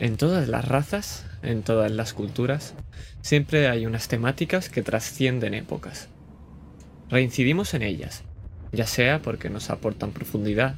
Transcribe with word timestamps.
En 0.00 0.16
todas 0.16 0.48
las 0.48 0.64
razas, 0.64 1.26
en 1.42 1.62
todas 1.62 1.90
las 1.90 2.12
culturas, 2.12 2.74
siempre 3.20 3.66
hay 3.68 3.84
unas 3.84 4.06
temáticas 4.06 4.68
que 4.68 4.82
trascienden 4.82 5.54
épocas. 5.54 6.08
Reincidimos 7.10 7.74
en 7.74 7.82
ellas, 7.82 8.22
ya 8.70 8.86
sea 8.86 9.20
porque 9.22 9.50
nos 9.50 9.70
aportan 9.70 10.12
profundidad, 10.12 10.76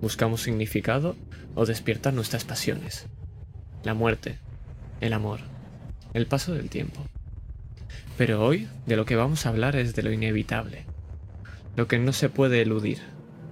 buscamos 0.00 0.42
significado 0.42 1.14
o 1.54 1.66
despiertan 1.66 2.16
nuestras 2.16 2.44
pasiones. 2.44 3.06
La 3.84 3.94
muerte, 3.94 4.40
el 5.00 5.12
amor, 5.12 5.38
el 6.12 6.26
paso 6.26 6.52
del 6.52 6.68
tiempo. 6.68 7.06
Pero 8.16 8.44
hoy 8.44 8.66
de 8.86 8.96
lo 8.96 9.04
que 9.04 9.14
vamos 9.14 9.46
a 9.46 9.50
hablar 9.50 9.76
es 9.76 9.94
de 9.94 10.02
lo 10.02 10.10
inevitable, 10.10 10.84
lo 11.76 11.86
que 11.86 12.00
no 12.00 12.12
se 12.12 12.28
puede 12.28 12.60
eludir, 12.60 12.98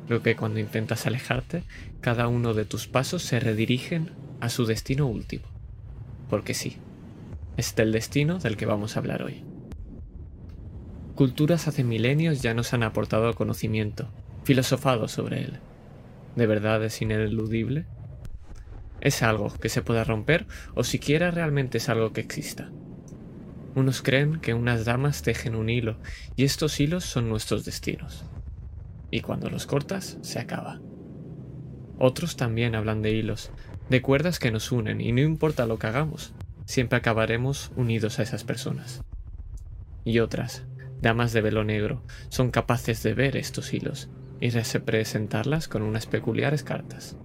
lo 0.08 0.20
que 0.22 0.34
cuando 0.34 0.58
intentas 0.58 1.06
alejarte, 1.06 1.62
cada 2.00 2.26
uno 2.26 2.54
de 2.54 2.64
tus 2.64 2.88
pasos 2.88 3.22
se 3.22 3.38
redirigen 3.38 4.25
a 4.40 4.48
su 4.48 4.66
destino 4.66 5.06
último. 5.06 5.44
Porque 6.28 6.54
sí, 6.54 6.78
es 7.56 7.74
del 7.74 7.92
destino 7.92 8.38
del 8.38 8.56
que 8.56 8.66
vamos 8.66 8.96
a 8.96 9.00
hablar 9.00 9.22
hoy. 9.22 9.44
Culturas 11.14 11.68
hace 11.68 11.84
milenios 11.84 12.42
ya 12.42 12.52
nos 12.52 12.74
han 12.74 12.82
aportado 12.82 13.34
conocimiento, 13.34 14.10
filosofado 14.44 15.08
sobre 15.08 15.44
él. 15.44 15.60
¿De 16.34 16.46
verdad 16.46 16.84
es 16.84 17.00
ineludible? 17.00 17.86
¿Es 19.00 19.22
algo 19.22 19.52
que 19.54 19.70
se 19.70 19.82
pueda 19.82 20.04
romper 20.04 20.46
o 20.74 20.84
siquiera 20.84 21.30
realmente 21.30 21.78
es 21.78 21.88
algo 21.88 22.12
que 22.12 22.20
exista? 22.20 22.70
Unos 23.74 24.02
creen 24.02 24.40
que 24.40 24.52
unas 24.52 24.84
damas 24.84 25.22
tejen 25.22 25.54
un 25.54 25.70
hilo 25.70 25.96
y 26.34 26.44
estos 26.44 26.80
hilos 26.80 27.04
son 27.04 27.28
nuestros 27.28 27.64
destinos. 27.64 28.24
Y 29.10 29.20
cuando 29.20 29.48
los 29.48 29.66
cortas, 29.66 30.18
se 30.22 30.38
acaba. 30.38 30.80
Otros 31.98 32.36
también 32.36 32.74
hablan 32.74 33.00
de 33.00 33.12
hilos, 33.12 33.50
de 33.88 34.02
cuerdas 34.02 34.38
que 34.38 34.50
nos 34.50 34.72
unen 34.72 35.00
y 35.00 35.12
no 35.12 35.20
importa 35.20 35.66
lo 35.66 35.78
que 35.78 35.86
hagamos, 35.86 36.32
siempre 36.64 36.98
acabaremos 36.98 37.70
unidos 37.76 38.18
a 38.18 38.22
esas 38.22 38.44
personas. 38.44 39.02
Y 40.04 40.18
otras, 40.18 40.64
damas 41.00 41.32
de 41.32 41.40
velo 41.40 41.64
negro, 41.64 42.02
son 42.28 42.50
capaces 42.50 43.02
de 43.02 43.14
ver 43.14 43.36
estos 43.36 43.72
hilos 43.72 44.08
y 44.40 44.50
representarlas 44.50 45.68
con 45.68 45.82
unas 45.82 46.06
peculiares 46.06 46.62
cartas. 46.62 47.16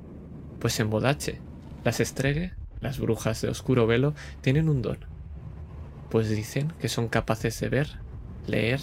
Pues 0.59 0.79
en 0.79 0.89
Bodache, 0.89 1.39
las 1.83 1.99
estregue, 1.99 2.53
las 2.79 2.99
brujas 2.99 3.41
de 3.41 3.49
oscuro 3.49 3.87
velo, 3.87 4.13
tienen 4.41 4.69
un 4.69 4.81
don. 4.81 4.99
Pues 6.09 6.29
dicen 6.29 6.73
que 6.79 6.89
son 6.89 7.07
capaces 7.07 7.59
de 7.59 7.69
ver, 7.69 7.87
leer 8.47 8.81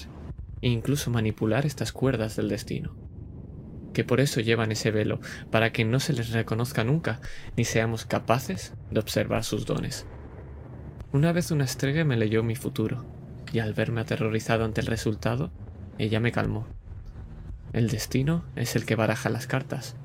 e 0.62 0.69
incluso 0.69 1.11
manipular 1.11 1.67
estas 1.67 1.93
cuerdas 1.93 2.37
del 2.37 2.49
destino 2.49 3.08
que 3.92 4.05
por 4.05 4.20
eso 4.20 4.41
llevan 4.41 4.72
ese 4.72 4.91
velo, 4.91 5.20
para 5.50 5.72
que 5.72 5.84
no 5.84 6.00
se 6.00 6.12
les 6.12 6.31
reconozca 6.31 6.84
nunca, 6.84 7.20
ni 7.56 7.64
seamos 7.64 8.05
capaces 8.05 8.75
de 8.91 9.00
observar 9.00 9.44
sus 9.44 9.67
dones. 9.67 10.06
Una 11.12 11.33
vez 11.33 11.50
una 11.50 11.64
estrella 11.64 12.05
me 12.05 12.16
leyó 12.16 12.42
mi 12.42 12.55
futuro, 12.55 13.06
y 13.53 13.61
al 13.61 13.72
verme 13.72 14.03
aterrorizado 14.03 14.64
ante 14.64 14.81
el 14.81 14.86
resultado, 14.86 15.50
ella 15.97 16.20
me 16.20 16.33
calmó. 16.33 16.66
El 17.72 17.89
destino 17.89 18.44
es 18.56 18.77
el 18.77 18.84
que 18.84 18.94
baraja 18.94 19.31
las 19.31 19.47
cartas, 19.47 19.97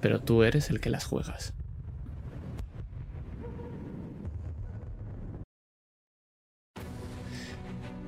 pero 0.00 0.20
tú 0.20 0.42
eres 0.42 0.70
el 0.70 0.80
que 0.80 0.90
las 0.90 1.04
juegas. 1.04 1.55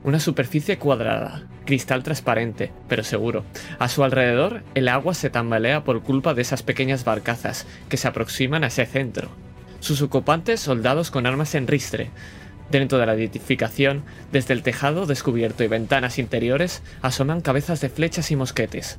Una 0.04 0.20
superficie 0.20 0.78
cuadrada, 0.78 1.42
cristal 1.66 2.04
transparente, 2.04 2.70
pero 2.88 3.02
seguro. 3.02 3.44
A 3.80 3.88
su 3.88 4.04
alrededor, 4.04 4.62
el 4.74 4.86
agua 4.88 5.12
se 5.12 5.28
tambalea 5.28 5.82
por 5.82 6.02
culpa 6.02 6.34
de 6.34 6.42
esas 6.42 6.62
pequeñas 6.62 7.04
barcazas 7.04 7.66
que 7.88 7.96
se 7.96 8.06
aproximan 8.06 8.62
a 8.62 8.68
ese 8.68 8.86
centro. 8.86 9.28
Sus 9.80 10.00
ocupantes, 10.00 10.60
soldados 10.60 11.10
con 11.10 11.26
armas 11.26 11.56
en 11.56 11.66
ristre. 11.66 12.10
Dentro 12.70 12.98
de 12.98 13.06
la 13.06 13.14
edificación, 13.14 14.04
desde 14.30 14.54
el 14.54 14.62
tejado 14.62 15.04
descubierto 15.06 15.64
y 15.64 15.68
ventanas 15.68 16.18
interiores, 16.18 16.82
asoman 17.02 17.40
cabezas 17.40 17.80
de 17.80 17.88
flechas 17.88 18.30
y 18.30 18.36
mosquetes. 18.36 18.98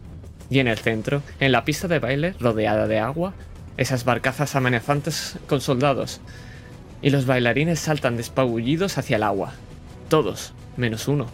Y 0.50 0.60
en 0.60 0.68
el 0.68 0.80
centro, 0.80 1.22
en 1.40 1.54
la 1.54 1.64
pista 1.64 1.88
de 1.88 2.00
baile, 2.00 2.34
rodeada 2.40 2.88
de 2.88 3.00
agua, 3.00 3.34
esas 3.78 4.04
barcazas 4.04 4.56
amenazantes 4.56 5.38
con 5.48 5.62
soldados. 5.62 6.20
Y 7.02 7.12
los 7.12 7.26
bailarines 7.26 7.80
saltan 7.80 8.18
despabullidos 8.18 8.98
hacia 8.98 9.16
el 9.16 9.24
agua. 9.24 9.54
Todos, 10.10 10.54
menos 10.76 11.08
uno 11.08 11.28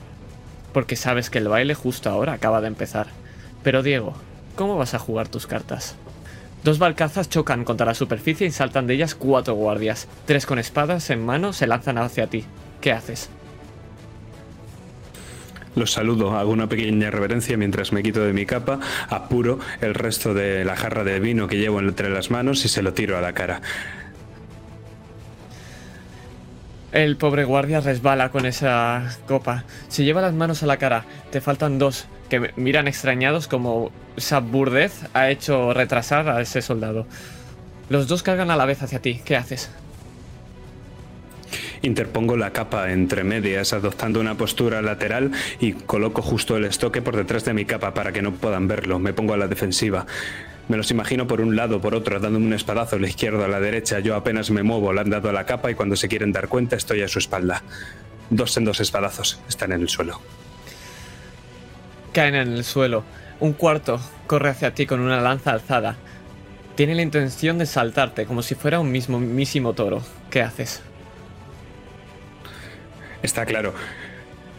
porque 0.76 0.98
sabes 0.98 1.30
que 1.30 1.38
el 1.38 1.48
baile 1.48 1.74
justo 1.74 2.10
ahora 2.10 2.34
acaba 2.34 2.60
de 2.60 2.68
empezar. 2.68 3.08
Pero 3.64 3.82
Diego, 3.82 4.14
¿cómo 4.58 4.76
vas 4.76 4.94
a 4.94 5.00
jugar 5.00 5.30
tus 5.30 5.48
cartas? 5.48 5.96
Dos 6.66 6.80
balcazas 6.80 7.30
chocan 7.30 7.64
contra 7.64 7.86
la 7.86 7.94
superficie 7.94 8.46
y 8.46 8.52
saltan 8.52 8.86
de 8.86 8.96
ellas 8.96 9.16
cuatro 9.16 9.54
guardias. 9.54 10.10
Tres 10.26 10.46
con 10.46 10.60
espadas 10.60 11.10
en 11.12 11.26
mano 11.26 11.54
se 11.54 11.66
lanzan 11.66 11.98
hacia 11.98 12.28
ti. 12.28 12.44
¿Qué 12.82 12.92
haces? 12.92 13.30
Los 15.76 15.94
saludo, 15.94 16.36
hago 16.36 16.52
una 16.52 16.68
pequeña 16.68 17.10
reverencia 17.10 17.56
mientras 17.56 17.94
me 17.94 18.04
quito 18.04 18.26
de 18.26 18.34
mi 18.34 18.46
capa, 18.46 18.82
apuro 19.08 19.60
el 19.80 19.94
resto 19.94 20.34
de 20.34 20.66
la 20.66 20.76
jarra 20.76 21.06
de 21.06 21.22
vino 21.22 21.48
que 21.48 21.56
llevo 21.56 21.80
entre 21.80 22.10
las 22.10 22.32
manos 22.32 22.66
y 22.66 22.68
se 22.68 22.82
lo 22.82 22.94
tiro 22.94 23.18
a 23.18 23.22
la 23.22 23.32
cara. 23.32 23.62
El 26.96 27.18
pobre 27.18 27.44
guardia 27.44 27.82
resbala 27.82 28.30
con 28.30 28.46
esa 28.46 29.18
copa. 29.28 29.66
Se 29.90 30.06
lleva 30.06 30.22
las 30.22 30.34
manos 30.34 30.64
a 30.64 30.66
la 30.66 30.78
cara. 30.78 31.04
Te 31.30 31.42
faltan 31.42 31.78
dos 31.78 32.08
que 32.30 32.54
miran 32.56 32.88
extrañados 32.88 33.50
como 33.50 33.92
esa 34.16 34.40
burdez 34.40 35.02
ha 35.14 35.30
hecho 35.30 35.74
retrasar 35.74 36.30
a 36.30 36.40
ese 36.40 36.62
soldado. 36.62 37.06
Los 37.90 38.08
dos 38.08 38.24
cargan 38.24 38.50
a 38.50 38.56
la 38.56 38.64
vez 38.64 38.82
hacia 38.82 39.02
ti. 39.02 39.20
¿Qué 39.26 39.36
haces? 39.36 39.70
Interpongo 41.82 42.38
la 42.38 42.52
capa 42.52 42.90
entre 42.90 43.26
medias, 43.26 43.74
adoptando 43.74 44.22
una 44.22 44.36
postura 44.36 44.82
lateral 44.82 45.34
y 45.60 45.74
coloco 45.74 46.22
justo 46.22 46.56
el 46.56 46.64
estoque 46.64 47.02
por 47.02 47.18
detrás 47.18 47.44
de 47.44 47.54
mi 47.54 47.66
capa 47.66 47.94
para 47.94 48.14
que 48.14 48.22
no 48.22 48.32
puedan 48.32 48.70
verlo. 48.70 49.00
Me 49.00 49.12
pongo 49.12 49.34
a 49.34 49.38
la 49.38 49.50
defensiva. 49.50 50.06
Me 50.68 50.78
los 50.78 50.90
imagino 50.90 51.28
por 51.28 51.42
un 51.42 51.56
lado, 51.56 51.80
por 51.80 51.94
otro, 51.94 52.20
dándome 52.20 52.48
un 52.48 52.54
espadazo 52.54 52.96
a 52.96 53.00
la 53.00 53.08
izquierda, 53.08 53.46
a 53.46 53.48
la 53.48 53.60
derecha. 53.60 54.00
Yo 54.00 54.16
apenas 54.16 54.50
me 54.50 54.64
muevo, 54.64 54.92
le 54.94 55.02
han 55.02 55.10
dado 55.10 55.30
a 55.30 55.34
la 55.34 55.46
capa 55.46 55.70
y 55.70 55.76
cuando 55.76 55.96
se 55.96 56.08
quieren 56.08 56.32
dar 56.32 56.48
cuenta 56.48 56.76
estoy 56.76 57.02
a 57.02 57.08
su 57.08 57.20
espalda. 57.20 57.62
Dos 58.30 58.58
en 58.58 58.66
dos 58.66 58.80
espadazos. 58.80 59.40
Están 59.48 59.72
en 59.72 59.82
el 59.82 59.90
suelo. 59.90 60.20
Caen 62.14 62.36
en 62.36 62.54
el 62.54 62.64
suelo. 62.64 63.04
Un 63.40 63.54
cuarto 63.54 64.00
corre 64.26 64.50
hacia 64.50 64.74
ti 64.74 64.86
con 64.88 65.02
una 65.02 65.22
lanza 65.22 65.52
alzada. 65.52 65.98
Tiene 66.76 66.96
la 66.96 67.04
intención 67.04 67.58
de 67.58 67.66
saltarte 67.66 68.26
como 68.26 68.42
si 68.42 68.56
fuera 68.56 68.80
un 68.80 68.92
mismísimo 68.92 69.74
toro. 69.74 70.02
¿Qué 70.32 70.42
haces? 70.42 70.82
Está 73.22 73.46
claro. 73.46 73.74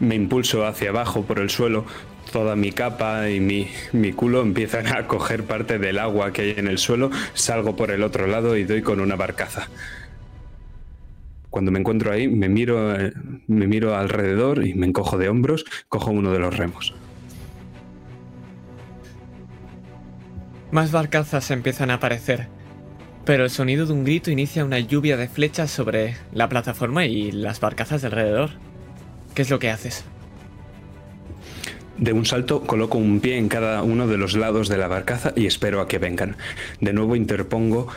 Me 0.00 0.14
impulso 0.14 0.66
hacia 0.66 0.90
abajo 0.90 1.22
por 1.22 1.38
el 1.38 1.50
suelo, 1.50 1.86
toda 2.36 2.54
mi 2.54 2.70
capa 2.70 3.30
y 3.30 3.40
mi, 3.40 3.66
mi, 3.92 4.12
culo 4.12 4.42
empiezan 4.42 4.88
a 4.88 5.06
coger 5.06 5.44
parte 5.44 5.78
del 5.78 5.98
agua 5.98 6.34
que 6.34 6.42
hay 6.42 6.50
en 6.58 6.68
el 6.68 6.76
suelo, 6.76 7.10
salgo 7.32 7.76
por 7.76 7.90
el 7.90 8.02
otro 8.02 8.26
lado 8.26 8.58
y 8.58 8.64
doy 8.64 8.82
con 8.82 9.00
una 9.00 9.16
barcaza. 9.16 9.70
Cuando 11.48 11.70
me 11.70 11.78
encuentro 11.78 12.12
ahí, 12.12 12.28
me 12.28 12.50
miro, 12.50 12.94
me 13.46 13.66
miro 13.66 13.96
alrededor 13.96 14.66
y 14.66 14.74
me 14.74 14.86
encojo 14.86 15.16
de 15.16 15.30
hombros, 15.30 15.64
cojo 15.88 16.10
uno 16.10 16.30
de 16.30 16.38
los 16.38 16.54
remos. 16.54 16.94
Más 20.70 20.92
barcazas 20.92 21.50
empiezan 21.50 21.90
a 21.90 21.94
aparecer, 21.94 22.48
pero 23.24 23.44
el 23.44 23.50
sonido 23.50 23.86
de 23.86 23.94
un 23.94 24.04
grito 24.04 24.30
inicia 24.30 24.66
una 24.66 24.78
lluvia 24.78 25.16
de 25.16 25.28
flechas 25.28 25.70
sobre 25.70 26.16
la 26.34 26.50
plataforma 26.50 27.06
y 27.06 27.32
las 27.32 27.60
barcazas 27.60 28.02
de 28.02 28.08
alrededor. 28.08 28.50
¿Qué 29.34 29.40
es 29.40 29.48
lo 29.48 29.58
que 29.58 29.70
haces? 29.70 30.04
De 31.98 32.12
un 32.12 32.26
salto 32.26 32.62
coloco 32.62 32.98
un 32.98 33.20
pie 33.20 33.38
en 33.38 33.48
cada 33.48 33.82
uno 33.82 34.06
de 34.06 34.18
los 34.18 34.36
lados 34.36 34.68
de 34.68 34.76
la 34.76 34.86
barcaza 34.86 35.32
y 35.34 35.46
espero 35.46 35.80
a 35.80 35.88
que 35.88 35.98
vengan. 35.98 36.36
De 36.80 36.92
nuevo 36.92 37.16
interpongo 37.16 37.88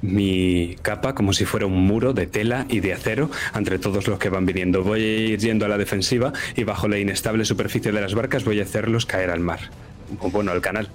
mi 0.00 0.76
capa 0.82 1.14
como 1.14 1.32
si 1.32 1.44
fuera 1.44 1.66
un 1.66 1.86
muro 1.86 2.12
de 2.12 2.26
tela 2.26 2.66
y 2.68 2.80
de 2.80 2.92
acero 2.92 3.30
entre 3.54 3.78
todos 3.78 4.06
los 4.06 4.18
que 4.18 4.28
van 4.28 4.46
viniendo. 4.46 4.82
Voy 4.82 5.00
a 5.00 5.18
ir 5.32 5.38
yendo 5.40 5.64
a 5.64 5.68
la 5.68 5.78
defensiva 5.78 6.32
y 6.56 6.64
bajo 6.64 6.86
la 6.86 6.98
inestable 6.98 7.44
superficie 7.44 7.90
de 7.90 8.00
las 8.00 8.14
barcas 8.14 8.44
voy 8.44 8.60
a 8.60 8.64
hacerlos 8.64 9.06
caer 9.06 9.30
al 9.30 9.40
mar. 9.40 9.60
O 10.20 10.30
bueno, 10.30 10.52
al 10.52 10.60
canal. 10.60 10.88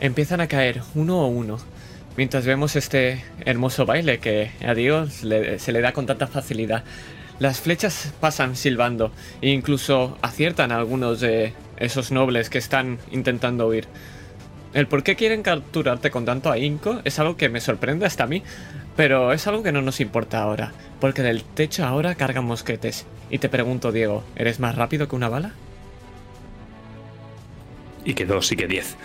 Empiezan 0.00 0.40
a 0.40 0.46
caer 0.46 0.82
uno 0.94 1.20
a 1.20 1.26
uno. 1.26 1.58
Mientras 2.16 2.46
vemos 2.46 2.74
este 2.74 3.22
hermoso 3.44 3.86
baile 3.86 4.18
que 4.18 4.50
a 4.66 4.74
Dios 4.74 5.24
se 5.58 5.72
le 5.72 5.80
da 5.80 5.92
con 5.92 6.06
tanta 6.06 6.26
facilidad. 6.26 6.84
Las 7.40 7.58
flechas 7.58 8.12
pasan 8.20 8.54
silbando 8.54 9.12
e 9.40 9.48
incluso 9.48 10.18
aciertan 10.20 10.72
a 10.72 10.76
algunos 10.76 11.20
de 11.20 11.54
esos 11.78 12.12
nobles 12.12 12.50
que 12.50 12.58
están 12.58 12.98
intentando 13.10 13.66
huir. 13.66 13.88
El 14.74 14.86
por 14.86 15.02
qué 15.02 15.16
quieren 15.16 15.42
capturarte 15.42 16.10
con 16.10 16.26
tanto 16.26 16.52
ahínco 16.52 17.00
es 17.02 17.18
algo 17.18 17.38
que 17.38 17.48
me 17.48 17.62
sorprende 17.62 18.04
hasta 18.04 18.24
a 18.24 18.26
mí, 18.26 18.42
pero 18.94 19.32
es 19.32 19.46
algo 19.46 19.62
que 19.62 19.72
no 19.72 19.80
nos 19.80 20.00
importa 20.00 20.42
ahora, 20.42 20.72
porque 21.00 21.22
del 21.22 21.42
techo 21.42 21.86
ahora 21.86 22.14
cargan 22.14 22.44
mosquetes. 22.44 23.06
Y 23.30 23.38
te 23.38 23.48
pregunto, 23.48 23.90
Diego, 23.90 24.22
¿eres 24.36 24.60
más 24.60 24.74
rápido 24.74 25.08
que 25.08 25.16
una 25.16 25.30
bala? 25.30 25.54
Y 28.04 28.12
que 28.12 28.26
dos 28.26 28.52
y 28.52 28.56
que 28.56 28.66
diez. 28.66 28.98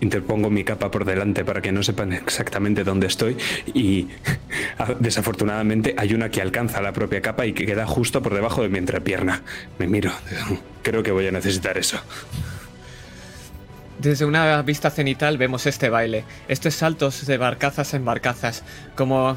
Interpongo 0.00 0.48
mi 0.50 0.64
capa 0.64 0.90
por 0.90 1.04
delante 1.04 1.44
para 1.44 1.60
que 1.60 1.72
no 1.72 1.82
sepan 1.82 2.12
exactamente 2.12 2.84
dónde 2.84 3.08
estoy 3.08 3.36
y 3.74 4.08
desafortunadamente 5.00 5.94
hay 5.98 6.14
una 6.14 6.30
que 6.30 6.40
alcanza 6.40 6.80
la 6.80 6.92
propia 6.92 7.20
capa 7.20 7.46
y 7.46 7.52
que 7.52 7.66
queda 7.66 7.86
justo 7.86 8.22
por 8.22 8.34
debajo 8.34 8.62
de 8.62 8.68
mi 8.68 8.78
entrepierna. 8.78 9.42
Me 9.78 9.88
miro. 9.88 10.12
Creo 10.82 11.02
que 11.02 11.10
voy 11.10 11.26
a 11.26 11.32
necesitar 11.32 11.76
eso. 11.78 11.98
Desde 13.98 14.24
una 14.24 14.62
vista 14.62 14.90
cenital 14.90 15.38
vemos 15.38 15.66
este 15.66 15.88
baile, 15.88 16.24
estos 16.46 16.74
saltos 16.74 17.26
de 17.26 17.36
barcazas 17.36 17.94
en 17.94 18.04
barcazas, 18.04 18.62
como 18.94 19.36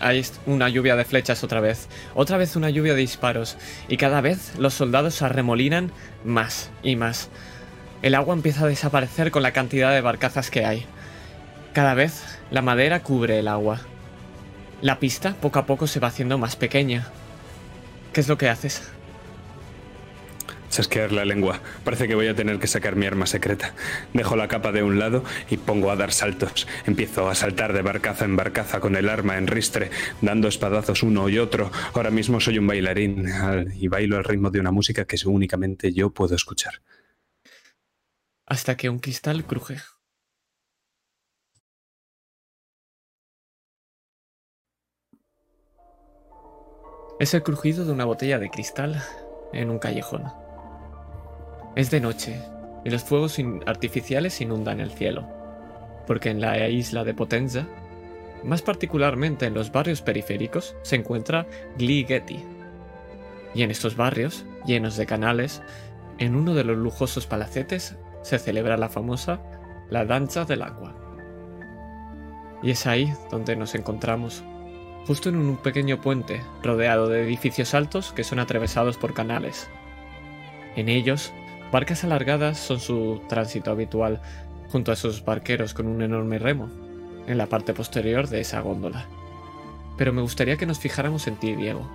hay 0.00 0.24
una 0.46 0.70
lluvia 0.70 0.96
de 0.96 1.04
flechas 1.04 1.44
otra 1.44 1.60
vez, 1.60 1.88
otra 2.14 2.38
vez 2.38 2.56
una 2.56 2.70
lluvia 2.70 2.94
de 2.94 3.00
disparos, 3.00 3.58
y 3.88 3.98
cada 3.98 4.22
vez 4.22 4.54
los 4.56 4.72
soldados 4.72 5.16
se 5.16 5.26
arremolinan 5.26 5.92
más 6.24 6.70
y 6.82 6.96
más. 6.96 7.28
El 8.02 8.16
agua 8.16 8.34
empieza 8.34 8.64
a 8.64 8.68
desaparecer 8.68 9.30
con 9.30 9.42
la 9.42 9.52
cantidad 9.52 9.92
de 9.92 10.00
barcazas 10.00 10.50
que 10.50 10.66
hay. 10.66 10.84
Cada 11.72 11.94
vez 11.94 12.38
la 12.50 12.60
madera 12.60 13.02
cubre 13.02 13.38
el 13.38 13.48
agua. 13.48 13.80
La 14.80 14.98
pista 14.98 15.34
poco 15.40 15.60
a 15.60 15.66
poco 15.66 15.86
se 15.86 16.00
va 16.00 16.08
haciendo 16.08 16.36
más 16.36 16.56
pequeña. 16.56 17.06
¿Qué 18.12 18.20
es 18.20 18.28
lo 18.28 18.36
que 18.36 18.48
haces? 18.48 18.82
chasquear 20.72 21.12
la 21.12 21.24
lengua. 21.24 21.60
Parece 21.84 22.08
que 22.08 22.14
voy 22.14 22.26
a 22.26 22.34
tener 22.34 22.58
que 22.58 22.66
sacar 22.66 22.96
mi 22.96 23.06
arma 23.06 23.26
secreta. 23.26 23.74
Dejo 24.14 24.36
la 24.36 24.48
capa 24.48 24.72
de 24.72 24.82
un 24.82 24.98
lado 24.98 25.22
y 25.50 25.58
pongo 25.58 25.90
a 25.90 25.96
dar 25.96 26.12
saltos. 26.12 26.66
Empiezo 26.86 27.28
a 27.28 27.34
saltar 27.34 27.74
de 27.74 27.82
barcaza 27.82 28.24
en 28.24 28.36
barcaza 28.36 28.80
con 28.80 28.96
el 28.96 29.08
arma 29.08 29.36
en 29.36 29.46
ristre, 29.46 29.90
dando 30.22 30.48
espadazos 30.48 31.02
uno 31.02 31.28
y 31.28 31.38
otro. 31.38 31.70
Ahora 31.92 32.10
mismo 32.10 32.40
soy 32.40 32.58
un 32.58 32.66
bailarín 32.66 33.28
y 33.78 33.88
bailo 33.88 34.16
al 34.16 34.24
ritmo 34.24 34.50
de 34.50 34.60
una 34.60 34.72
música 34.72 35.04
que 35.04 35.16
únicamente 35.26 35.92
yo 35.92 36.10
puedo 36.10 36.34
escuchar. 36.34 36.80
Hasta 38.52 38.76
que 38.76 38.90
un 38.90 38.98
cristal 38.98 39.46
cruje. 39.46 39.78
Es 47.18 47.32
el 47.32 47.42
crujido 47.42 47.86
de 47.86 47.92
una 47.92 48.04
botella 48.04 48.38
de 48.38 48.50
cristal 48.50 49.02
en 49.54 49.70
un 49.70 49.78
callejón. 49.78 50.24
Es 51.76 51.90
de 51.90 52.00
noche 52.00 52.42
y 52.84 52.90
los 52.90 53.02
fuegos 53.04 53.38
artificiales 53.64 54.38
inundan 54.42 54.80
el 54.80 54.90
cielo, 54.90 55.26
porque 56.06 56.28
en 56.28 56.42
la 56.42 56.68
isla 56.68 57.04
de 57.04 57.14
Potenza, 57.14 57.66
más 58.44 58.60
particularmente 58.60 59.46
en 59.46 59.54
los 59.54 59.72
barrios 59.72 60.02
periféricos, 60.02 60.76
se 60.82 60.96
encuentra 60.96 61.46
Gligeti. 61.78 62.44
Y 63.54 63.62
en 63.62 63.70
estos 63.70 63.96
barrios, 63.96 64.44
llenos 64.66 64.98
de 64.98 65.06
canales, 65.06 65.62
en 66.18 66.36
uno 66.36 66.52
de 66.52 66.64
los 66.64 66.76
lujosos 66.76 67.26
palacetes 67.26 67.96
se 68.22 68.38
celebra 68.38 68.76
la 68.76 68.88
famosa 68.88 69.40
La 69.90 70.04
Danza 70.04 70.44
del 70.44 70.62
Agua. 70.62 70.94
Y 72.62 72.70
es 72.70 72.86
ahí 72.86 73.12
donde 73.30 73.56
nos 73.56 73.74
encontramos, 73.74 74.44
justo 75.06 75.28
en 75.28 75.36
un 75.36 75.56
pequeño 75.56 76.00
puente 76.00 76.42
rodeado 76.62 77.08
de 77.08 77.22
edificios 77.22 77.74
altos 77.74 78.12
que 78.12 78.24
son 78.24 78.38
atravesados 78.38 78.96
por 78.96 79.14
canales. 79.14 79.68
En 80.76 80.88
ellos 80.88 81.32
Barcas 81.72 82.04
alargadas 82.04 82.58
son 82.58 82.80
su 82.80 83.22
tránsito 83.30 83.70
habitual, 83.70 84.20
junto 84.70 84.92
a 84.92 84.96
sus 84.96 85.24
barqueros 85.24 85.72
con 85.72 85.86
un 85.86 86.02
enorme 86.02 86.38
remo, 86.38 86.68
en 87.26 87.38
la 87.38 87.46
parte 87.46 87.72
posterior 87.72 88.28
de 88.28 88.42
esa 88.42 88.60
góndola. 88.60 89.06
Pero 89.96 90.12
me 90.12 90.20
gustaría 90.20 90.58
que 90.58 90.66
nos 90.66 90.78
fijáramos 90.78 91.26
en 91.26 91.36
ti, 91.36 91.56
Diego. 91.56 91.90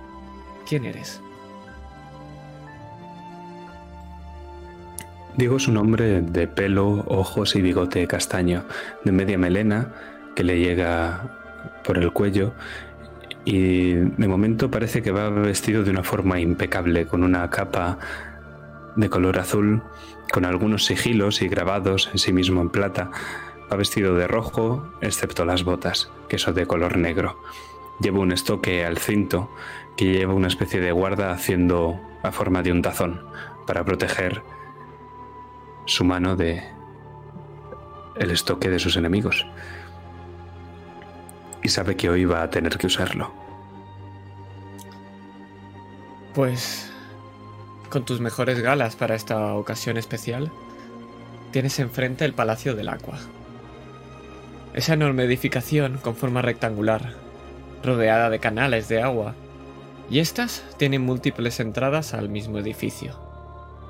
¿Quién 0.66 0.84
eres? 0.84 1.20
Diego 5.38 5.56
es 5.56 5.68
un 5.68 5.76
hombre 5.76 6.20
de 6.20 6.48
pelo, 6.48 7.04
ojos 7.06 7.54
y 7.54 7.62
bigote 7.62 8.08
castaño, 8.08 8.64
de 9.04 9.12
media 9.12 9.38
melena 9.38 9.92
que 10.34 10.42
le 10.42 10.58
llega 10.58 11.30
por 11.84 11.96
el 11.96 12.12
cuello 12.12 12.54
y 13.44 13.92
de 13.92 14.26
momento 14.26 14.68
parece 14.68 15.00
que 15.00 15.12
va 15.12 15.30
vestido 15.30 15.84
de 15.84 15.92
una 15.92 16.02
forma 16.02 16.40
impecable, 16.40 17.06
con 17.06 17.22
una 17.22 17.48
capa 17.50 18.00
de 18.96 19.08
color 19.08 19.38
azul, 19.38 19.80
con 20.32 20.44
algunos 20.44 20.86
sigilos 20.86 21.40
y 21.40 21.46
grabados 21.46 22.10
en 22.12 22.18
sí 22.18 22.32
mismo 22.32 22.60
en 22.60 22.70
plata. 22.70 23.12
Va 23.72 23.76
vestido 23.76 24.16
de 24.16 24.26
rojo, 24.26 24.92
excepto 25.02 25.44
las 25.44 25.62
botas, 25.62 26.10
que 26.28 26.38
son 26.38 26.56
de 26.56 26.66
color 26.66 26.96
negro. 26.96 27.40
Lleva 28.00 28.18
un 28.18 28.32
estoque 28.32 28.84
al 28.84 28.98
cinto 28.98 29.48
que 29.96 30.06
lleva 30.06 30.34
una 30.34 30.48
especie 30.48 30.80
de 30.80 30.90
guarda 30.90 31.30
haciendo 31.30 31.94
a 32.24 32.32
forma 32.32 32.62
de 32.62 32.72
un 32.72 32.82
tazón 32.82 33.20
para 33.68 33.84
proteger 33.84 34.42
su 35.88 36.04
mano 36.04 36.36
de 36.36 36.62
el 38.16 38.30
estoque 38.30 38.68
de 38.68 38.78
sus 38.78 38.96
enemigos. 38.96 39.46
Y 41.62 41.68
sabe 41.68 41.96
que 41.96 42.10
hoy 42.10 42.24
va 42.26 42.42
a 42.42 42.50
tener 42.50 42.76
que 42.76 42.86
usarlo. 42.86 43.32
Pues 46.34 46.92
con 47.88 48.04
tus 48.04 48.20
mejores 48.20 48.60
galas 48.60 48.96
para 48.96 49.14
esta 49.14 49.54
ocasión 49.54 49.96
especial, 49.96 50.52
tienes 51.52 51.78
enfrente 51.78 52.26
el 52.26 52.34
Palacio 52.34 52.76
del 52.76 52.90
Agua. 52.90 53.18
Esa 54.74 54.92
enorme 54.92 55.24
edificación 55.24 55.98
con 55.98 56.14
forma 56.14 56.42
rectangular, 56.42 57.14
rodeada 57.82 58.28
de 58.28 58.40
canales 58.40 58.88
de 58.88 59.02
agua, 59.02 59.34
y 60.10 60.18
estas 60.18 60.64
tienen 60.76 61.02
múltiples 61.02 61.60
entradas 61.60 62.12
al 62.12 62.28
mismo 62.28 62.58
edificio, 62.58 63.27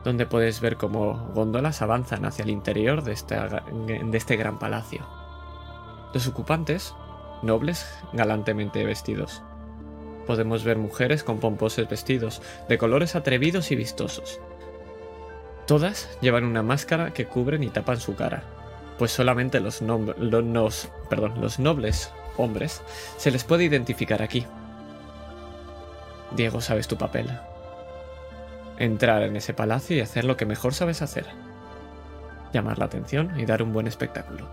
donde 0.04 0.26
puedes 0.26 0.60
ver 0.60 0.76
cómo 0.76 1.30
góndolas 1.34 1.82
avanzan 1.82 2.24
hacia 2.24 2.44
el 2.44 2.50
interior 2.50 3.02
de 3.02 3.12
este, 3.12 4.36
gran 4.36 4.58
palacio. 4.58 5.06
Los 6.14 6.26
ocupantes, 6.26 6.94
nobles, 7.42 7.86
galantemente 8.12 8.84
vestidos, 8.84 9.42
podemos 10.26 10.64
ver 10.64 10.78
mujeres 10.78 11.24
con 11.24 11.38
pomposos 11.38 11.88
vestidos, 11.88 12.42
de 12.68 12.78
colores 12.78 13.16
atrevidos 13.16 13.70
y 13.70 13.76
vistosos. 13.76 14.40
Todas 15.66 16.08
llevan 16.20 16.44
una 16.44 16.62
máscara 16.62 17.12
que 17.12 17.26
cubren 17.26 17.62
y 17.62 17.68
tapan 17.68 18.00
su 18.00 18.14
cara, 18.14 18.44
pues 18.98 19.10
solamente 19.10 19.60
los 19.60 19.82
nobles 19.82 20.90
hombres 22.38 22.82
se 23.16 23.30
les 23.30 23.44
puede 23.44 23.64
identificar 23.64 24.22
aquí. 24.22 24.46
Diego, 26.36 26.60
sabes 26.60 26.88
tu 26.88 26.96
papel. 26.96 27.30
Entrar 28.78 29.22
en 29.22 29.36
ese 29.36 29.54
palacio 29.54 29.96
y 29.96 30.00
hacer 30.00 30.24
lo 30.24 30.36
que 30.36 30.46
mejor 30.46 30.74
sabes 30.74 31.02
hacer. 31.02 31.26
Llamar 32.52 32.78
la 32.78 32.86
atención 32.86 33.38
y 33.38 33.44
dar 33.44 33.62
un 33.62 33.72
buen 33.72 33.86
espectáculo. 33.86 34.48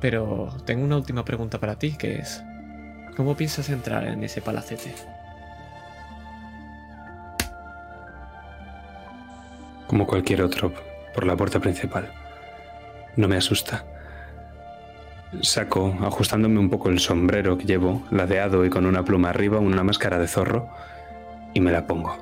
Pero 0.00 0.54
tengo 0.64 0.84
una 0.84 0.96
última 0.96 1.24
pregunta 1.24 1.58
para 1.58 1.78
ti, 1.78 1.96
que 1.96 2.16
es, 2.16 2.42
¿Cómo 3.16 3.34
piensas 3.34 3.70
entrar 3.70 4.06
en 4.06 4.22
ese 4.22 4.42
palacete? 4.42 4.94
Como 9.86 10.06
cualquier 10.06 10.42
otro, 10.42 10.74
por 11.14 11.24
la 11.24 11.34
puerta 11.34 11.58
principal. 11.58 12.12
No 13.16 13.26
me 13.26 13.38
asusta. 13.38 13.86
Saco, 15.40 15.96
ajustándome 16.02 16.58
un 16.58 16.68
poco 16.68 16.90
el 16.90 16.98
sombrero 16.98 17.56
que 17.56 17.64
llevo, 17.64 18.02
ladeado 18.10 18.66
y 18.66 18.70
con 18.70 18.84
una 18.84 19.02
pluma 19.02 19.30
arriba, 19.30 19.60
una 19.60 19.82
máscara 19.82 20.18
de 20.18 20.28
zorro, 20.28 20.68
y 21.56 21.60
me 21.60 21.72
la 21.72 21.86
pongo. 21.86 22.14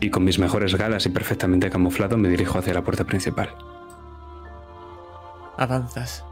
Y 0.00 0.10
con 0.10 0.24
mis 0.24 0.40
mejores 0.40 0.74
galas 0.74 1.06
y 1.06 1.10
perfectamente 1.10 1.70
camuflado 1.70 2.18
me 2.18 2.28
dirijo 2.28 2.58
hacia 2.58 2.74
la 2.74 2.82
puerta 2.82 3.04
principal. 3.04 3.54
Avanzas. 5.56 6.24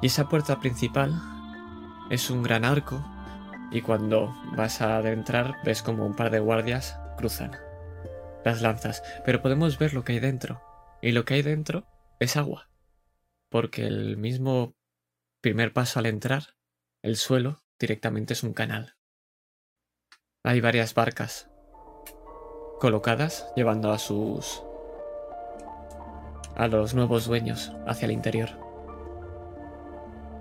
Y 0.00 0.06
esa 0.06 0.28
puerta 0.28 0.60
principal 0.60 1.20
es 2.08 2.30
un 2.30 2.44
gran 2.44 2.64
arco 2.64 3.04
y 3.72 3.80
cuando 3.82 4.32
vas 4.56 4.80
a 4.80 4.98
adentrar 4.98 5.56
ves 5.64 5.82
como 5.82 6.06
un 6.06 6.14
par 6.14 6.30
de 6.30 6.38
guardias 6.38 6.96
cruzan 7.16 7.56
las 8.44 8.62
lanzas, 8.62 9.02
pero 9.24 9.42
podemos 9.42 9.78
ver 9.78 9.94
lo 9.94 10.04
que 10.04 10.12
hay 10.12 10.20
dentro. 10.20 10.62
Y 11.00 11.10
lo 11.10 11.24
que 11.24 11.34
hay 11.34 11.42
dentro 11.42 11.84
es 12.20 12.36
agua. 12.36 12.70
Porque 13.48 13.88
el 13.88 14.16
mismo 14.18 14.76
primer 15.40 15.72
paso 15.72 15.98
al 15.98 16.06
entrar, 16.06 16.54
el 17.02 17.16
suelo 17.16 17.64
directamente 17.80 18.34
es 18.34 18.44
un 18.44 18.52
canal. 18.52 18.94
Hay 20.44 20.60
varias 20.60 20.92
barcas 20.92 21.48
colocadas 22.80 23.46
llevando 23.54 23.92
a 23.92 23.98
sus 24.00 24.64
a 26.56 26.66
los 26.66 26.94
nuevos 26.94 27.26
dueños 27.26 27.70
hacia 27.86 28.06
el 28.06 28.10
interior. 28.10 28.48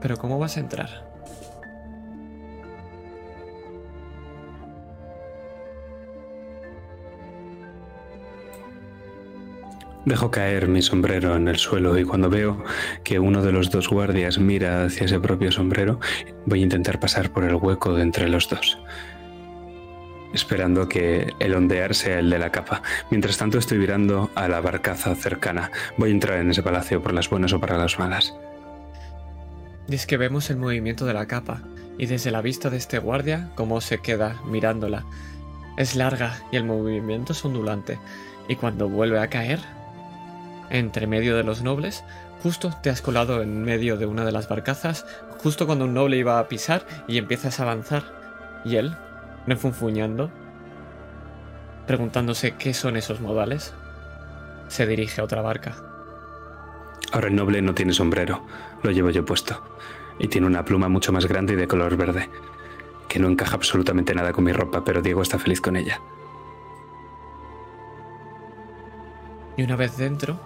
Pero 0.02 0.18
¿cómo 0.18 0.40
vas 0.40 0.58
a 0.58 0.62
entrar? 0.62 0.90
Dejo 10.04 10.32
caer 10.32 10.68
mi 10.68 10.82
sombrero 10.82 11.36
en 11.36 11.48
el 11.48 11.58
suelo 11.58 11.96
y 12.00 12.06
cuando 12.06 12.28
veo 12.28 12.64
que 13.04 13.20
uno 13.20 13.44
de 13.44 13.52
los 13.52 13.70
dos 13.70 13.88
guardias 13.88 14.40
mira 14.40 14.86
hacia 14.86 15.06
ese 15.06 15.20
propio 15.20 15.52
sombrero, 15.52 16.00
voy 16.48 16.62
a 16.62 16.64
intentar 16.64 17.00
pasar 17.00 17.30
por 17.30 17.44
el 17.44 17.54
hueco 17.54 17.94
de 17.94 18.02
entre 18.02 18.28
los 18.30 18.50
dos, 18.50 18.80
esperando 20.34 20.88
que 20.88 21.34
el 21.40 21.54
ondear 21.54 21.96
sea 21.96 22.20
el 22.20 22.30
de 22.30 22.40
la 22.40 22.52
capa. 22.52 22.82
Mientras 23.10 23.38
tanto 23.38 23.58
estoy 23.58 23.78
mirando 23.78 24.30
a 24.36 24.48
la 24.48 24.62
barcaza 24.62 25.16
cercana. 25.16 25.72
Voy 25.98 26.10
a 26.10 26.14
entrar 26.14 26.40
en 26.40 26.52
ese 26.52 26.64
palacio 26.64 27.02
por 27.02 27.14
las 27.14 27.30
buenas 27.30 27.54
o 27.54 27.60
para 27.60 27.78
las 27.78 28.00
malas. 28.00 28.34
Y 29.88 29.96
es 29.96 30.06
que 30.06 30.18
vemos 30.18 30.50
el 30.50 30.58
movimiento 30.58 31.06
de 31.06 31.14
la 31.14 31.26
capa, 31.26 31.62
y 31.98 32.06
desde 32.06 32.32
la 32.32 32.42
vista 32.42 32.70
de 32.70 32.78
este 32.78 33.00
guardia, 33.00 33.50
cómo 33.56 33.82
se 33.82 34.00
queda 34.00 34.42
mirándola. 34.46 35.06
Es 35.78 35.96
larga 35.96 36.40
y 36.52 36.58
el 36.58 36.64
movimiento 36.64 37.34
es 37.34 37.44
ondulante, 37.44 38.00
y 38.48 38.56
cuando 38.56 38.88
vuelve 38.88 39.20
a 39.20 39.30
caer, 39.30 39.60
entre 40.70 41.08
medio 41.08 41.36
de 41.36 41.44
los 41.44 41.62
nobles, 41.62 42.04
justo 42.42 42.74
te 42.82 42.90
has 42.90 43.02
colado 43.02 43.42
en 43.42 43.64
medio 43.64 43.98
de 43.98 44.06
una 44.06 44.24
de 44.24 44.32
las 44.32 44.48
barcazas, 44.48 45.06
justo 45.40 45.66
cuando 45.66 45.86
un 45.86 45.94
noble 45.94 46.18
iba 46.18 46.40
a 46.40 46.48
pisar 46.48 46.86
y 47.08 47.18
empiezas 47.18 47.60
a 47.60 47.64
avanzar, 47.64 48.04
y 48.64 48.78
él, 48.78 48.96
refunfuñando, 49.48 50.32
preguntándose 51.88 52.56
qué 52.56 52.74
son 52.74 52.98
esos 52.98 53.22
modales, 53.22 53.74
se 54.68 54.86
dirige 54.86 55.22
a 55.22 55.24
otra 55.24 55.42
barca. 55.42 55.76
Ahora 57.12 57.28
el 57.28 57.36
noble 57.36 57.62
no 57.62 57.74
tiene 57.74 57.94
sombrero, 57.94 58.42
lo 58.84 58.92
llevo 58.92 59.10
yo 59.10 59.26
puesto, 59.26 59.62
y 60.20 60.28
tiene 60.28 60.48
una 60.48 60.64
pluma 60.64 60.88
mucho 60.88 61.12
más 61.12 61.26
grande 61.26 61.54
y 61.54 61.58
de 61.58 61.68
color 61.68 61.98
verde, 61.98 62.30
que 63.10 63.20
no 63.20 63.28
encaja 63.28 63.56
absolutamente 63.56 64.16
nada 64.16 64.32
con 64.32 64.46
mi 64.46 64.54
ropa, 64.54 64.84
pero 64.84 65.02
Diego 65.02 65.22
está 65.22 65.38
feliz 65.38 65.60
con 65.60 65.76
ella. 65.76 66.00
Y 69.58 69.64
una 69.64 69.76
vez 69.76 69.98
dentro, 69.98 70.40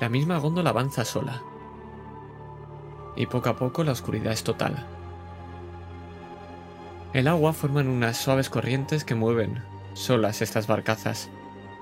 la 0.00 0.08
misma 0.08 0.38
góndola 0.38 0.70
avanza 0.70 1.04
sola. 1.04 1.42
Y 3.16 3.26
poco 3.26 3.48
a 3.48 3.56
poco 3.56 3.82
la 3.82 3.92
oscuridad 3.92 4.32
es 4.32 4.44
total. 4.44 4.86
El 7.12 7.26
agua 7.26 7.52
forma 7.52 7.80
unas 7.80 8.16
suaves 8.16 8.48
corrientes 8.48 9.02
que 9.02 9.16
mueven 9.16 9.64
solas 9.94 10.42
estas 10.42 10.68
barcazas 10.68 11.28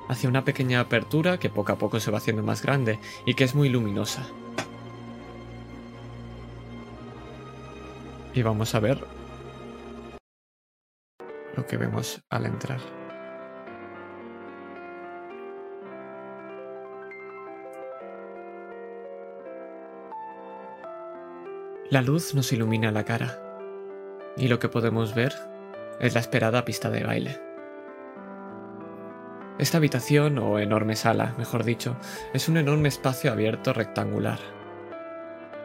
hacia 0.09 0.27
una 0.27 0.45
pequeña 0.45 0.81
apertura 0.81 1.39
que 1.39 1.51
poco 1.51 1.73
a 1.73 1.77
poco 1.77 2.01
se 2.01 2.11
va 2.11 2.17
haciendo 2.17 2.43
más 2.43 2.63
grande 2.63 2.99
y 3.27 3.35
que 3.35 3.45
es 3.45 3.55
muy 3.55 3.69
luminosa. 3.69 4.27
Y 8.33 8.41
vamos 8.41 8.75
a 8.75 8.81
ver 8.81 9.05
lo 11.57 11.67
que 11.67 11.77
vemos 11.77 12.23
al 12.31 12.47
entrar. 12.47 12.81
La 21.91 22.01
luz 22.01 22.35
nos 22.35 22.51
ilumina 22.51 22.91
la 22.91 23.05
cara 23.05 23.48
y 24.39 24.49
lo 24.49 24.59
que 24.59 24.69
podemos 24.69 25.15
ver 25.15 25.35
es 26.01 26.15
la 26.15 26.21
esperada 26.21 26.65
pista 26.65 26.91
de 26.91 27.05
baile. 27.05 27.41
Esta 29.59 29.79
habitación, 29.79 30.39
o 30.39 30.61
enorme 30.61 30.95
sala, 30.95 31.35
mejor 31.37 31.65
dicho, 31.65 31.97
es 32.33 32.49
un 32.49 32.57
enorme 32.57 32.89
espacio 32.89 33.33
abierto 33.33 33.73
rectangular. 33.73 34.39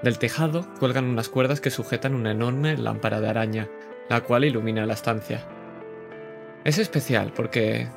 Del 0.02 0.18
tejado 0.18 0.66
cuelgan 0.80 1.06
unas 1.06 1.30
cuerdas 1.30 1.62
que 1.62 1.70
sujetan 1.70 2.16
una 2.16 2.32
enorme 2.32 2.76
lámpara 2.76 3.22
de 3.22 3.30
araña, 3.30 3.70
la 4.10 4.22
cual 4.22 4.46
ilumina 4.46 4.88
la 4.88 4.96
estancia. 4.96 5.46
Es 6.64 6.80
especial 6.80 7.32
porque 7.36 7.88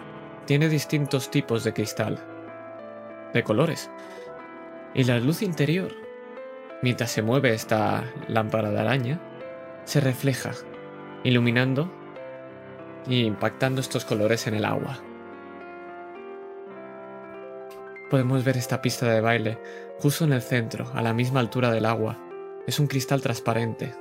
tiene 0.44 0.68
distintos 0.68 1.30
tipos 1.30 1.64
de 1.64 1.72
cristal, 1.72 2.18
de 3.32 3.42
colores, 3.42 3.90
y 4.94 5.04
la 5.04 5.18
luz 5.18 5.40
interior, 5.42 5.92
mientras 6.82 7.10
se 7.10 7.22
mueve 7.22 7.54
esta 7.54 8.04
lámpara 8.28 8.70
de 8.70 8.80
araña, 8.80 9.20
se 9.86 10.00
refleja, 10.00 10.50
iluminando 11.24 11.90
y 13.06 13.24
impactando 13.24 13.80
estos 13.80 14.04
colores 14.04 14.46
en 14.46 14.54
el 14.54 14.64
agua. 14.64 14.98
Podemos 18.10 18.44
ver 18.44 18.56
esta 18.56 18.82
pista 18.82 19.06
de 19.06 19.20
baile 19.20 19.58
justo 19.98 20.24
en 20.24 20.32
el 20.32 20.42
centro, 20.42 20.90
a 20.92 21.02
la 21.02 21.14
misma 21.14 21.40
altura 21.40 21.70
del 21.70 21.86
agua. 21.86 22.18
Es 22.66 22.78
un 22.80 22.88
cristal 22.88 23.22
transparente. 23.22 23.94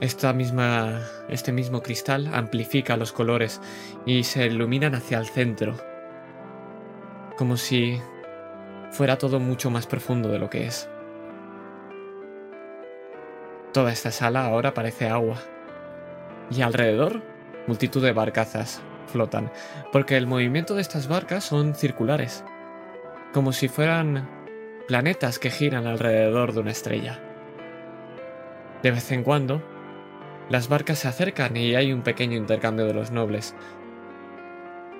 Esta 0.00 0.32
misma, 0.32 1.02
este 1.28 1.52
mismo 1.52 1.82
cristal 1.82 2.30
amplifica 2.34 2.96
los 2.96 3.12
colores 3.12 3.60
y 4.04 4.24
se 4.24 4.46
iluminan 4.46 4.94
hacia 4.94 5.18
el 5.18 5.26
centro, 5.26 5.76
como 7.36 7.56
si 7.56 8.00
fuera 8.92 9.18
todo 9.18 9.40
mucho 9.40 9.70
más 9.70 9.86
profundo 9.86 10.30
de 10.30 10.38
lo 10.38 10.50
que 10.50 10.66
es. 10.66 10.88
Toda 13.76 13.92
esta 13.92 14.10
sala 14.10 14.46
ahora 14.46 14.72
parece 14.72 15.06
agua. 15.06 15.36
Y 16.50 16.62
alrededor, 16.62 17.20
multitud 17.66 18.02
de 18.02 18.12
barcazas, 18.12 18.80
flotan, 19.06 19.52
porque 19.92 20.16
el 20.16 20.26
movimiento 20.26 20.74
de 20.74 20.80
estas 20.80 21.08
barcas 21.08 21.44
son 21.44 21.74
circulares, 21.74 22.42
como 23.34 23.52
si 23.52 23.68
fueran 23.68 24.30
planetas 24.88 25.38
que 25.38 25.50
giran 25.50 25.86
alrededor 25.86 26.54
de 26.54 26.60
una 26.60 26.70
estrella. 26.70 27.20
De 28.82 28.92
vez 28.92 29.12
en 29.12 29.22
cuando, 29.22 29.62
las 30.48 30.70
barcas 30.70 31.00
se 31.00 31.08
acercan 31.08 31.54
y 31.54 31.74
hay 31.74 31.92
un 31.92 32.00
pequeño 32.00 32.38
intercambio 32.38 32.86
de 32.86 32.94
los 32.94 33.10
nobles. 33.10 33.54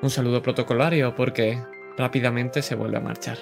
Un 0.03 0.11
saludo 0.11 0.43
protocolario 0.43 1.15
porque 1.15 1.65
rápidamente 1.97 2.61
se 2.61 2.75
vuelve 2.75 2.99
a 2.99 3.01
marchar. 3.01 3.39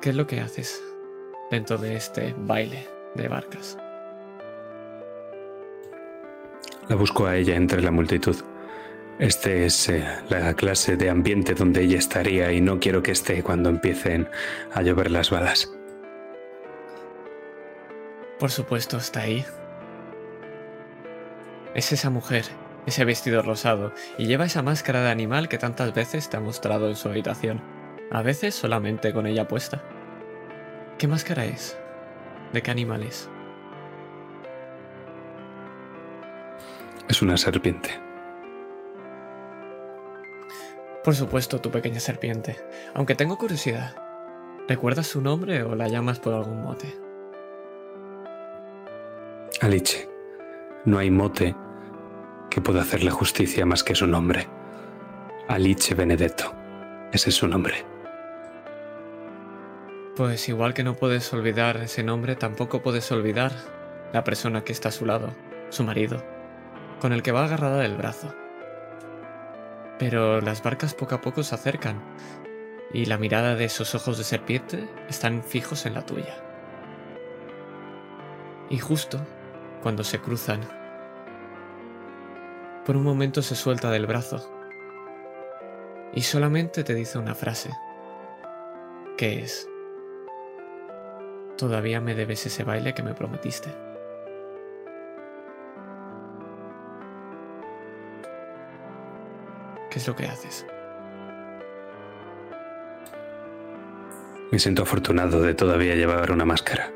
¿Qué 0.00 0.08
es 0.08 0.16
lo 0.16 0.26
que 0.26 0.40
haces 0.40 0.82
dentro 1.50 1.78
de 1.78 1.96
este 1.96 2.34
baile 2.36 2.86
de 3.14 3.28
barcas? 3.28 3.78
La 6.88 6.96
busco 6.96 7.26
a 7.26 7.36
ella 7.36 7.54
entre 7.56 7.82
la 7.82 7.90
multitud. 7.90 8.36
Este 9.20 9.66
es 9.66 9.88
eh, 9.88 10.04
la 10.28 10.54
clase 10.54 10.96
de 10.96 11.10
ambiente 11.10 11.54
donde 11.54 11.82
ella 11.82 11.98
estaría 11.98 12.52
y 12.52 12.60
no 12.60 12.80
quiero 12.80 13.02
que 13.02 13.12
esté 13.12 13.42
cuando 13.42 13.68
empiecen 13.68 14.28
a 14.72 14.82
llover 14.82 15.10
las 15.10 15.30
balas. 15.30 15.70
Por 18.38 18.50
supuesto, 18.50 18.96
está 18.96 19.20
ahí. 19.20 19.44
Es 21.74 21.92
esa 21.92 22.08
mujer, 22.08 22.46
ese 22.86 23.04
vestido 23.04 23.42
rosado, 23.42 23.92
y 24.16 24.26
lleva 24.26 24.46
esa 24.46 24.62
máscara 24.62 25.02
de 25.02 25.10
animal 25.10 25.50
que 25.50 25.58
tantas 25.58 25.94
veces 25.94 26.30
te 26.30 26.38
ha 26.38 26.40
mostrado 26.40 26.88
en 26.88 26.96
su 26.96 27.08
habitación, 27.08 27.60
a 28.10 28.22
veces 28.22 28.54
solamente 28.54 29.12
con 29.12 29.26
ella 29.26 29.46
puesta. 29.46 29.82
¿Qué 31.00 31.08
máscara 31.08 31.46
es? 31.46 31.78
¿De 32.52 32.60
qué 32.60 32.70
animal 32.70 33.02
es? 33.02 33.26
Es 37.08 37.22
una 37.22 37.38
serpiente. 37.38 37.88
Por 41.02 41.14
supuesto, 41.14 41.58
tu 41.58 41.70
pequeña 41.70 42.00
serpiente. 42.00 42.58
Aunque 42.92 43.14
tengo 43.14 43.38
curiosidad. 43.38 43.96
¿Recuerdas 44.68 45.06
su 45.06 45.22
nombre 45.22 45.62
o 45.62 45.74
la 45.74 45.88
llamas 45.88 46.20
por 46.20 46.34
algún 46.34 46.60
mote? 46.60 46.94
Aliche. 49.62 50.06
No 50.84 50.98
hay 50.98 51.10
mote 51.10 51.56
que 52.50 52.60
pueda 52.60 52.82
hacerle 52.82 53.10
justicia 53.10 53.64
más 53.64 53.82
que 53.82 53.94
su 53.94 54.06
nombre. 54.06 54.48
Alice 55.48 55.94
Benedetto. 55.94 56.54
Ese 57.10 57.30
es 57.30 57.36
su 57.36 57.48
nombre. 57.48 57.89
Pues 60.16 60.48
igual 60.48 60.74
que 60.74 60.84
no 60.84 60.94
puedes 60.94 61.32
olvidar 61.32 61.76
ese 61.78 62.02
nombre, 62.02 62.36
tampoco 62.36 62.82
puedes 62.82 63.10
olvidar 63.12 63.52
la 64.12 64.24
persona 64.24 64.64
que 64.64 64.72
está 64.72 64.88
a 64.90 64.92
su 64.92 65.06
lado, 65.06 65.32
su 65.70 65.84
marido 65.84 66.22
con 67.00 67.12
el 67.12 67.22
que 67.22 67.32
va 67.32 67.44
agarrada 67.44 67.78
del 67.78 67.96
brazo. 67.96 68.32
Pero 69.98 70.40
las 70.40 70.62
barcas 70.62 70.94
poco 70.94 71.16
a 71.16 71.20
poco 71.20 71.42
se 71.42 71.54
acercan, 71.54 72.00
y 72.92 73.06
la 73.06 73.18
mirada 73.18 73.56
de 73.56 73.64
esos 73.64 73.94
ojos 73.94 74.18
de 74.18 74.24
serpiente 74.24 74.88
están 75.08 75.42
fijos 75.42 75.86
en 75.86 75.94
la 75.94 76.04
tuya. 76.04 76.36
Y 78.68 78.78
justo 78.78 79.20
cuando 79.82 80.04
se 80.04 80.20
cruzan, 80.20 80.60
por 82.84 82.96
un 82.96 83.02
momento 83.02 83.42
se 83.42 83.56
suelta 83.56 83.90
del 83.90 84.06
brazo 84.06 84.56
y 86.12 86.22
solamente 86.22 86.82
te 86.82 86.94
dice 86.94 87.18
una 87.18 87.34
frase, 87.34 87.70
que 89.16 89.40
es, 89.40 89.69
todavía 91.60 92.00
me 92.00 92.14
debes 92.14 92.46
ese 92.46 92.64
baile 92.64 92.94
que 92.94 93.02
me 93.02 93.12
prometiste. 93.12 93.68
¿Qué 99.90 99.98
es 99.98 100.08
lo 100.08 100.16
que 100.16 100.24
haces? 100.24 100.66
Me 104.50 104.58
siento 104.58 104.84
afortunado 104.84 105.42
de 105.42 105.52
todavía 105.52 105.94
llevar 105.96 106.32
una 106.32 106.46
máscara. 106.46 106.90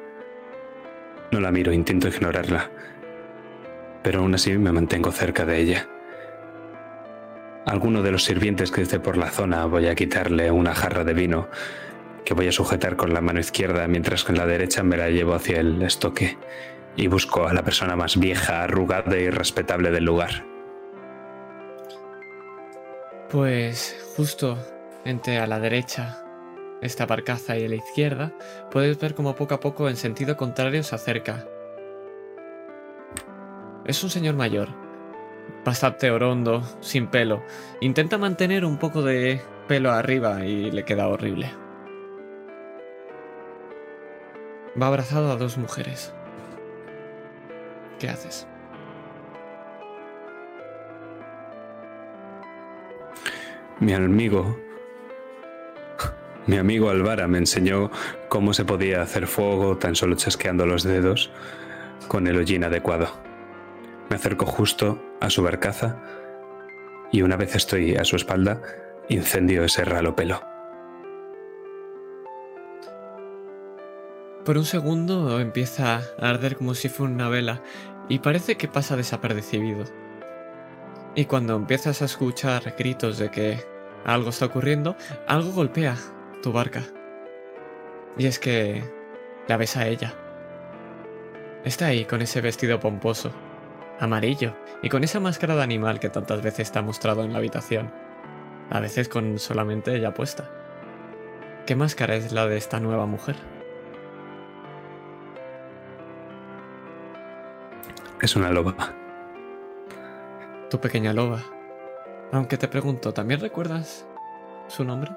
No 1.31 1.41
la 1.41 1.53
miro, 1.53 1.71
intento 1.71 2.09
ignorarla, 2.09 2.71
pero 4.03 4.21
aún 4.21 4.35
así 4.35 4.57
me 4.57 4.73
mantengo 4.73 5.13
cerca 5.13 5.45
de 5.45 5.61
ella. 5.61 5.89
alguno 7.67 8.03
de 8.03 8.13
los 8.13 8.25
sirvientes 8.25 8.71
que 8.71 8.83
esté 8.83 8.99
por 8.99 9.19
la 9.19 9.31
zona 9.31 9.67
voy 9.67 9.89
a 9.89 9.95
quitarle 9.95 10.51
una 10.51 10.75
jarra 10.75 11.05
de 11.05 11.13
vino 11.13 11.49
que 12.25 12.35
voy 12.35 12.49
a 12.49 12.53
sujetar 12.53 12.97
con 12.97 13.13
la 13.13 13.21
mano 13.21 13.41
izquierda 13.41 13.87
mientras 13.87 14.25
con 14.25 14.37
la 14.37 14.47
derecha 14.47 14.83
me 14.83 14.97
la 14.97 15.11
llevo 15.11 15.35
hacia 15.35 15.61
el 15.61 15.83
estoque 15.83 16.39
y 16.97 17.07
busco 17.07 17.47
a 17.47 17.53
la 17.53 17.63
persona 17.63 17.97
más 17.97 18.19
vieja, 18.19 18.63
arrugada 18.63 19.17
y 19.17 19.31
respetable 19.31 19.91
del 19.91 20.05
lugar. 20.05 20.45
Pues 23.31 23.97
justo 24.17 24.59
entre 25.05 25.39
a 25.39 25.47
la 25.47 25.61
derecha 25.61 26.21
esta 26.81 27.07
barcaza 27.07 27.57
y 27.57 27.65
a 27.65 27.69
la 27.69 27.77
izquierda, 27.77 28.33
puedes 28.71 28.99
ver 28.99 29.15
como 29.15 29.35
poco 29.35 29.55
a 29.55 29.61
poco 29.61 29.89
en 29.89 29.97
sentido 29.97 30.37
contrario 30.37 30.83
se 30.83 30.95
acerca. 30.95 31.47
Es 33.87 34.03
un 34.05 34.11
señor 34.11 34.35
mayor, 34.35 34.69
bastante 35.65 36.11
orondo, 36.11 36.63
sin 36.81 37.07
pelo. 37.07 37.43
Intenta 37.81 38.19
mantener 38.19 38.65
un 38.65 38.79
poco 38.79 39.03
de 39.03 39.41
pelo 39.67 39.93
arriba 39.93 40.45
y 40.45 40.71
le 40.71 40.85
queda 40.85 41.09
horrible. 41.09 41.64
Va 44.81 44.89
abrazado 44.89 45.31
a 45.31 45.37
dos 45.37 45.57
mujeres. 45.57 46.13
¿Qué 47.99 48.09
haces? 48.09 48.47
Mi 53.81 53.93
amigo, 53.93 54.59
mi 56.47 56.57
amigo 56.57 56.91
Alvara 56.91 57.29
me 57.29 57.39
enseñó 57.39 57.91
cómo 58.29 58.53
se 58.53 58.65
podía 58.65 59.03
hacer 59.03 59.27
fuego 59.27 59.77
tan 59.79 59.95
solo 59.95 60.17
chasqueando 60.17 60.67
los 60.67 60.83
dedos 60.83 61.31
con 62.09 62.27
el 62.27 62.37
hollín 62.37 62.65
adecuado. 62.65 63.09
Me 64.11 64.17
acerco 64.17 64.47
justo 64.47 65.03
a 65.21 65.31
su 65.31 65.43
barcaza 65.43 65.99
y 67.13 67.23
una 67.23 67.37
vez 67.37 67.55
estoy 67.55 67.97
a 67.97 68.05
su 68.05 68.17
espalda, 68.17 68.61
incendio 69.09 69.65
ese 69.65 69.85
ralo 69.85 70.17
pelo. 70.17 70.54
Por 74.45 74.59
un 74.59 74.67
segundo 74.67 75.41
empieza 75.41 76.03
a 76.21 76.29
arder 76.29 76.57
como 76.57 76.75
si 76.75 76.91
fuera 76.91 77.15
una 77.15 77.31
vela 77.31 77.63
y 78.11 78.19
parece 78.19 78.59
que 78.59 78.69
pasa 78.69 78.95
desapercibido. 78.95 79.85
Y 81.15 81.25
cuando 81.25 81.57
empiezas 81.57 82.03
a 82.03 82.05
escuchar 82.05 82.75
gritos 82.77 83.17
de 83.17 83.31
que 83.31 83.65
algo 84.05 84.29
está 84.29 84.45
ocurriendo, 84.45 84.97
algo 85.27 85.51
golpea 85.53 85.97
tu 86.43 86.53
barca. 86.53 86.83
Y 88.19 88.27
es 88.27 88.39
que 88.39 88.85
la 89.49 89.57
ves 89.57 89.79
a 89.79 89.89
ella. 89.89 90.13
Está 91.65 91.87
ahí 91.87 92.05
con 92.05 92.21
ese 92.21 92.43
vestido 92.43 92.79
pomposo, 92.81 93.33
amarillo, 93.99 94.55
y 94.83 94.91
con 94.91 95.05
esa 95.05 95.21
máscara 95.21 95.57
de 95.57 95.63
animal 95.63 96.01
que 96.01 96.11
tantas 96.11 96.43
veces 96.43 96.71
te 96.71 96.79
ha 96.79 96.83
mostrado 96.83 97.25
en 97.25 97.33
la 97.33 97.39
habitación, 97.39 97.91
a 98.69 98.81
veces 98.81 99.09
con 99.09 99.39
solamente 99.39 99.97
ella 99.97 100.13
puesta. 100.13 100.51
¿Qué 101.65 101.75
máscara 101.77 102.15
es 102.15 102.33
la 102.33 102.47
de 102.47 102.59
esta 102.59 102.79
nueva 102.79 103.07
mujer? 103.07 103.54
Es 108.25 108.37
una 108.37 108.51
loba. 108.51 108.75
Tu 110.71 110.81
pequeña 110.81 111.13
loba. 111.13 111.43
Aunque 112.33 112.57
te 112.57 112.69
pregunto, 112.69 113.13
¿también 113.13 113.39
recuerdas 113.39 114.07
su 114.67 114.83
nombre? 114.83 115.13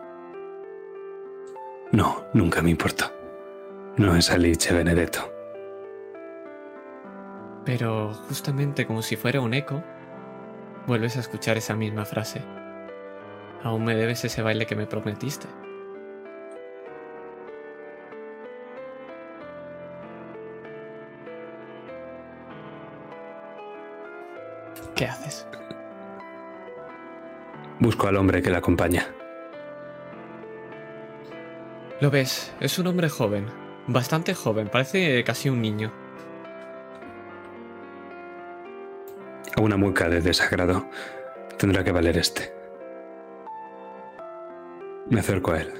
No, 1.93 2.25
nunca 2.33 2.61
me 2.61 2.69
importó. 2.69 3.05
No 3.95 4.13
es 4.13 4.29
Alice 4.29 4.73
Benedetto. 4.73 5.21
Pero 7.63 8.13
justamente 8.27 8.85
como 8.85 9.01
si 9.01 9.15
fuera 9.15 9.39
un 9.39 9.53
eco, 9.53 9.81
vuelves 10.85 11.15
a 11.15 11.21
escuchar 11.21 11.55
esa 11.55 11.77
misma 11.77 12.03
frase. 12.03 12.41
Aún 13.63 13.85
me 13.85 13.95
debes 13.95 14.25
ese 14.25 14.41
baile 14.41 14.65
que 14.65 14.75
me 14.75 14.85
prometiste. 14.85 15.47
¿Qué 24.97 25.05
haces? 25.05 25.45
Busco 27.79 28.07
al 28.07 28.17
hombre 28.17 28.41
que 28.41 28.49
la 28.49 28.57
acompaña. 28.57 29.07
Lo 32.01 32.09
ves, 32.09 32.51
es 32.59 32.79
un 32.79 32.87
hombre 32.87 33.07
joven, 33.07 33.45
bastante 33.85 34.33
joven, 34.33 34.69
parece 34.69 35.23
casi 35.23 35.49
un 35.49 35.61
niño. 35.61 35.93
Una 39.61 39.77
mueca 39.77 40.09
de 40.09 40.21
desagrado. 40.21 40.89
Tendrá 41.57 41.83
que 41.83 41.91
valer 41.91 42.17
este. 42.17 42.53
Me 45.09 45.19
acerco 45.19 45.51
a 45.51 45.61
él. 45.61 45.73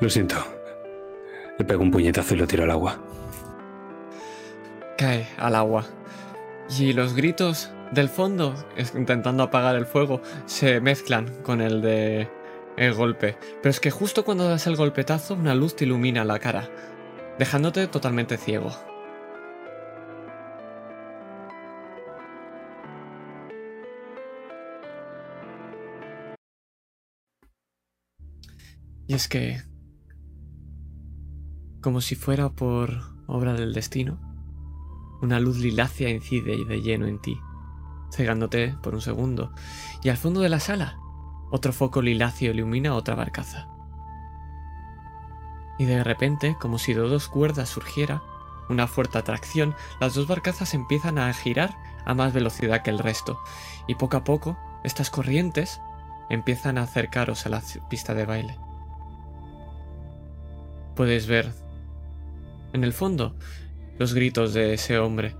Lo 0.00 0.10
siento. 0.10 0.36
Le 1.58 1.64
pego 1.64 1.82
un 1.82 1.90
puñetazo 1.90 2.34
y 2.34 2.38
lo 2.38 2.46
tiro 2.46 2.64
al 2.64 2.70
agua. 2.70 3.09
Cae 5.00 5.26
al 5.38 5.54
agua. 5.54 5.86
Y 6.78 6.92
los 6.92 7.14
gritos 7.14 7.70
del 7.90 8.10
fondo, 8.10 8.54
intentando 8.94 9.42
apagar 9.42 9.74
el 9.74 9.86
fuego, 9.86 10.20
se 10.44 10.82
mezclan 10.82 11.42
con 11.42 11.62
el 11.62 11.80
de 11.80 12.28
el 12.76 12.92
golpe. 12.92 13.38
Pero 13.62 13.70
es 13.70 13.80
que 13.80 13.90
justo 13.90 14.26
cuando 14.26 14.46
das 14.46 14.66
el 14.66 14.76
golpetazo, 14.76 15.36
una 15.36 15.54
luz 15.54 15.74
te 15.74 15.86
ilumina 15.86 16.22
la 16.26 16.38
cara, 16.38 16.68
dejándote 17.38 17.86
totalmente 17.86 18.36
ciego. 18.36 18.72
Y 29.06 29.14
es 29.14 29.28
que, 29.28 29.62
como 31.80 32.02
si 32.02 32.16
fuera 32.16 32.50
por 32.50 32.90
obra 33.26 33.54
del 33.54 33.72
destino, 33.72 34.29
una 35.20 35.40
luz 35.40 35.58
lilácea 35.58 36.10
incide 36.10 36.64
de 36.64 36.82
lleno 36.82 37.06
en 37.06 37.20
ti, 37.20 37.40
cegándote 38.10 38.76
por 38.82 38.94
un 38.94 39.00
segundo, 39.00 39.52
y 40.02 40.08
al 40.08 40.16
fondo 40.16 40.40
de 40.40 40.48
la 40.48 40.60
sala, 40.60 40.98
otro 41.50 41.72
foco 41.72 42.02
liláceo 42.02 42.52
ilumina 42.52 42.94
otra 42.94 43.14
barcaza. 43.14 43.68
Y 45.78 45.84
de 45.84 46.04
repente, 46.04 46.56
como 46.60 46.78
si 46.78 46.92
de 46.92 47.00
dos 47.00 47.28
cuerdas 47.28 47.68
surgiera 47.68 48.22
una 48.68 48.86
fuerte 48.86 49.18
atracción, 49.18 49.74
las 50.00 50.14
dos 50.14 50.26
barcazas 50.26 50.74
empiezan 50.74 51.18
a 51.18 51.32
girar 51.32 51.76
a 52.04 52.14
más 52.14 52.32
velocidad 52.32 52.82
que 52.82 52.90
el 52.90 52.98
resto, 52.98 53.40
y 53.86 53.94
poco 53.94 54.16
a 54.16 54.24
poco 54.24 54.58
estas 54.84 55.10
corrientes 55.10 55.80
empiezan 56.28 56.78
a 56.78 56.82
acercaros 56.82 57.46
a 57.46 57.48
la 57.48 57.62
pista 57.88 58.14
de 58.14 58.26
baile 58.26 58.58
puedes 61.00 61.26
ver 61.26 61.50
en 62.74 62.84
el 62.84 62.92
fondo 62.92 63.34
los 64.00 64.14
gritos 64.14 64.54
de 64.54 64.72
ese 64.72 64.98
hombre. 64.98 65.34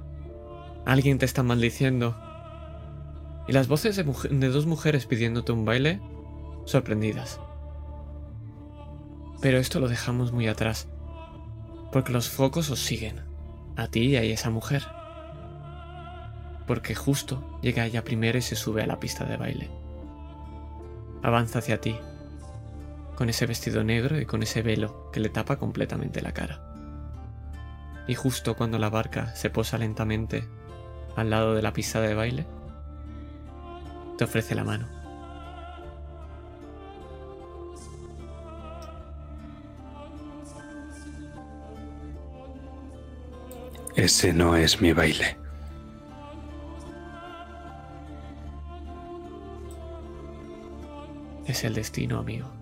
Alguien 0.85 1.16
te 1.16 1.25
está 1.25 1.42
maldiciendo. 1.42 2.14
Y 3.49 3.53
las 3.53 3.68
voces 3.68 3.96
de, 3.96 4.05
dos 4.51 4.66
mujeres 4.66 5.07
pidiéndote 5.07 5.53
un 5.53 5.64
baile, 5.64 5.99
sorprendidas. 6.66 7.40
Pero 9.40 9.57
esto 9.57 9.81
lo 9.81 9.88
dejamos 9.88 10.33
muy 10.33 10.46
atrás, 10.46 10.88
porque 11.90 12.12
los 12.12 12.29
focos 12.29 12.68
os 12.68 12.81
siguen, 12.81 13.23
a 13.77 13.88
ti 13.88 14.09
y 14.09 14.16
a 14.16 14.23
esa 14.25 14.51
mujer. 14.51 14.83
Porque 16.66 16.94
justo 16.94 17.59
llega 17.62 17.87
ella 17.87 18.05
primero 18.05 18.37
y 18.37 18.42
se 18.42 18.57
sube 18.57 18.83
a 18.83 18.87
la 18.87 19.01
pista 19.01 19.25
de 19.25 19.38
baile. 19.38 19.70
Avanza 21.23 21.61
hacia 21.61 21.81
ti, 21.81 21.96
con 23.16 23.31
ese 23.31 23.46
vestido 23.46 23.83
negro 23.85 24.20
y 24.20 24.27
con 24.27 24.42
ese 24.42 24.61
velo 24.61 25.11
que 25.12 25.20
le 25.20 25.31
tapa 25.31 25.57
completamente 25.57 26.20
la 26.20 26.33
cara. 26.33 26.69
Y 28.11 28.16
justo 28.16 28.57
cuando 28.57 28.77
la 28.81 28.90
barca 28.90 29.37
se 29.37 29.51
posa 29.51 29.79
lentamente 29.79 30.42
al 31.14 31.31
lado 31.31 31.55
de 31.55 31.62
la 31.62 31.73
pista 31.73 32.01
de 32.01 32.12
baile, 32.12 32.44
te 34.18 34.25
ofrece 34.25 34.57
la 34.57 34.64
mano. 34.64 34.88
Ese 43.94 44.33
no 44.33 44.57
es 44.57 44.81
mi 44.81 44.92
baile. 44.92 45.38
Es 51.46 51.62
el 51.62 51.75
destino, 51.75 52.18
amigo. 52.18 52.60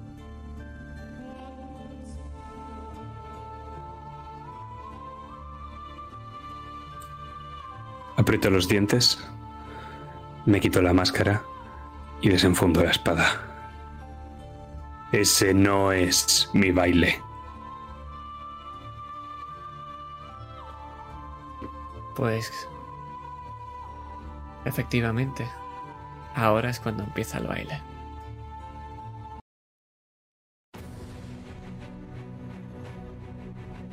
Aprieto 8.29 8.51
los 8.51 8.69
dientes, 8.69 9.27
me 10.45 10.61
quito 10.61 10.83
la 10.83 10.93
máscara 10.93 11.43
y 12.21 12.29
desenfundo 12.29 12.85
la 12.85 12.91
espada. 12.91 13.25
Ese 15.13 15.55
no 15.55 15.93
es 15.93 16.51
mi 16.53 16.71
baile. 16.71 17.23
Pues... 22.15 22.69
Efectivamente, 24.67 25.49
ahora 26.35 26.69
es 26.69 26.81
cuando 26.81 27.05
empieza 27.05 27.39
el 27.39 27.47
baile. 27.47 27.81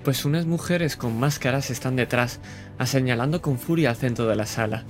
Pues 0.05 0.23
unas 0.23 0.45
mujeres 0.45 0.95
con 0.95 1.19
máscaras 1.19 1.71
están 1.71 1.95
detrás, 1.95 2.39
señalando 2.85 3.41
con 3.41 3.57
furia 3.57 3.89
al 3.89 3.95
centro 3.95 4.27
de 4.27 4.35
la 4.35 4.45
sala, 4.45 4.83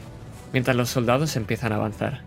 mientras 0.51 0.75
los 0.75 0.89
soldados 0.89 1.38
empiezan 1.38 1.71
a 1.71 1.78
avanzar. 1.78 2.21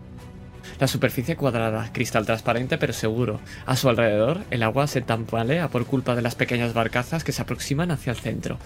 La 0.79 0.87
superficie 0.87 1.35
cuadrada, 1.35 1.91
cristal 1.93 2.25
transparente 2.25 2.79
pero 2.79 2.91
seguro. 2.91 3.39
A 3.67 3.75
su 3.75 3.89
alrededor, 3.89 4.41
el 4.49 4.63
agua 4.63 4.87
se 4.87 5.01
tambalea 5.01 5.67
por 5.67 5.85
culpa 5.85 6.15
de 6.15 6.23
las 6.23 6.33
pequeñas 6.33 6.73
barcazas 6.73 7.23
que 7.23 7.31
se 7.31 7.43
aproximan 7.43 7.91
hacia 7.91 8.11
el 8.11 8.17
centro. 8.17 8.57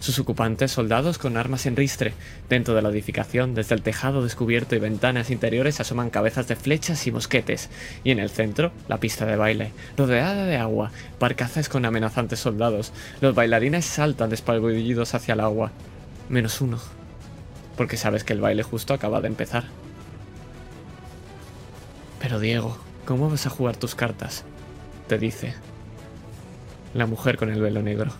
Sus 0.00 0.18
ocupantes, 0.18 0.72
soldados 0.72 1.16
con 1.16 1.36
armas 1.36 1.64
en 1.64 1.76
ristre. 1.76 2.12
Dentro 2.50 2.74
de 2.74 2.82
la 2.82 2.90
edificación, 2.90 3.54
desde 3.54 3.74
el 3.74 3.82
tejado 3.82 4.22
descubierto 4.22 4.76
y 4.76 4.78
ventanas 4.78 5.30
interiores, 5.30 5.80
asoman 5.80 6.10
cabezas 6.10 6.46
de 6.46 6.56
flechas 6.56 7.06
y 7.06 7.12
mosquetes. 7.12 7.70
Y 8.02 8.10
en 8.10 8.18
el 8.18 8.28
centro, 8.28 8.70
la 8.86 8.98
pista 8.98 9.24
de 9.24 9.36
baile, 9.36 9.72
rodeada 9.96 10.44
de 10.44 10.58
agua, 10.58 10.90
barcazas 11.18 11.70
con 11.70 11.86
amenazantes 11.86 12.40
soldados. 12.40 12.92
Los 13.22 13.34
bailarines 13.34 13.86
saltan 13.86 14.28
despalgullidos 14.30 15.14
hacia 15.14 15.34
el 15.34 15.40
agua. 15.40 15.72
Menos 16.28 16.60
uno. 16.60 16.78
Porque 17.76 17.96
sabes 17.96 18.24
que 18.24 18.34
el 18.34 18.40
baile 18.40 18.62
justo 18.62 18.92
acaba 18.92 19.22
de 19.22 19.28
empezar. 19.28 19.64
Pero 22.20 22.40
Diego, 22.40 22.76
¿cómo 23.06 23.30
vas 23.30 23.46
a 23.46 23.50
jugar 23.50 23.76
tus 23.76 23.94
cartas? 23.94 24.44
Te 25.08 25.18
dice. 25.18 25.54
La 26.92 27.06
mujer 27.06 27.36
con 27.36 27.50
el 27.50 27.60
velo 27.60 27.82
negro. 27.82 28.12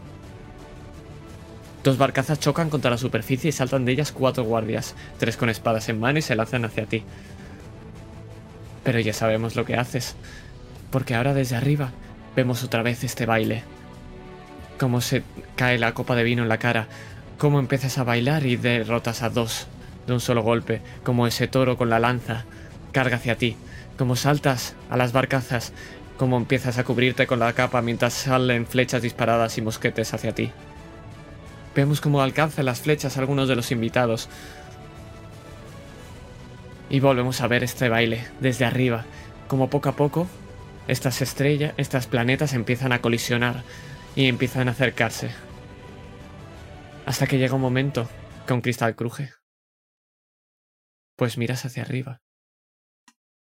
Dos 1.84 1.98
barcazas 1.98 2.40
chocan 2.40 2.70
contra 2.70 2.90
la 2.90 2.96
superficie 2.96 3.50
y 3.50 3.52
saltan 3.52 3.84
de 3.84 3.92
ellas 3.92 4.10
cuatro 4.10 4.42
guardias, 4.42 4.94
tres 5.18 5.36
con 5.36 5.50
espadas 5.50 5.90
en 5.90 6.00
mano 6.00 6.18
y 6.18 6.22
se 6.22 6.34
lanzan 6.34 6.64
hacia 6.64 6.86
ti. 6.86 7.02
Pero 8.82 9.00
ya 9.00 9.12
sabemos 9.12 9.54
lo 9.54 9.66
que 9.66 9.76
haces, 9.76 10.16
porque 10.90 11.14
ahora 11.14 11.34
desde 11.34 11.56
arriba 11.56 11.90
vemos 12.34 12.64
otra 12.64 12.82
vez 12.82 13.04
este 13.04 13.26
baile. 13.26 13.64
Cómo 14.78 15.02
se 15.02 15.24
cae 15.56 15.76
la 15.76 15.92
copa 15.92 16.16
de 16.16 16.24
vino 16.24 16.42
en 16.42 16.48
la 16.48 16.56
cara, 16.56 16.86
cómo 17.36 17.58
empiezas 17.58 17.98
a 17.98 18.04
bailar 18.04 18.46
y 18.46 18.56
derrotas 18.56 19.22
a 19.22 19.28
dos 19.28 19.66
de 20.06 20.14
un 20.14 20.20
solo 20.20 20.42
golpe, 20.42 20.80
como 21.02 21.26
ese 21.26 21.48
toro 21.48 21.76
con 21.76 21.90
la 21.90 21.98
lanza 21.98 22.46
carga 22.92 23.16
hacia 23.16 23.36
ti, 23.36 23.58
como 23.98 24.16
saltas 24.16 24.74
a 24.88 24.96
las 24.96 25.12
barcazas, 25.12 25.74
como 26.16 26.38
empiezas 26.38 26.78
a 26.78 26.84
cubrirte 26.84 27.26
con 27.26 27.40
la 27.40 27.52
capa 27.52 27.82
mientras 27.82 28.14
salen 28.14 28.66
flechas 28.66 29.02
disparadas 29.02 29.58
y 29.58 29.60
mosquetes 29.60 30.14
hacia 30.14 30.34
ti. 30.34 30.50
Vemos 31.74 32.00
cómo 32.00 32.20
alcanzan 32.20 32.66
las 32.66 32.80
flechas 32.80 33.16
a 33.16 33.20
algunos 33.20 33.48
de 33.48 33.56
los 33.56 33.72
invitados. 33.72 34.28
Y 36.88 37.00
volvemos 37.00 37.40
a 37.40 37.48
ver 37.48 37.64
este 37.64 37.88
baile 37.88 38.28
desde 38.40 38.64
arriba, 38.64 39.04
como 39.48 39.70
poco 39.70 39.88
a 39.88 39.96
poco 39.96 40.28
estas 40.86 41.22
estrellas, 41.22 41.72
estas 41.78 42.06
planetas 42.06 42.52
empiezan 42.52 42.92
a 42.92 43.00
colisionar 43.00 43.64
y 44.14 44.28
empiezan 44.28 44.68
a 44.68 44.72
acercarse. 44.72 45.30
Hasta 47.06 47.26
que 47.26 47.38
llega 47.38 47.54
un 47.54 47.62
momento 47.62 48.08
que 48.46 48.52
un 48.52 48.60
cristal 48.60 48.94
cruje. 48.94 49.32
Pues 51.16 51.38
miras 51.38 51.64
hacia 51.64 51.82
arriba. 51.82 52.22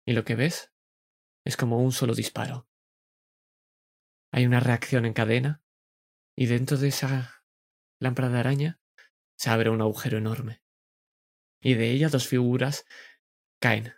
Y 0.05 0.11
lo 0.13 0.25
que 0.25 0.35
ves 0.35 0.73
es 1.45 1.55
como 1.55 1.79
un 1.79 1.93
solo 1.93 2.15
disparo. 2.15 2.67
Hay 4.33 4.45
una 4.45 4.59
reacción 4.59 5.05
en 5.05 5.13
cadena 5.13 5.61
y 6.35 6.47
dentro 6.47 6.77
de 6.77 6.89
esa 6.89 7.40
lámpara 8.01 8.29
de 8.29 8.39
araña, 8.39 8.79
se 9.37 9.49
abre 9.49 9.69
un 9.69 9.79
agujero 9.79 10.17
enorme. 10.17 10.61
Y 11.61 11.75
de 11.75 11.91
ella 11.91 12.09
dos 12.09 12.27
figuras 12.27 12.85
caen, 13.61 13.93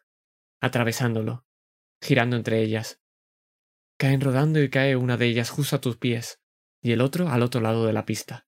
atravesándolo, 0.62 1.48
girando 2.02 2.36
entre 2.36 2.62
ellas. 2.62 3.02
Caen 3.98 4.22
rodando 4.22 4.62
y 4.62 4.70
cae 4.70 4.98
una 4.98 5.16
de 5.18 5.28
ellas 5.28 5.50
justo 5.50 5.78
a 5.78 5.82
tus 5.82 5.98
pies, 5.98 6.42
y 6.82 6.92
el 6.92 7.02
otro 7.02 7.30
al 7.30 7.42
otro 7.42 7.62
lado 7.62 7.86
de 7.86 7.94
la 7.94 8.06
pista. 8.06 8.46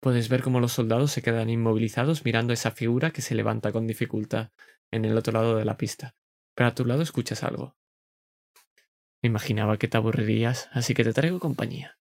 Puedes 0.00 0.28
ver 0.28 0.42
cómo 0.42 0.60
los 0.60 0.72
soldados 0.72 1.12
se 1.12 1.22
quedan 1.22 1.50
inmovilizados 1.50 2.24
mirando 2.24 2.52
esa 2.52 2.72
figura 2.72 3.12
que 3.12 3.22
se 3.22 3.34
levanta 3.34 3.72
con 3.72 3.86
dificultad 3.86 4.50
en 4.90 5.04
el 5.04 5.16
otro 5.16 5.32
lado 5.32 5.56
de 5.56 5.64
la 5.64 5.76
pista. 5.76 6.16
Pero 6.54 6.68
a 6.68 6.74
tu 6.74 6.84
lado 6.84 7.02
escuchas 7.02 7.44
algo. 7.44 7.76
Imaginaba 9.22 9.78
que 9.78 9.88
te 9.88 9.96
aburrirías, 9.96 10.68
así 10.72 10.94
que 10.94 11.04
te 11.04 11.12
traigo 11.12 11.38
compañía. 11.38 11.98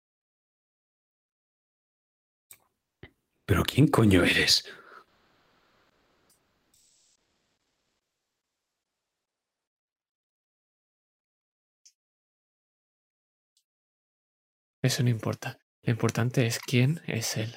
¿Pero 3.52 3.66
quién 3.66 3.88
coño 3.90 4.24
eres? 4.24 4.64
Eso 14.82 15.04
no 15.04 15.10
importa. 15.10 15.60
Lo 15.84 15.92
importante 15.92 16.46
es 16.46 16.60
quién 16.60 17.02
es 17.08 17.36
él. 17.36 17.54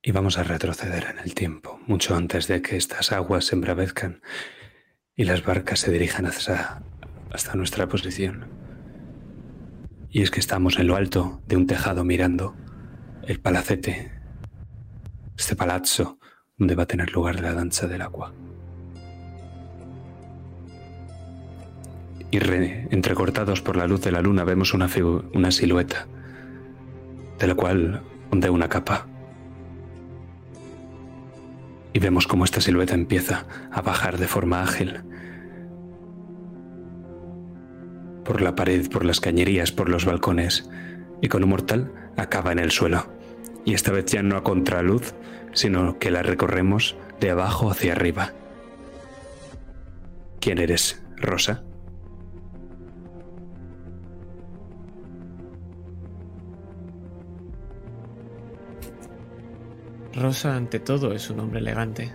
Y 0.00 0.12
vamos 0.12 0.38
a 0.38 0.42
retroceder 0.42 1.04
en 1.04 1.18
el 1.18 1.34
tiempo, 1.34 1.78
mucho 1.86 2.16
antes 2.16 2.46
de 2.48 2.62
que 2.62 2.78
estas 2.78 3.12
aguas 3.12 3.44
se 3.44 3.54
embravezcan 3.54 4.22
y 5.14 5.24
las 5.24 5.44
barcas 5.44 5.80
se 5.80 5.92
dirijan 5.92 6.24
hasta, 6.24 6.82
hasta 7.30 7.54
nuestra 7.54 7.86
posición. 7.86 8.48
Y 10.08 10.22
es 10.22 10.30
que 10.30 10.40
estamos 10.40 10.78
en 10.78 10.86
lo 10.86 10.96
alto 10.96 11.42
de 11.46 11.56
un 11.58 11.66
tejado 11.66 12.02
mirando 12.02 12.56
el 13.26 13.40
palacete, 13.40 14.12
este 15.36 15.56
palazzo 15.56 16.18
donde 16.56 16.76
va 16.76 16.84
a 16.84 16.86
tener 16.86 17.10
lugar 17.12 17.40
la 17.40 17.52
danza 17.52 17.88
del 17.88 18.02
agua. 18.02 18.32
Y 22.30 22.38
entrecortados 22.38 23.62
por 23.62 23.76
la 23.76 23.86
luz 23.86 24.02
de 24.02 24.12
la 24.12 24.20
luna 24.20 24.44
vemos 24.44 24.74
una, 24.74 24.88
una 25.34 25.50
silueta, 25.50 26.06
de 27.38 27.46
la 27.46 27.54
cual 27.54 28.02
ondea 28.30 28.52
una 28.52 28.68
capa. 28.68 29.06
Y 31.92 31.98
vemos 31.98 32.26
cómo 32.26 32.44
esta 32.44 32.60
silueta 32.60 32.94
empieza 32.94 33.46
a 33.72 33.80
bajar 33.80 34.18
de 34.18 34.28
forma 34.28 34.62
ágil 34.62 35.00
por 38.24 38.40
la 38.40 38.54
pared, 38.54 38.88
por 38.90 39.04
las 39.04 39.20
cañerías, 39.20 39.72
por 39.72 39.88
los 39.88 40.04
balcones, 40.04 40.68
y 41.22 41.28
con 41.28 41.42
un 41.44 41.50
mortal 41.50 41.92
acaba 42.16 42.52
en 42.52 42.58
el 42.58 42.70
suelo 42.70 43.15
y 43.66 43.74
esta 43.74 43.90
vez 43.90 44.06
ya 44.06 44.22
no 44.22 44.36
a 44.36 44.44
contraluz, 44.44 45.12
sino 45.52 45.98
que 45.98 46.12
la 46.12 46.22
recorremos 46.22 46.96
de 47.20 47.30
abajo 47.30 47.68
hacia 47.68 47.92
arriba. 47.92 48.32
¿Quién 50.40 50.58
eres, 50.58 51.02
Rosa? 51.16 51.64
Rosa 60.14 60.54
ante 60.54 60.78
todo 60.78 61.12
es 61.12 61.28
un 61.28 61.40
hombre 61.40 61.58
elegante. 61.58 62.12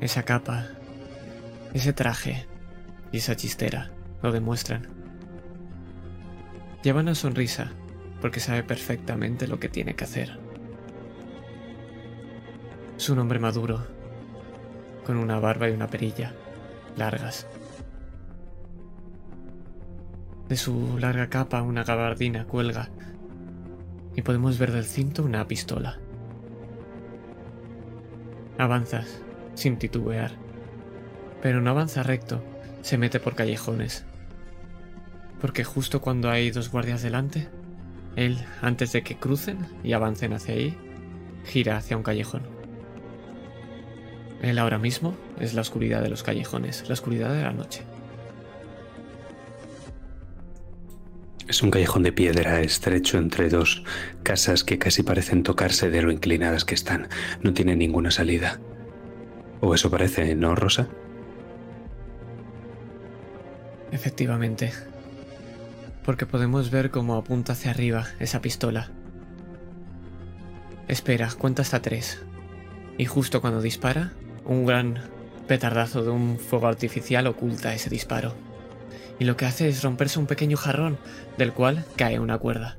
Esa 0.00 0.22
capa, 0.22 0.66
ese 1.74 1.92
traje 1.92 2.46
y 3.12 3.18
esa 3.18 3.36
chistera 3.36 3.90
lo 4.22 4.32
demuestran. 4.32 4.88
Lleva 6.82 7.00
una 7.00 7.14
sonrisa 7.14 7.70
porque 8.24 8.40
sabe 8.40 8.62
perfectamente 8.62 9.46
lo 9.46 9.60
que 9.60 9.68
tiene 9.68 9.96
que 9.96 10.04
hacer. 10.04 10.38
Es 12.96 13.10
un 13.10 13.18
hombre 13.18 13.38
maduro, 13.38 13.86
con 15.04 15.18
una 15.18 15.38
barba 15.38 15.68
y 15.68 15.72
una 15.72 15.88
perilla 15.88 16.32
largas. 16.96 17.46
De 20.48 20.56
su 20.56 20.96
larga 20.98 21.28
capa 21.28 21.60
una 21.60 21.84
gabardina 21.84 22.46
cuelga 22.46 22.88
y 24.16 24.22
podemos 24.22 24.58
ver 24.58 24.72
del 24.72 24.86
cinto 24.86 25.22
una 25.22 25.46
pistola. 25.46 25.98
Avanzas 28.56 29.20
sin 29.52 29.76
titubear, 29.76 30.30
pero 31.42 31.60
no 31.60 31.68
avanza 31.68 32.02
recto, 32.02 32.42
se 32.80 32.96
mete 32.96 33.20
por 33.20 33.34
callejones. 33.34 34.06
Porque 35.42 35.62
justo 35.62 36.00
cuando 36.00 36.30
hay 36.30 36.50
dos 36.50 36.70
guardias 36.70 37.02
delante, 37.02 37.50
él, 38.16 38.38
antes 38.62 38.92
de 38.92 39.02
que 39.02 39.16
crucen 39.16 39.58
y 39.82 39.92
avancen 39.92 40.32
hacia 40.32 40.54
ahí, 40.54 40.76
gira 41.44 41.76
hacia 41.76 41.96
un 41.96 42.02
callejón. 42.02 42.42
Él 44.42 44.58
ahora 44.58 44.78
mismo 44.78 45.16
es 45.40 45.54
la 45.54 45.62
oscuridad 45.62 46.02
de 46.02 46.10
los 46.10 46.22
callejones, 46.22 46.84
la 46.86 46.92
oscuridad 46.94 47.34
de 47.34 47.42
la 47.42 47.52
noche. 47.52 47.82
Es 51.48 51.62
un 51.62 51.70
callejón 51.70 52.02
de 52.02 52.12
piedra 52.12 52.60
estrecho 52.60 53.18
entre 53.18 53.48
dos 53.48 53.84
casas 54.22 54.64
que 54.64 54.78
casi 54.78 55.02
parecen 55.02 55.42
tocarse 55.42 55.90
de 55.90 56.02
lo 56.02 56.10
inclinadas 56.10 56.64
que 56.64 56.74
están. 56.74 57.08
No 57.42 57.52
tiene 57.52 57.76
ninguna 57.76 58.10
salida. 58.10 58.60
O 59.60 59.74
eso 59.74 59.90
parece, 59.90 60.34
¿no, 60.34 60.54
Rosa? 60.54 60.88
Efectivamente, 63.92 64.72
porque 66.04 66.26
podemos 66.26 66.70
ver 66.70 66.90
cómo 66.90 67.16
apunta 67.16 67.52
hacia 67.54 67.70
arriba 67.70 68.06
esa 68.20 68.40
pistola. 68.40 68.90
Espera, 70.86 71.30
cuenta 71.36 71.62
hasta 71.62 71.80
tres. 71.80 72.22
Y 72.98 73.06
justo 73.06 73.40
cuando 73.40 73.62
dispara, 73.62 74.12
un 74.44 74.66
gran 74.66 74.98
petardazo 75.48 76.04
de 76.04 76.10
un 76.10 76.38
fuego 76.38 76.66
artificial 76.68 77.26
oculta 77.26 77.74
ese 77.74 77.90
disparo. 77.90 78.34
Y 79.18 79.24
lo 79.24 79.36
que 79.36 79.46
hace 79.46 79.68
es 79.68 79.82
romperse 79.82 80.18
un 80.18 80.26
pequeño 80.26 80.56
jarrón, 80.56 80.98
del 81.38 81.52
cual 81.52 81.84
cae 81.96 82.18
una 82.18 82.38
cuerda. 82.38 82.78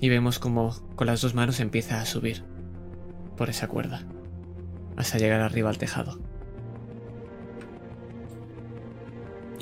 Y 0.00 0.08
vemos 0.08 0.38
como 0.38 0.70
con 0.96 1.06
las 1.06 1.20
dos 1.20 1.34
manos 1.34 1.60
empieza 1.60 2.00
a 2.00 2.06
subir 2.06 2.44
por 3.36 3.50
esa 3.50 3.68
cuerda. 3.68 4.02
hasta 4.96 5.18
llegar 5.18 5.40
arriba 5.40 5.70
al 5.70 5.78
tejado. 5.78 6.20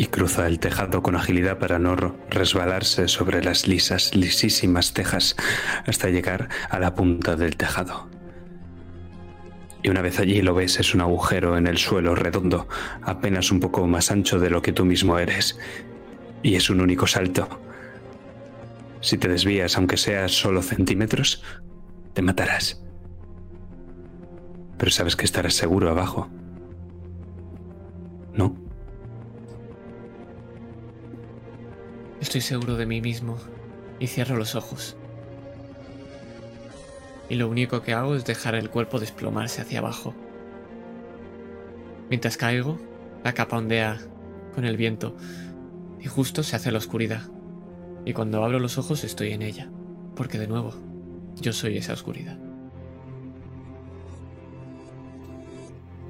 Y 0.01 0.07
cruza 0.07 0.47
el 0.47 0.61
tejado 0.61 1.03
con 1.03 1.15
agilidad 1.15 1.59
para 1.59 1.79
no 1.79 1.95
resbalarse 1.95 3.07
sobre 3.07 3.45
las 3.45 3.69
lisas, 3.69 4.15
lisísimas 4.15 4.95
tejas 4.95 5.37
hasta 5.87 6.09
llegar 6.09 6.49
a 6.71 6.79
la 6.79 6.95
punta 6.95 7.37
del 7.37 7.59
tejado. 7.59 8.09
Y 9.83 9.91
una 9.91 10.01
vez 10.01 10.19
allí 10.19 10.41
lo 10.41 10.55
ves, 10.55 10.81
es 10.81 10.95
un 10.95 11.03
agujero 11.03 11.59
en 11.59 11.67
el 11.67 11.77
suelo 11.77 12.15
redondo, 12.15 12.67
apenas 13.03 13.53
un 13.53 13.61
poco 13.61 13.87
más 13.87 14.11
ancho 14.11 14.39
de 14.39 14.49
lo 14.49 14.63
que 14.63 14.73
tú 14.73 14.87
mismo 14.87 15.19
eres. 15.19 15.59
Y 16.43 16.55
es 16.55 16.71
un 16.71 16.81
único 16.81 17.07
salto. 17.07 17.61
Si 19.03 19.19
te 19.19 19.29
desvías, 19.29 19.77
aunque 19.77 19.99
sea 19.99 20.29
solo 20.29 20.63
centímetros, 20.63 21.43
te 22.15 22.23
matarás. 22.23 22.83
Pero 24.79 24.91
sabes 24.91 25.15
que 25.15 25.27
estarás 25.27 25.53
seguro 25.53 25.91
abajo. 25.91 26.31
¿No? 28.33 28.60
Estoy 32.21 32.43
seguro 32.43 32.77
de 32.77 32.85
mí 32.85 33.01
mismo 33.01 33.39
y 33.99 34.07
cierro 34.07 34.37
los 34.37 34.55
ojos. 34.55 34.97
Y 37.31 37.37
lo 37.37 37.49
único 37.49 37.81
que 37.83 37.95
hago 37.95 38.15
es 38.15 38.25
dejar 38.25 38.55
el 38.55 38.71
cuerpo 38.71 39.01
desplomarse 39.01 39.63
hacia 39.63 39.79
abajo. 39.79 40.15
Mientras 42.11 42.37
caigo, 42.37 42.79
la 43.25 43.33
capa 43.33 43.57
ondea 43.57 43.99
con 44.55 44.65
el 44.65 44.77
viento 44.77 45.17
y 46.01 46.09
justo 46.09 46.43
se 46.43 46.57
hace 46.57 46.73
la 46.73 46.79
oscuridad. 46.79 47.23
Y 48.05 48.13
cuando 48.13 48.45
abro 48.45 48.59
los 48.59 48.79
ojos 48.79 49.05
estoy 49.05 49.33
en 49.33 49.43
ella, 49.43 49.71
porque 50.15 50.39
de 50.39 50.49
nuevo, 50.49 50.75
yo 51.41 51.53
soy 51.53 51.79
esa 51.79 51.93
oscuridad. 51.93 52.50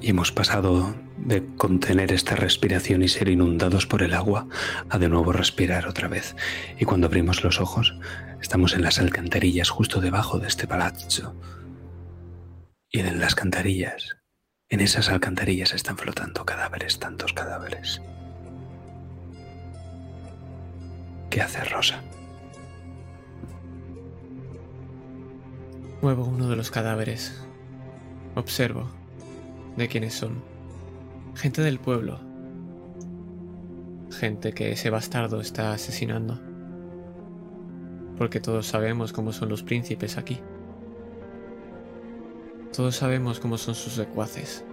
Y 0.01 0.11
hemos 0.11 0.33
pasado 0.33 0.95
de 1.19 1.45
contener 1.57 2.13
esta 2.13 2.35
respiración 2.35 3.03
y 3.03 3.09
ser 3.09 3.29
inundados 3.29 3.87
por 3.87 4.03
el 4.03 4.15
agua 4.15 4.47
a 4.89 4.99
de 4.99 5.09
nuevo 5.11 5.33
respirar 5.33 5.87
otra 5.87 6.09
vez. 6.09 6.35
Y 6.79 6.87
cuando 6.87 7.07
abrimos 7.07 7.45
los 7.45 7.61
ojos, 7.61 7.95
estamos 8.41 8.73
en 8.73 8.83
las 8.83 8.99
alcantarillas 8.99 9.69
justo 9.69 10.01
debajo 10.01 10.39
de 10.39 10.49
este 10.49 10.67
palazzo. 10.67 11.37
Y 12.89 13.01
en 13.01 13.21
las 13.21 13.33
alcantarillas, 13.33 14.17
en 14.71 14.81
esas 14.81 15.11
alcantarillas 15.11 15.75
están 15.75 15.99
flotando 15.99 16.47
cadáveres, 16.47 16.99
tantos 16.99 17.35
cadáveres. 17.35 18.01
¿Qué 21.29 21.43
hace 21.43 21.63
Rosa? 21.65 22.03
Muevo 26.01 26.25
uno 26.25 26.49
de 26.49 26.57
los 26.57 26.71
cadáveres. 26.71 27.39
Observo 28.35 29.00
de 29.81 29.89
quiénes 29.89 30.13
son. 30.13 30.43
Gente 31.35 31.63
del 31.63 31.81
pueblo. 31.81 32.21
Gente 34.11 34.53
que 34.53 34.73
ese 34.73 34.91
bastardo 34.91 35.41
está 35.41 35.73
asesinando. 35.73 36.39
Porque 38.19 38.41
todos 38.41 38.67
sabemos 38.67 39.15
cómo 39.15 39.33
son 39.33 39.49
los 39.49 39.63
príncipes 39.63 40.19
aquí. 40.19 40.39
Todos 42.77 42.97
sabemos 42.97 43.41
cómo 43.41 43.57
son 43.57 43.75
sus 43.75 43.95
secuaces. 43.95 44.65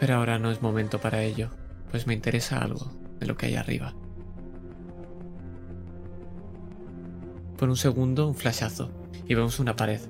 Pero 0.00 0.16
ahora 0.16 0.40
no 0.40 0.50
es 0.50 0.60
momento 0.60 1.00
para 1.00 1.22
ello, 1.22 1.50
pues 1.90 2.06
me 2.08 2.14
interesa 2.14 2.58
algo 2.58 2.90
de 3.20 3.26
lo 3.26 3.36
que 3.36 3.46
hay 3.46 3.54
arriba. 3.54 3.94
Por 7.56 7.68
un 7.68 7.76
segundo, 7.76 8.26
un 8.26 8.34
flashazo, 8.34 8.90
y 9.26 9.34
vemos 9.34 9.60
una 9.60 9.76
pared. 9.76 10.00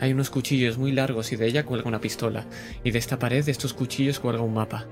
Hay 0.00 0.12
unos 0.12 0.30
cuchillos 0.30 0.76
muy 0.76 0.92
largos 0.92 1.32
y 1.32 1.36
de 1.36 1.46
ella 1.46 1.64
cuelga 1.64 1.88
una 1.88 2.00
pistola, 2.00 2.46
y 2.82 2.90
de 2.90 2.98
esta 2.98 3.18
pared 3.18 3.44
de 3.44 3.52
estos 3.52 3.74
cuchillos 3.74 4.20
cuelga 4.20 4.42
un 4.42 4.54
mapa. 4.54 4.86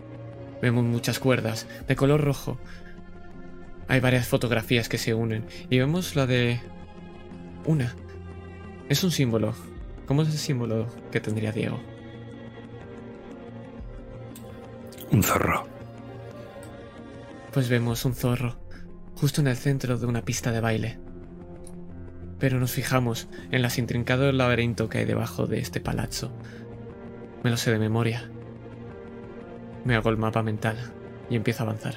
Vemos 0.60 0.84
muchas 0.84 1.18
cuerdas, 1.18 1.66
de 1.88 1.96
color 1.96 2.22
rojo. 2.22 2.58
Hay 3.88 4.00
varias 4.00 4.28
fotografías 4.28 4.88
que 4.88 4.98
se 4.98 5.14
unen, 5.14 5.44
y 5.70 5.78
vemos 5.78 6.14
la 6.14 6.26
de... 6.26 6.60
Una. 7.64 7.94
Es 8.88 9.04
un 9.04 9.10
símbolo. 9.10 9.54
¿Cómo 10.06 10.22
es 10.22 10.28
el 10.28 10.38
símbolo 10.38 10.86
que 11.10 11.20
tendría 11.20 11.52
Diego? 11.52 11.80
Un 15.10 15.22
zorro. 15.22 15.66
Pues 17.52 17.68
vemos 17.68 18.04
un 18.04 18.14
zorro, 18.14 18.56
justo 19.14 19.40
en 19.40 19.48
el 19.48 19.56
centro 19.56 19.98
de 19.98 20.06
una 20.06 20.22
pista 20.22 20.50
de 20.52 20.60
baile 20.60 21.12
pero 22.42 22.59
nos 22.59 22.72
fijamos 22.72 23.28
en 23.52 23.62
las 23.62 23.78
intrincados 23.78 24.35
laberinto 24.35 24.88
que 24.88 24.98
hay 24.98 25.05
debajo 25.05 25.46
de 25.46 25.61
este 25.61 25.81
palazzo. 25.81 26.33
Me 27.44 27.50
lo 27.50 27.57
sé 27.57 27.70
de 27.70 27.78
memoria. 27.78 28.28
Me 29.85 29.94
hago 29.94 30.11
el 30.11 30.16
mapa 30.16 30.42
mental 30.42 30.76
y 31.31 31.37
empiezo 31.37 31.62
a 31.62 31.66
avanzar, 31.66 31.94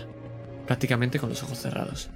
prácticamente 0.68 1.18
con 1.18 1.30
los 1.30 1.42
ojos 1.42 1.58
cerrados. 1.58 2.12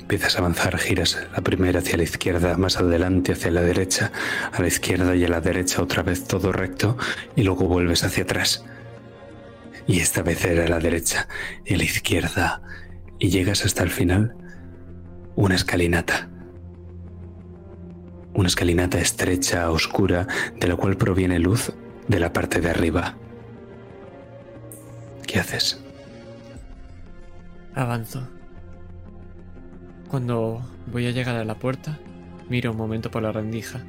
Empiezas 0.00 0.36
a 0.36 0.40
avanzar, 0.40 0.76
giras 0.76 1.26
la 1.32 1.40
primera 1.40 1.78
hacia 1.78 1.96
la 1.96 2.02
izquierda, 2.02 2.58
más 2.58 2.76
adelante 2.76 3.32
hacia 3.32 3.50
la 3.50 3.62
derecha, 3.62 4.12
a 4.52 4.60
la 4.60 4.68
izquierda 4.68 5.16
y 5.16 5.24
a 5.24 5.28
la 5.28 5.40
derecha 5.40 5.80
otra 5.80 6.02
vez 6.02 6.26
todo 6.26 6.52
recto 6.52 6.98
y 7.34 7.44
luego 7.44 7.66
vuelves 7.66 8.04
hacia 8.04 8.24
atrás. 8.24 8.62
Y 9.86 10.00
esta 10.00 10.20
vez 10.20 10.44
era 10.44 10.68
la 10.68 10.80
derecha 10.80 11.28
y 11.64 11.76
la 11.76 11.84
izquierda 11.84 12.60
y 13.20 13.28
llegas 13.28 13.64
hasta 13.64 13.84
el 13.84 13.90
final, 13.90 14.34
una 15.36 15.54
escalinata. 15.54 16.28
Una 18.32 18.48
escalinata 18.48 18.98
estrecha, 18.98 19.70
oscura, 19.70 20.26
de 20.58 20.66
la 20.66 20.76
cual 20.76 20.96
proviene 20.96 21.38
luz 21.38 21.72
de 22.08 22.18
la 22.18 22.32
parte 22.32 22.60
de 22.60 22.70
arriba. 22.70 23.14
¿Qué 25.26 25.38
haces? 25.38 25.84
Avanzo. 27.74 28.26
Cuando 30.08 30.62
voy 30.90 31.06
a 31.06 31.10
llegar 31.10 31.36
a 31.36 31.44
la 31.44 31.56
puerta, 31.56 31.98
miro 32.48 32.72
un 32.72 32.78
momento 32.78 33.10
por 33.10 33.22
la 33.22 33.32
rendija. 33.32 33.84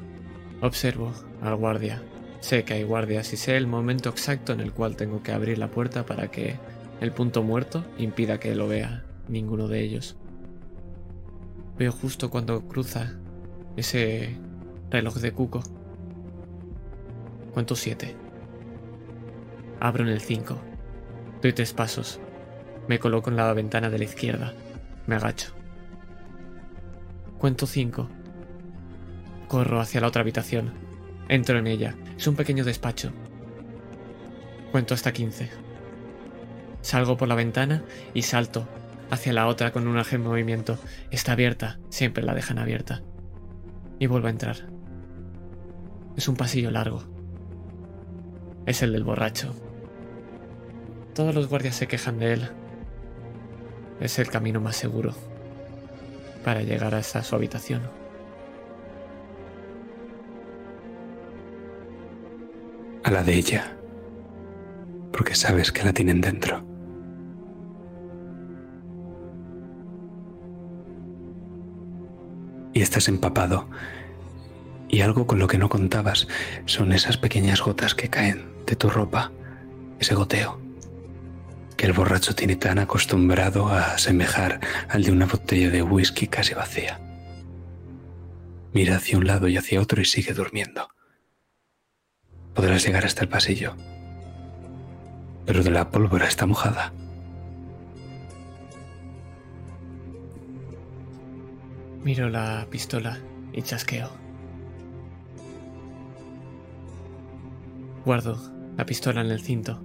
Observo 0.60 1.12
al 1.40 1.56
guardia. 1.56 2.02
Sé 2.40 2.64
que 2.64 2.74
hay 2.74 2.82
guardias 2.82 3.32
y 3.32 3.36
sé 3.36 3.56
el 3.56 3.66
momento 3.66 4.10
exacto 4.10 4.52
en 4.52 4.60
el 4.60 4.72
cual 4.72 4.96
tengo 4.96 5.22
que 5.22 5.32
abrir 5.32 5.58
la 5.58 5.70
puerta 5.70 6.04
para 6.04 6.30
que 6.30 6.56
el 7.00 7.12
punto 7.12 7.42
muerto 7.42 7.84
impida 7.98 8.38
que 8.38 8.54
lo 8.54 8.68
vea 8.68 9.04
ninguno 9.32 9.66
de 9.66 9.80
ellos. 9.80 10.16
Veo 11.78 11.90
justo 11.90 12.30
cuando 12.30 12.68
cruza 12.68 13.14
ese 13.76 14.36
reloj 14.90 15.16
de 15.16 15.32
cuco. 15.32 15.62
Cuento 17.52 17.74
siete. 17.74 18.14
Abro 19.80 20.04
en 20.04 20.10
el 20.10 20.20
cinco. 20.20 20.58
Doy 21.40 21.52
tres 21.52 21.72
pasos. 21.72 22.20
Me 22.88 22.98
coloco 22.98 23.30
en 23.30 23.36
la 23.36 23.52
ventana 23.52 23.90
de 23.90 23.98
la 23.98 24.04
izquierda. 24.04 24.54
Me 25.06 25.16
agacho. 25.16 25.52
Cuento 27.38 27.66
cinco. 27.66 28.08
Corro 29.48 29.80
hacia 29.80 30.00
la 30.00 30.08
otra 30.08 30.22
habitación. 30.22 30.72
Entro 31.28 31.58
en 31.58 31.66
ella. 31.66 31.96
Es 32.16 32.26
un 32.26 32.36
pequeño 32.36 32.64
despacho. 32.64 33.12
Cuento 34.70 34.94
hasta 34.94 35.12
quince. 35.12 35.50
Salgo 36.82 37.16
por 37.16 37.28
la 37.28 37.34
ventana 37.34 37.84
y 38.14 38.22
salto 38.22 38.68
hacia 39.12 39.34
la 39.34 39.46
otra 39.46 39.72
con 39.72 39.86
un 39.86 39.98
ágil 39.98 40.20
movimiento. 40.20 40.78
Está 41.10 41.32
abierta, 41.32 41.78
siempre 41.90 42.24
la 42.24 42.34
dejan 42.34 42.58
abierta. 42.58 43.02
Y 43.98 44.06
vuelvo 44.06 44.28
a 44.28 44.30
entrar. 44.30 44.56
Es 46.16 46.28
un 46.28 46.36
pasillo 46.36 46.70
largo. 46.70 47.04
Es 48.64 48.82
el 48.82 48.92
del 48.92 49.04
borracho. 49.04 49.54
Todos 51.14 51.34
los 51.34 51.48
guardias 51.48 51.76
se 51.76 51.86
quejan 51.86 52.18
de 52.18 52.32
él. 52.32 52.48
Es 54.00 54.18
el 54.18 54.28
camino 54.28 54.62
más 54.62 54.76
seguro 54.76 55.14
para 56.42 56.62
llegar 56.62 56.94
hasta 56.94 57.22
su 57.22 57.36
habitación. 57.36 57.82
A 63.04 63.10
la 63.10 63.22
de 63.22 63.34
ella. 63.34 63.76
Porque 65.12 65.34
sabes 65.34 65.70
que 65.70 65.84
la 65.84 65.92
tienen 65.92 66.22
dentro. 66.22 66.71
Y 72.72 72.82
estás 72.82 73.08
empapado. 73.08 73.68
Y 74.88 75.00
algo 75.00 75.26
con 75.26 75.38
lo 75.38 75.46
que 75.46 75.58
no 75.58 75.68
contabas 75.68 76.28
son 76.66 76.92
esas 76.92 77.16
pequeñas 77.16 77.62
gotas 77.62 77.94
que 77.94 78.10
caen 78.10 78.52
de 78.66 78.76
tu 78.76 78.90
ropa, 78.90 79.32
ese 79.98 80.14
goteo, 80.14 80.60
que 81.76 81.86
el 81.86 81.92
borracho 81.92 82.34
tiene 82.34 82.56
tan 82.56 82.78
acostumbrado 82.78 83.68
a 83.68 83.94
asemejar 83.94 84.60
al 84.88 85.02
de 85.02 85.12
una 85.12 85.26
botella 85.26 85.70
de 85.70 85.82
whisky 85.82 86.26
casi 86.26 86.54
vacía. 86.54 87.00
Mira 88.72 88.96
hacia 88.96 89.18
un 89.18 89.26
lado 89.26 89.48
y 89.48 89.56
hacia 89.56 89.80
otro 89.80 90.00
y 90.00 90.04
sigue 90.04 90.32
durmiendo. 90.32 90.88
Podrás 92.54 92.84
llegar 92.84 93.04
hasta 93.04 93.22
el 93.22 93.28
pasillo, 93.28 93.76
pero 95.46 95.62
de 95.62 95.70
la 95.70 95.90
pólvora 95.90 96.26
está 96.26 96.46
mojada. 96.46 96.92
Miro 102.04 102.28
la 102.28 102.66
pistola 102.68 103.16
y 103.52 103.62
chasqueo. 103.62 104.10
Guardo 108.04 108.36
la 108.76 108.84
pistola 108.84 109.20
en 109.20 109.30
el 109.30 109.40
cinto 109.40 109.80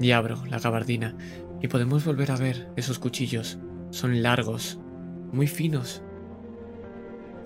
y 0.00 0.10
abro 0.10 0.44
la 0.46 0.58
gabardina 0.58 1.16
y 1.62 1.68
podemos 1.68 2.04
volver 2.04 2.32
a 2.32 2.36
ver 2.36 2.68
esos 2.74 2.98
cuchillos. 2.98 3.58
Son 3.90 4.22
largos, 4.22 4.80
muy 5.32 5.46
finos 5.46 6.02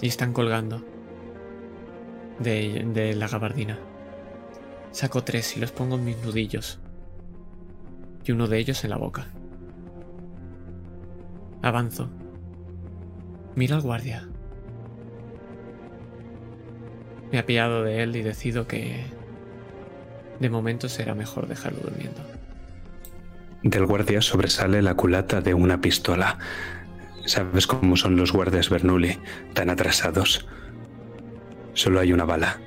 y 0.00 0.06
están 0.06 0.32
colgando 0.32 0.82
de, 2.38 2.88
de 2.94 3.14
la 3.14 3.28
gabardina. 3.28 3.78
Saco 4.92 5.24
tres 5.24 5.58
y 5.58 5.60
los 5.60 5.72
pongo 5.72 5.96
en 5.96 6.06
mis 6.06 6.24
nudillos 6.24 6.80
y 8.24 8.32
uno 8.32 8.48
de 8.48 8.58
ellos 8.58 8.82
en 8.84 8.90
la 8.90 8.96
boca. 8.96 9.26
Avanzo. 11.60 12.08
Mira 13.54 13.76
al 13.76 13.82
guardia. 13.82 14.28
Me 17.32 17.38
ha 17.38 17.46
pillado 17.46 17.84
de 17.84 18.02
él 18.02 18.16
y 18.16 18.22
decido 18.22 18.66
que 18.66 19.04
de 20.40 20.50
momento 20.50 20.88
será 20.88 21.14
mejor 21.14 21.46
dejarlo 21.46 21.80
durmiendo. 21.80 22.20
Del 23.62 23.86
guardia 23.86 24.22
sobresale 24.22 24.82
la 24.82 24.94
culata 24.94 25.40
de 25.40 25.54
una 25.54 25.80
pistola. 25.80 26.38
¿Sabes 27.26 27.66
cómo 27.66 27.96
son 27.96 28.16
los 28.16 28.32
guardias 28.32 28.70
Bernoulli, 28.70 29.18
tan 29.52 29.68
atrasados? 29.68 30.46
Solo 31.74 32.00
hay 32.00 32.12
una 32.12 32.24
bala, 32.24 32.58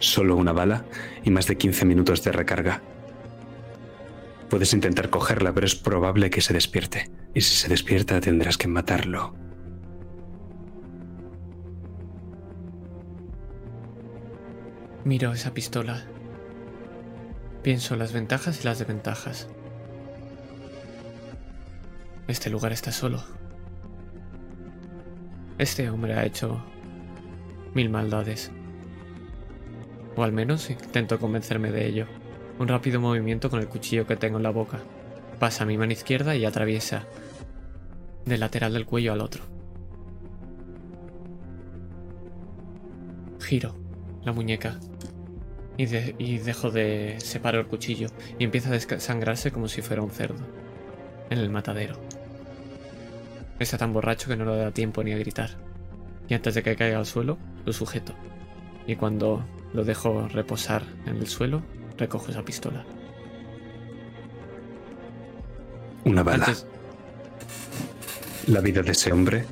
solo 0.00 0.36
una 0.36 0.52
bala 0.52 0.84
y 1.22 1.30
más 1.30 1.46
de 1.46 1.56
15 1.56 1.84
minutos 1.84 2.24
de 2.24 2.32
recarga. 2.32 2.82
Puedes 4.48 4.72
intentar 4.74 5.08
cogerla, 5.10 5.52
pero 5.54 5.66
es 5.66 5.76
probable 5.76 6.28
que 6.28 6.40
se 6.40 6.52
despierte. 6.52 7.10
Y 7.32 7.42
si 7.42 7.54
se 7.54 7.68
despierta 7.68 8.20
tendrás 8.20 8.58
que 8.58 8.66
matarlo. 8.66 9.34
Miro 15.04 15.32
esa 15.32 15.54
pistola. 15.54 16.02
Pienso 17.62 17.96
las 17.96 18.12
ventajas 18.12 18.60
y 18.60 18.64
las 18.64 18.78
desventajas. 18.78 19.48
Este 22.28 22.50
lugar 22.50 22.72
está 22.72 22.92
solo. 22.92 23.22
Este 25.56 25.88
hombre 25.88 26.14
ha 26.14 26.26
hecho 26.26 26.62
mil 27.72 27.88
maldades. 27.88 28.50
O 30.16 30.22
al 30.22 30.32
menos 30.32 30.68
intento 30.68 31.18
convencerme 31.18 31.72
de 31.72 31.86
ello. 31.86 32.06
Un 32.58 32.68
rápido 32.68 33.00
movimiento 33.00 33.48
con 33.48 33.60
el 33.60 33.68
cuchillo 33.68 34.06
que 34.06 34.16
tengo 34.16 34.36
en 34.36 34.42
la 34.42 34.50
boca. 34.50 34.80
Pasa 35.38 35.64
a 35.64 35.66
mi 35.66 35.78
mano 35.78 35.92
izquierda 35.92 36.36
y 36.36 36.44
atraviesa 36.44 37.06
del 38.26 38.40
lateral 38.40 38.74
del 38.74 38.84
cuello 38.84 39.14
al 39.14 39.22
otro. 39.22 39.44
Giro 43.40 43.89
la 44.24 44.32
muñeca 44.32 44.78
y, 45.76 45.84
y 46.18 46.38
dejo 46.38 46.70
de 46.70 47.16
separar 47.20 47.62
el 47.62 47.66
cuchillo 47.66 48.08
y 48.38 48.44
empieza 48.44 48.68
a 48.68 48.72
desangrarse 48.72 49.50
como 49.50 49.68
si 49.68 49.82
fuera 49.82 50.02
un 50.02 50.10
cerdo 50.10 50.46
en 51.30 51.38
el 51.38 51.50
matadero. 51.50 51.96
Está 53.58 53.76
tan 53.78 53.92
borracho 53.92 54.28
que 54.28 54.36
no 54.36 54.44
le 54.44 54.56
da 54.56 54.70
tiempo 54.70 55.04
ni 55.04 55.12
a 55.12 55.18
gritar. 55.18 55.50
Y 56.28 56.34
antes 56.34 56.54
de 56.54 56.62
que 56.62 56.76
caiga 56.76 56.98
al 56.98 57.06
suelo, 57.06 57.38
lo 57.64 57.72
sujeto. 57.72 58.14
Y 58.86 58.96
cuando 58.96 59.44
lo 59.72 59.84
dejo 59.84 60.28
reposar 60.28 60.82
en 61.06 61.16
el 61.16 61.26
suelo, 61.26 61.62
recojo 61.98 62.30
esa 62.30 62.42
pistola. 62.42 62.84
Una 66.04 66.22
bala. 66.22 66.54
La 68.46 68.60
vida 68.60 68.82
de 68.82 68.92
ese 68.92 69.12
hombre 69.12 69.44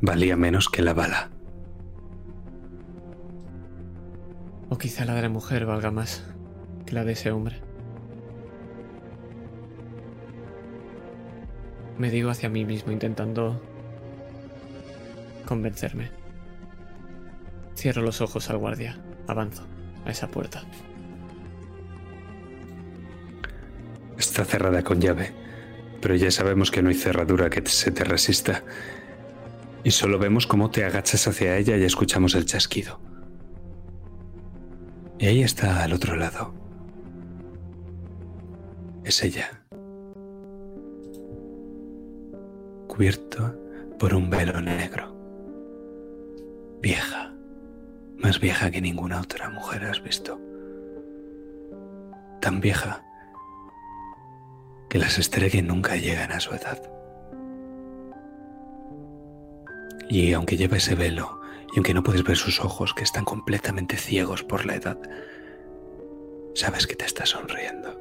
valía 0.00 0.36
menos 0.36 0.68
que 0.68 0.82
la 0.82 0.92
bala. 0.92 1.30
O 4.68 4.78
quizá 4.78 5.04
la 5.04 5.14
de 5.14 5.22
la 5.22 5.28
mujer 5.28 5.64
valga 5.66 5.90
más 5.90 6.24
que 6.84 6.94
la 6.94 7.04
de 7.04 7.12
ese 7.12 7.30
hombre. 7.30 7.60
Me 11.98 12.10
digo 12.10 12.30
hacia 12.30 12.48
mí 12.48 12.64
mismo 12.64 12.92
intentando 12.92 13.60
convencerme. 15.46 16.10
Cierro 17.76 18.02
los 18.02 18.20
ojos 18.20 18.50
al 18.50 18.58
guardia. 18.58 18.98
Avanzo 19.26 19.66
a 20.04 20.10
esa 20.10 20.28
puerta. 20.28 20.62
Está 24.18 24.44
cerrada 24.44 24.82
con 24.82 25.00
llave, 25.00 25.32
pero 26.00 26.14
ya 26.14 26.30
sabemos 26.30 26.70
que 26.70 26.82
no 26.82 26.88
hay 26.88 26.94
cerradura 26.94 27.50
que 27.50 27.66
se 27.66 27.90
te 27.90 28.04
resista. 28.04 28.62
Y 29.84 29.90
solo 29.90 30.18
vemos 30.18 30.46
cómo 30.46 30.70
te 30.70 30.84
agachas 30.84 31.26
hacia 31.28 31.56
ella 31.56 31.76
y 31.76 31.84
escuchamos 31.84 32.34
el 32.34 32.44
chasquido. 32.44 33.05
Y 35.18 35.26
ahí 35.26 35.42
está 35.42 35.82
al 35.82 35.92
otro 35.92 36.16
lado. 36.16 36.52
Es 39.04 39.22
ella. 39.22 39.66
cubierto 42.96 43.54
por 43.98 44.14
un 44.14 44.30
velo 44.30 44.58
negro. 44.62 45.14
Vieja, 46.80 47.30
más 48.16 48.40
vieja 48.40 48.70
que 48.70 48.80
ninguna 48.80 49.20
otra 49.20 49.50
mujer 49.50 49.84
has 49.84 50.02
visto. 50.02 50.40
Tan 52.40 52.60
vieja 52.60 53.04
que 54.88 54.98
las 54.98 55.18
estrellas 55.18 55.62
nunca 55.62 55.96
llegan 55.96 56.32
a 56.32 56.40
su 56.40 56.54
edad. 56.54 56.80
Y 60.08 60.32
aunque 60.32 60.56
lleva 60.56 60.78
ese 60.78 60.94
velo, 60.94 61.40
y 61.76 61.78
aunque 61.78 61.92
no 61.92 62.02
puedes 62.02 62.24
ver 62.24 62.38
sus 62.38 62.58
ojos 62.64 62.94
que 62.94 63.04
están 63.04 63.26
completamente 63.26 63.98
ciegos 63.98 64.42
por 64.42 64.64
la 64.64 64.76
edad, 64.76 64.98
sabes 66.54 66.86
que 66.86 66.96
te 66.96 67.04
está 67.04 67.26
sonriendo. 67.26 67.94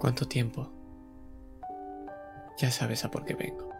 ¿Cuánto 0.00 0.26
tiempo? 0.26 0.68
Ya 2.58 2.72
sabes 2.72 3.04
a 3.04 3.10
por 3.12 3.24
qué 3.24 3.34
vengo. 3.36 3.70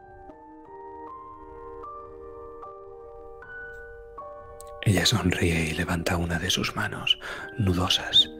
Ella 4.82 5.04
sonríe 5.04 5.64
y 5.64 5.74
levanta 5.74 6.16
una 6.16 6.38
de 6.38 6.50
sus 6.50 6.76
manos, 6.76 7.18
nudosas, 7.58 8.30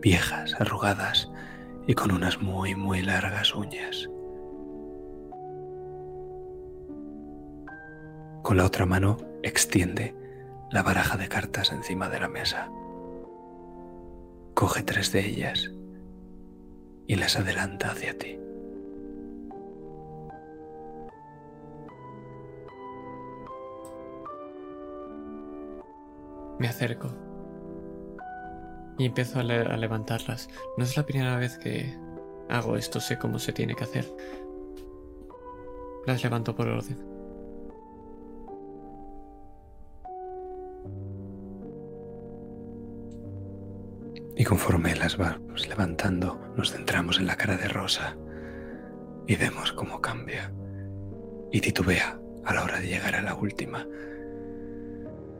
viejas, 0.00 0.52
arrugadas 0.60 1.30
y 1.86 1.94
con 1.94 2.10
unas 2.10 2.40
muy, 2.40 2.74
muy 2.74 3.02
largas 3.02 3.54
uñas. 3.54 4.08
Con 8.42 8.56
la 8.56 8.64
otra 8.64 8.86
mano 8.86 9.16
extiende 9.42 10.14
la 10.70 10.82
baraja 10.82 11.16
de 11.16 11.28
cartas 11.28 11.72
encima 11.72 12.08
de 12.08 12.20
la 12.20 12.28
mesa. 12.28 12.70
Coge 14.54 14.82
tres 14.82 15.12
de 15.12 15.26
ellas 15.26 15.70
y 17.06 17.16
las 17.16 17.36
adelanta 17.36 17.90
hacia 17.90 18.16
ti. 18.18 18.38
Me 26.58 26.68
acerco 26.68 27.25
y 28.98 29.06
empiezo 29.06 29.40
a, 29.40 29.42
levantarlas. 29.42 30.48
No 30.76 30.84
es 30.84 30.96
la 30.96 31.04
primera 31.04 31.36
vez 31.36 31.58
que 31.58 31.96
hago 32.48 32.76
esto, 32.76 33.00
sé 33.00 33.18
cómo 33.18 33.38
se 33.38 33.52
tiene 33.52 33.74
que 33.74 33.84
hacer. 33.84 34.06
Las 36.06 36.22
levanto 36.22 36.54
por 36.54 36.68
orden. 36.68 37.16
Y 44.38 44.44
conforme 44.44 44.94
las 44.94 45.16
vamos 45.16 45.66
levantando, 45.66 46.38
nos 46.56 46.72
centramos 46.72 47.18
en 47.18 47.26
la 47.26 47.36
cara 47.36 47.56
de 47.56 47.68
Rosa 47.68 48.16
y 49.26 49.34
vemos 49.34 49.72
cómo 49.72 50.00
cambia 50.00 50.52
y 51.50 51.60
titubea 51.60 52.20
a 52.44 52.54
la 52.54 52.62
hora 52.62 52.78
de 52.78 52.86
llegar 52.86 53.14
a 53.14 53.22
la 53.22 53.34
última. 53.34 53.86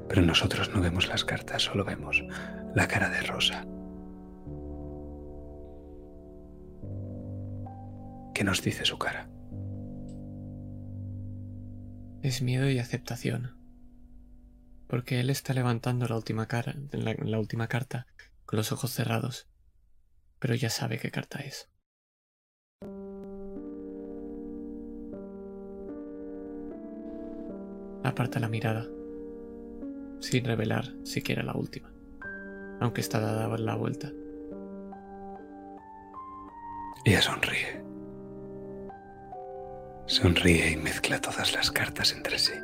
Pero 0.08 0.22
nosotros 0.22 0.72
no 0.74 0.80
vemos 0.80 1.08
las 1.08 1.24
cartas, 1.24 1.62
solo 1.62 1.84
vemos 1.84 2.24
la 2.76 2.86
cara 2.86 3.08
de 3.08 3.22
Rosa. 3.22 3.64
¿Qué 8.34 8.44
nos 8.44 8.62
dice 8.62 8.84
su 8.84 8.98
cara? 8.98 9.30
Es 12.20 12.42
miedo 12.42 12.68
y 12.68 12.78
aceptación. 12.78 13.56
Porque 14.88 15.20
él 15.20 15.30
está 15.30 15.54
levantando 15.54 16.06
la 16.06 16.16
última 16.16 16.48
cara, 16.48 16.74
la 16.92 17.38
última 17.38 17.66
carta 17.66 18.06
con 18.44 18.58
los 18.58 18.70
ojos 18.72 18.92
cerrados, 18.92 19.48
pero 20.38 20.54
ya 20.54 20.68
sabe 20.68 20.98
qué 20.98 21.10
carta 21.10 21.38
es. 21.38 21.70
Aparta 28.04 28.38
la 28.38 28.50
mirada, 28.50 28.86
sin 30.20 30.44
revelar 30.44 30.92
siquiera 31.04 31.42
la 31.42 31.54
última, 31.54 31.95
aunque 32.80 33.00
está 33.00 33.20
dada 33.20 33.56
la 33.58 33.74
vuelta. 33.74 34.10
Ella 37.04 37.22
sonríe. 37.22 37.84
Sonríe 40.06 40.70
y 40.70 40.76
mezcla 40.76 41.20
todas 41.20 41.52
las 41.52 41.70
cartas 41.70 42.12
entre 42.12 42.38
sí. 42.38 42.54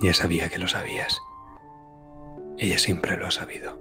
Ya 0.00 0.12
sabía 0.14 0.48
que 0.48 0.58
lo 0.58 0.68
sabías. 0.68 1.18
Ella 2.58 2.78
siempre 2.78 3.16
lo 3.16 3.26
ha 3.26 3.30
sabido. 3.30 3.78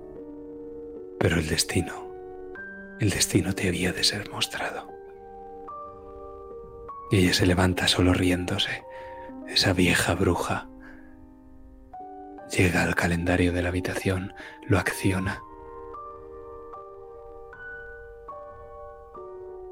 Pero 1.20 1.38
el 1.38 1.48
destino, 1.48 2.12
el 3.00 3.10
destino 3.10 3.54
te 3.54 3.68
había 3.68 3.94
de 3.94 4.04
ser 4.04 4.30
mostrado. 4.30 4.90
Y 7.12 7.20
ella 7.20 7.34
se 7.34 7.46
levanta 7.46 7.88
solo 7.88 8.14
riéndose, 8.14 8.84
esa 9.48 9.74
vieja 9.74 10.16
bruja. 10.16 10.68
Llega 12.58 12.84
al 12.84 12.94
calendario 12.94 13.52
de 13.52 13.64
la 13.64 13.70
habitación, 13.70 14.32
lo 14.68 14.78
acciona. 14.78 15.42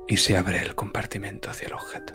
Y 0.08 0.18
se 0.18 0.36
abre 0.36 0.64
el 0.64 0.74
compartimento 0.74 1.52
hacia 1.52 1.68
el 1.68 1.74
objeto. 1.76 2.14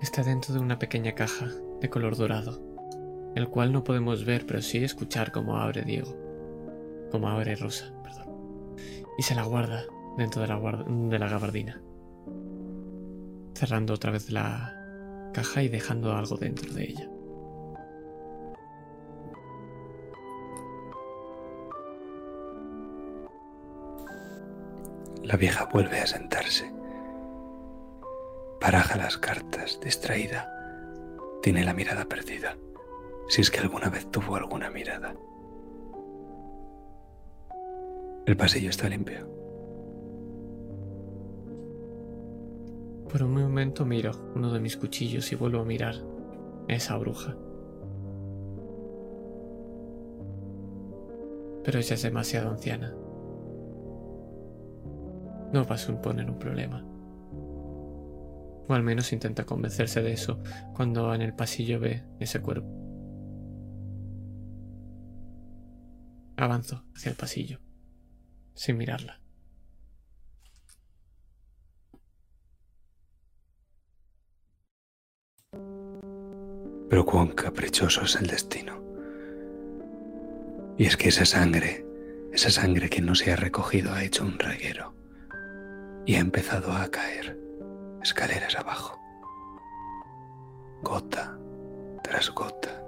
Está 0.00 0.22
dentro 0.22 0.54
de 0.54 0.60
una 0.60 0.78
pequeña 0.78 1.12
caja 1.14 1.48
de 1.82 1.90
color 1.90 2.16
dorado, 2.16 2.62
el 3.34 3.48
cual 3.48 3.70
no 3.70 3.84
podemos 3.84 4.24
ver, 4.24 4.46
pero 4.46 4.62
sí 4.62 4.82
escuchar 4.82 5.30
cómo 5.30 5.58
abre 5.58 5.82
Diego, 5.82 6.16
como 7.10 7.28
abre 7.28 7.54
Rosa, 7.54 7.92
perdón, 8.02 8.76
y 9.18 9.22
se 9.22 9.34
la 9.34 9.42
guarda 9.42 9.84
dentro 10.16 10.40
de 10.40 10.48
la, 10.48 10.58
de 10.58 11.18
la 11.18 11.28
gabardina, 11.28 11.82
cerrando 13.54 13.92
otra 13.92 14.10
vez 14.10 14.30
la 14.30 14.81
caja 15.32 15.62
y 15.62 15.68
dejando 15.68 16.12
algo 16.12 16.36
dentro 16.36 16.72
de 16.72 16.84
ella. 16.84 17.08
La 25.22 25.36
vieja 25.36 25.68
vuelve 25.72 26.00
a 26.00 26.06
sentarse. 26.06 26.72
Paraja 28.60 28.96
las 28.96 29.16
cartas, 29.18 29.80
distraída. 29.80 30.48
Tiene 31.42 31.64
la 31.64 31.74
mirada 31.74 32.04
perdida, 32.04 32.56
si 33.28 33.40
es 33.40 33.50
que 33.50 33.60
alguna 33.60 33.88
vez 33.88 34.10
tuvo 34.10 34.36
alguna 34.36 34.70
mirada. 34.70 35.14
El 38.26 38.36
pasillo 38.36 38.70
está 38.70 38.88
limpio. 38.88 39.41
Por 43.12 43.22
un 43.22 43.34
momento 43.34 43.84
miro 43.84 44.12
uno 44.34 44.50
de 44.50 44.58
mis 44.58 44.78
cuchillos 44.78 45.30
y 45.32 45.36
vuelvo 45.36 45.60
a 45.60 45.66
mirar 45.66 45.96
esa 46.66 46.96
bruja. 46.96 47.36
Pero 51.62 51.78
ella 51.78 51.94
es 51.94 52.02
demasiado 52.02 52.50
anciana. 52.50 52.94
No 55.52 55.66
va 55.66 55.74
a 55.74 55.78
suponer 55.78 56.30
un 56.30 56.38
problema. 56.38 56.82
O 58.66 58.72
al 58.72 58.82
menos 58.82 59.12
intenta 59.12 59.44
convencerse 59.44 60.00
de 60.00 60.14
eso 60.14 60.38
cuando 60.74 61.14
en 61.14 61.20
el 61.20 61.34
pasillo 61.34 61.80
ve 61.80 62.02
ese 62.18 62.40
cuerpo. 62.40 62.66
Avanzo 66.38 66.82
hacia 66.96 67.10
el 67.10 67.16
pasillo, 67.16 67.60
sin 68.54 68.78
mirarla. 68.78 69.21
Pero 76.92 77.06
cuán 77.06 77.28
caprichoso 77.28 78.02
es 78.02 78.16
el 78.16 78.26
destino. 78.26 78.78
Y 80.76 80.84
es 80.84 80.98
que 80.98 81.08
esa 81.08 81.24
sangre, 81.24 81.86
esa 82.34 82.50
sangre 82.50 82.90
que 82.90 83.00
no 83.00 83.14
se 83.14 83.32
ha 83.32 83.36
recogido 83.36 83.94
ha 83.94 84.04
hecho 84.04 84.26
un 84.26 84.38
reguero 84.38 84.92
y 86.04 86.16
ha 86.16 86.18
empezado 86.18 86.70
a 86.70 86.86
caer 86.90 87.40
escaleras 88.02 88.56
abajo. 88.56 89.00
Gota 90.82 91.34
tras 92.02 92.28
gota 92.28 92.84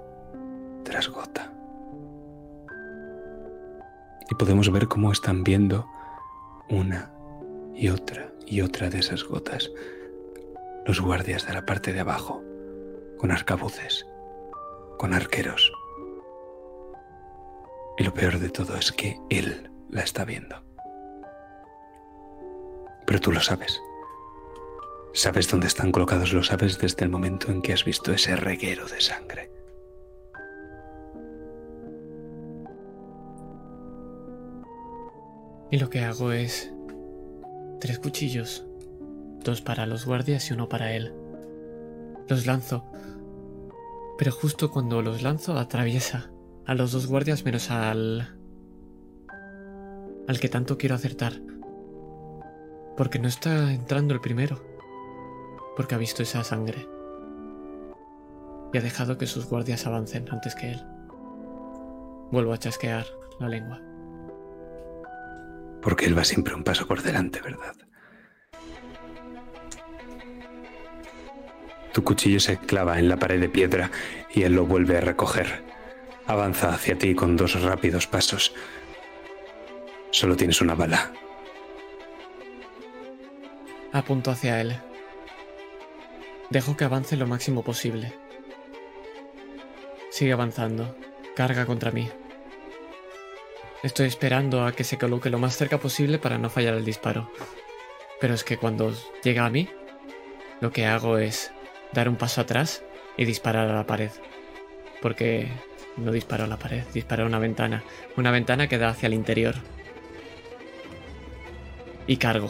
tras 0.83 1.09
gota. 1.09 1.51
Y 4.29 4.35
podemos 4.35 4.71
ver 4.71 4.87
cómo 4.87 5.11
están 5.11 5.43
viendo 5.43 5.89
una 6.69 7.11
y 7.73 7.89
otra 7.89 8.31
y 8.45 8.61
otra 8.61 8.91
de 8.91 8.99
esas 8.99 9.23
gotas 9.23 9.71
los 10.85 11.01
guardias 11.01 11.47
de 11.47 11.53
la 11.55 11.65
parte 11.65 11.91
de 11.91 12.01
abajo 12.01 12.43
con 13.25 13.31
arcabuces, 13.31 14.05
con 14.99 15.11
arqueros. 15.15 15.73
Y 17.97 18.03
lo 18.03 18.13
peor 18.13 18.37
de 18.37 18.51
todo 18.51 18.77
es 18.77 18.91
que 18.91 19.19
él 19.31 19.71
la 19.89 20.03
está 20.03 20.25
viendo. 20.25 20.63
Pero 23.07 23.19
tú 23.19 23.31
lo 23.31 23.41
sabes. 23.41 23.81
Sabes 25.15 25.49
dónde 25.49 25.65
están 25.65 25.91
colocados, 25.91 26.33
lo 26.33 26.43
sabes 26.43 26.77
desde 26.77 27.03
el 27.03 27.09
momento 27.09 27.51
en 27.51 27.63
que 27.63 27.73
has 27.73 27.83
visto 27.83 28.13
ese 28.13 28.35
reguero 28.35 28.85
de 28.85 29.01
sangre. 29.01 29.51
Y 35.71 35.79
lo 35.79 35.89
que 35.89 36.01
hago 36.01 36.31
es 36.31 36.71
tres 37.79 37.97
cuchillos, 37.97 38.67
dos 39.43 39.61
para 39.61 39.87
los 39.87 40.05
guardias 40.05 40.47
y 40.51 40.53
uno 40.53 40.69
para 40.69 40.93
él. 40.93 41.11
Los 42.27 42.45
lanzo, 42.45 42.85
pero 44.17 44.31
justo 44.31 44.71
cuando 44.71 45.01
los 45.01 45.21
lanzo 45.21 45.57
atraviesa 45.57 46.31
a 46.65 46.73
los 46.73 46.91
dos 46.91 47.07
guardias 47.07 47.43
menos 47.43 47.69
al... 47.69 48.37
al 50.27 50.39
que 50.39 50.49
tanto 50.49 50.77
quiero 50.77 50.95
acertar. 50.95 51.33
Porque 52.97 53.19
no 53.19 53.27
está 53.27 53.73
entrando 53.73 54.13
el 54.13 54.21
primero. 54.21 54.63
Porque 55.75 55.95
ha 55.95 55.97
visto 55.97 56.23
esa 56.23 56.43
sangre. 56.43 56.87
Y 58.73 58.77
ha 58.77 58.81
dejado 58.81 59.17
que 59.17 59.27
sus 59.27 59.47
guardias 59.47 59.85
avancen 59.85 60.27
antes 60.31 60.55
que 60.55 60.71
él. 60.71 60.81
Vuelvo 62.31 62.53
a 62.53 62.57
chasquear 62.57 63.05
la 63.39 63.49
lengua. 63.49 63.81
Porque 65.81 66.05
él 66.05 66.17
va 66.17 66.23
siempre 66.23 66.55
un 66.55 66.63
paso 66.63 66.87
por 66.87 67.03
delante, 67.03 67.41
¿verdad? 67.41 67.75
Tu 71.95 72.03
cuchillo 72.03 72.41
se 72.41 72.57
clava 72.57 72.99
en 72.99 73.07
la 73.07 73.15
pared 73.15 73.39
de 73.39 73.47
piedra 73.47 73.89
y 74.29 74.43
él 74.43 74.51
lo 74.51 74.65
vuelve 74.65 74.97
a 74.97 74.99
recoger. 74.99 75.63
Avanza 76.27 76.73
hacia 76.73 76.97
ti 76.97 77.15
con 77.15 77.37
dos 77.37 77.61
rápidos 77.61 78.05
pasos. 78.05 78.53
Solo 80.11 80.35
tienes 80.35 80.59
una 80.59 80.75
bala. 80.75 81.13
Apunto 83.93 84.29
hacia 84.29 84.59
él. 84.59 84.75
Dejo 86.49 86.75
que 86.75 86.83
avance 86.83 87.15
lo 87.15 87.27
máximo 87.27 87.63
posible. 87.63 88.11
Sigue 90.11 90.33
avanzando. 90.33 90.97
Carga 91.33 91.65
contra 91.65 91.91
mí. 91.91 92.09
Estoy 93.83 94.07
esperando 94.07 94.65
a 94.65 94.73
que 94.73 94.83
se 94.83 94.97
coloque 94.97 95.29
lo 95.29 95.39
más 95.39 95.55
cerca 95.55 95.77
posible 95.77 96.19
para 96.19 96.37
no 96.37 96.49
fallar 96.49 96.73
el 96.73 96.83
disparo. 96.83 97.31
Pero 98.19 98.33
es 98.33 98.43
que 98.43 98.57
cuando 98.57 98.93
llega 99.23 99.45
a 99.45 99.49
mí, 99.49 99.69
lo 100.59 100.73
que 100.73 100.87
hago 100.87 101.17
es 101.17 101.54
dar 101.95 102.09
un 102.09 102.17
paso 102.17 102.41
atrás 102.41 102.83
y 103.17 103.25
disparar 103.25 103.69
a 103.69 103.75
la 103.75 103.87
pared. 103.87 104.11
Porque 105.01 105.47
no 105.97 106.11
disparo 106.11 106.43
a 106.43 106.47
la 106.47 106.59
pared, 106.59 106.83
disparo 106.93 107.23
a 107.23 107.25
una 107.25 107.39
ventana. 107.39 107.83
Una 108.17 108.29
ventana 108.29 108.67
que 108.67 108.77
da 108.77 108.89
hacia 108.89 109.07
el 109.07 109.13
interior. 109.13 109.55
Y 112.05 112.17
cargo. 112.17 112.49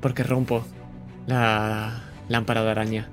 Porque 0.00 0.22
rompo 0.22 0.66
la 1.26 2.02
lámpara 2.28 2.62
de 2.62 2.70
araña. 2.70 3.08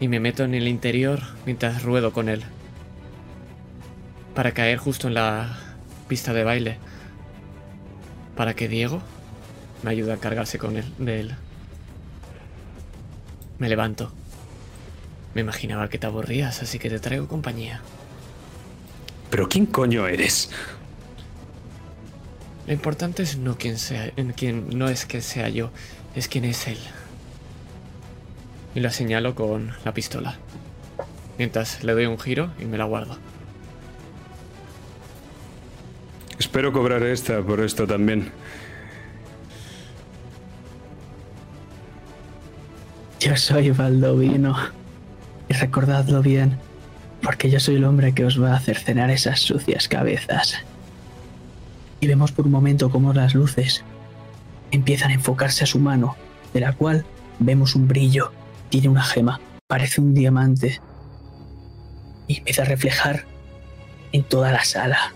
Y 0.00 0.08
me 0.08 0.20
meto 0.20 0.44
en 0.44 0.54
el 0.54 0.68
interior 0.68 1.20
mientras 1.44 1.82
ruedo 1.82 2.12
con 2.12 2.28
él. 2.28 2.42
Para 4.34 4.52
caer 4.52 4.78
justo 4.78 5.08
en 5.08 5.14
la 5.14 5.58
pista 6.08 6.32
de 6.32 6.44
baile 6.44 6.78
para 8.40 8.54
que 8.54 8.68
Diego 8.68 9.02
me 9.82 9.90
ayude 9.90 10.14
a 10.14 10.16
cargarse 10.16 10.56
con 10.56 10.78
él, 10.78 10.90
de 10.96 11.20
él. 11.20 11.34
Me 13.58 13.68
levanto. 13.68 14.10
Me 15.34 15.42
imaginaba 15.42 15.90
que 15.90 15.98
te 15.98 16.06
aburrías, 16.06 16.62
así 16.62 16.78
que 16.78 16.88
te 16.88 16.98
traigo 17.00 17.28
compañía. 17.28 17.82
¿Pero 19.28 19.46
quién 19.46 19.66
coño 19.66 20.06
eres? 20.06 20.48
Lo 22.66 22.72
importante 22.72 23.24
es 23.24 23.36
no 23.36 23.58
quién 23.58 23.76
sea, 23.76 24.10
quién 24.34 24.70
no 24.70 24.88
es 24.88 25.04
que 25.04 25.20
sea 25.20 25.50
yo, 25.50 25.70
es 26.14 26.26
quién 26.26 26.46
es 26.46 26.66
él. 26.66 26.78
Y 28.74 28.80
lo 28.80 28.88
señalo 28.88 29.34
con 29.34 29.74
la 29.84 29.92
pistola. 29.92 30.38
Mientras 31.36 31.84
le 31.84 31.92
doy 31.92 32.06
un 32.06 32.18
giro 32.18 32.52
y 32.58 32.64
me 32.64 32.78
la 32.78 32.84
guardo. 32.84 33.18
Espero 36.40 36.72
cobrar 36.72 37.02
esta 37.02 37.42
por 37.42 37.60
esto 37.60 37.86
también. 37.86 38.30
Yo 43.20 43.36
soy 43.36 43.70
Baldovino. 43.72 44.56
Y 45.50 45.52
recordadlo 45.52 46.22
bien, 46.22 46.56
Porque 47.22 47.50
yo 47.50 47.60
soy 47.60 47.74
el 47.74 47.84
hombre 47.84 48.14
que 48.14 48.24
os 48.24 48.42
va 48.42 48.56
a 48.56 48.60
cercenar 48.60 49.10
esas 49.10 49.40
sucias 49.40 49.86
cabezas. 49.86 50.64
Y 52.00 52.06
vemos 52.06 52.32
por 52.32 52.46
un 52.46 52.52
momento 52.52 52.88
cómo 52.88 53.12
las 53.12 53.34
luces 53.34 53.84
empiezan 54.70 55.10
a 55.10 55.14
enfocarse 55.14 55.64
a 55.64 55.66
su 55.66 55.78
mano, 55.78 56.16
de 56.54 56.60
la 56.60 56.72
cual 56.72 57.04
vemos 57.38 57.74
un 57.74 57.86
brillo. 57.86 58.32
Tiene 58.70 58.88
una 58.88 59.02
gema, 59.02 59.40
parece 59.66 60.00
un 60.00 60.14
diamante. 60.14 60.80
Y 62.28 62.38
empieza 62.38 62.62
a 62.62 62.64
reflejar 62.64 63.26
en 64.12 64.22
toda 64.22 64.52
la 64.52 64.64
sala 64.64 65.12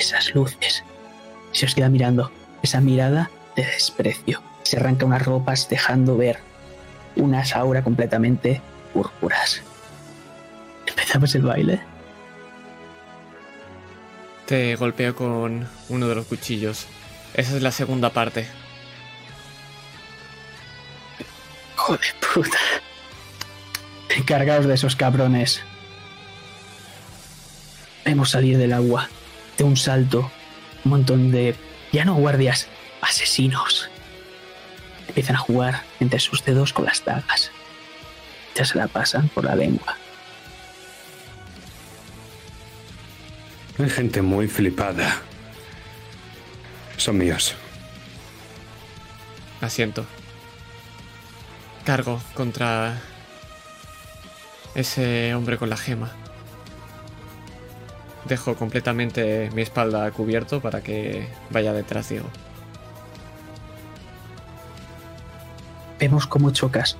esas 0.00 0.34
luces. 0.34 0.82
Se 1.52 1.66
os 1.66 1.74
queda 1.74 1.88
mirando 1.88 2.32
esa 2.62 2.80
mirada 2.80 3.30
de 3.56 3.64
desprecio. 3.64 4.42
Se 4.62 4.76
arranca 4.76 5.06
unas 5.06 5.24
ropas 5.24 5.68
dejando 5.68 6.16
ver 6.16 6.38
unas 7.16 7.54
auras 7.54 7.84
completamente 7.84 8.60
púrpuras. 8.94 9.62
Empezamos 10.86 11.34
el 11.34 11.42
baile. 11.42 11.80
Te 14.46 14.74
golpeo 14.76 15.14
con 15.14 15.68
uno 15.88 16.08
de 16.08 16.14
los 16.14 16.26
cuchillos. 16.26 16.86
Esa 17.34 17.56
es 17.56 17.62
la 17.62 17.70
segunda 17.70 18.10
parte. 18.10 18.46
Joder, 21.76 22.14
puta. 22.34 22.58
Encargaos 24.08 24.66
de 24.66 24.74
esos 24.74 24.96
cabrones. 24.96 25.62
Vemos 28.04 28.30
salir 28.30 28.58
del 28.58 28.72
agua 28.72 29.08
de 29.60 29.64
un 29.64 29.76
salto 29.76 30.30
un 30.86 30.90
montón 30.90 31.30
de, 31.30 31.54
ya 31.92 32.06
no 32.06 32.14
guardias, 32.14 32.66
asesinos. 33.02 33.90
Empiezan 35.06 35.36
a 35.36 35.40
jugar 35.40 35.82
entre 36.00 36.18
sus 36.18 36.42
dedos 36.42 36.72
con 36.72 36.86
las 36.86 37.04
dagas. 37.04 37.50
Ya 38.54 38.64
se 38.64 38.78
la 38.78 38.88
pasan 38.88 39.28
por 39.28 39.44
la 39.44 39.54
lengua. 39.54 39.96
Hay 43.78 43.90
gente 43.90 44.22
muy 44.22 44.48
flipada. 44.48 45.20
Son 46.96 47.18
míos. 47.18 47.54
Asiento. 49.60 50.06
Cargo 51.84 52.22
contra 52.32 52.98
ese 54.74 55.34
hombre 55.34 55.58
con 55.58 55.68
la 55.68 55.76
gema. 55.76 56.16
Dejo 58.24 58.54
completamente 58.54 59.50
mi 59.54 59.62
espalda 59.62 60.10
cubierto 60.10 60.60
para 60.60 60.82
que 60.82 61.26
vaya 61.50 61.72
detrás 61.72 62.08
Diego. 62.08 62.28
Vemos 65.98 66.26
cómo 66.26 66.50
chocas 66.50 66.96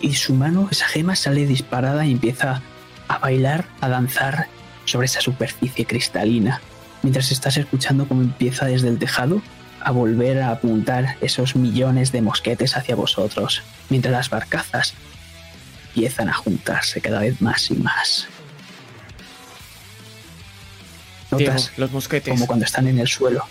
y 0.00 0.14
su 0.14 0.34
mano, 0.34 0.68
esa 0.70 0.86
gema, 0.86 1.16
sale 1.16 1.46
disparada 1.46 2.04
y 2.04 2.12
empieza 2.12 2.60
a 3.08 3.18
bailar, 3.18 3.64
a 3.80 3.88
danzar 3.88 4.48
sobre 4.84 5.06
esa 5.06 5.20
superficie 5.20 5.86
cristalina, 5.86 6.60
mientras 7.02 7.30
estás 7.30 7.56
escuchando 7.56 8.06
cómo 8.08 8.22
empieza 8.22 8.66
desde 8.66 8.88
el 8.88 8.98
tejado 8.98 9.40
a 9.80 9.90
volver 9.90 10.40
a 10.40 10.50
apuntar 10.50 11.16
esos 11.20 11.56
millones 11.56 12.12
de 12.12 12.22
mosquetes 12.22 12.76
hacia 12.76 12.94
vosotros, 12.94 13.62
mientras 13.90 14.12
las 14.12 14.30
barcazas 14.30 14.94
empiezan 15.88 16.28
a 16.28 16.34
juntarse 16.34 17.00
cada 17.00 17.20
vez 17.20 17.40
más 17.40 17.70
y 17.70 17.74
más. 17.74 18.28
Notas 21.32 21.72
los 21.76 21.90
mosquetes. 21.90 22.32
como 22.32 22.46
cuando 22.46 22.64
están 22.64 22.86
en 22.86 22.98
el 22.98 23.08
suelo. 23.08 23.44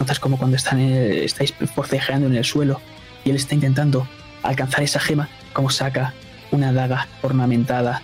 Notas 0.00 0.18
como 0.18 0.36
cuando 0.36 0.56
están 0.56 0.80
estáis 0.80 1.54
forcejeando 1.74 2.26
en 2.26 2.36
el 2.36 2.44
suelo 2.44 2.80
y 3.24 3.30
él 3.30 3.36
está 3.36 3.54
intentando 3.54 4.08
alcanzar 4.42 4.82
esa 4.82 5.00
gema, 5.00 5.28
como 5.52 5.70
saca 5.70 6.14
una 6.50 6.72
daga 6.72 7.08
ornamentada. 7.22 8.02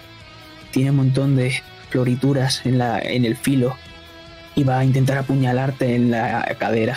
Tiene 0.70 0.90
un 0.90 0.96
montón 0.96 1.36
de 1.36 1.62
florituras 1.90 2.64
en, 2.64 2.78
la, 2.78 2.98
en 3.00 3.24
el 3.24 3.36
filo 3.36 3.76
y 4.54 4.64
va 4.64 4.78
a 4.78 4.84
intentar 4.84 5.18
apuñalarte 5.18 5.94
en 5.94 6.10
la 6.10 6.56
cadera. 6.58 6.96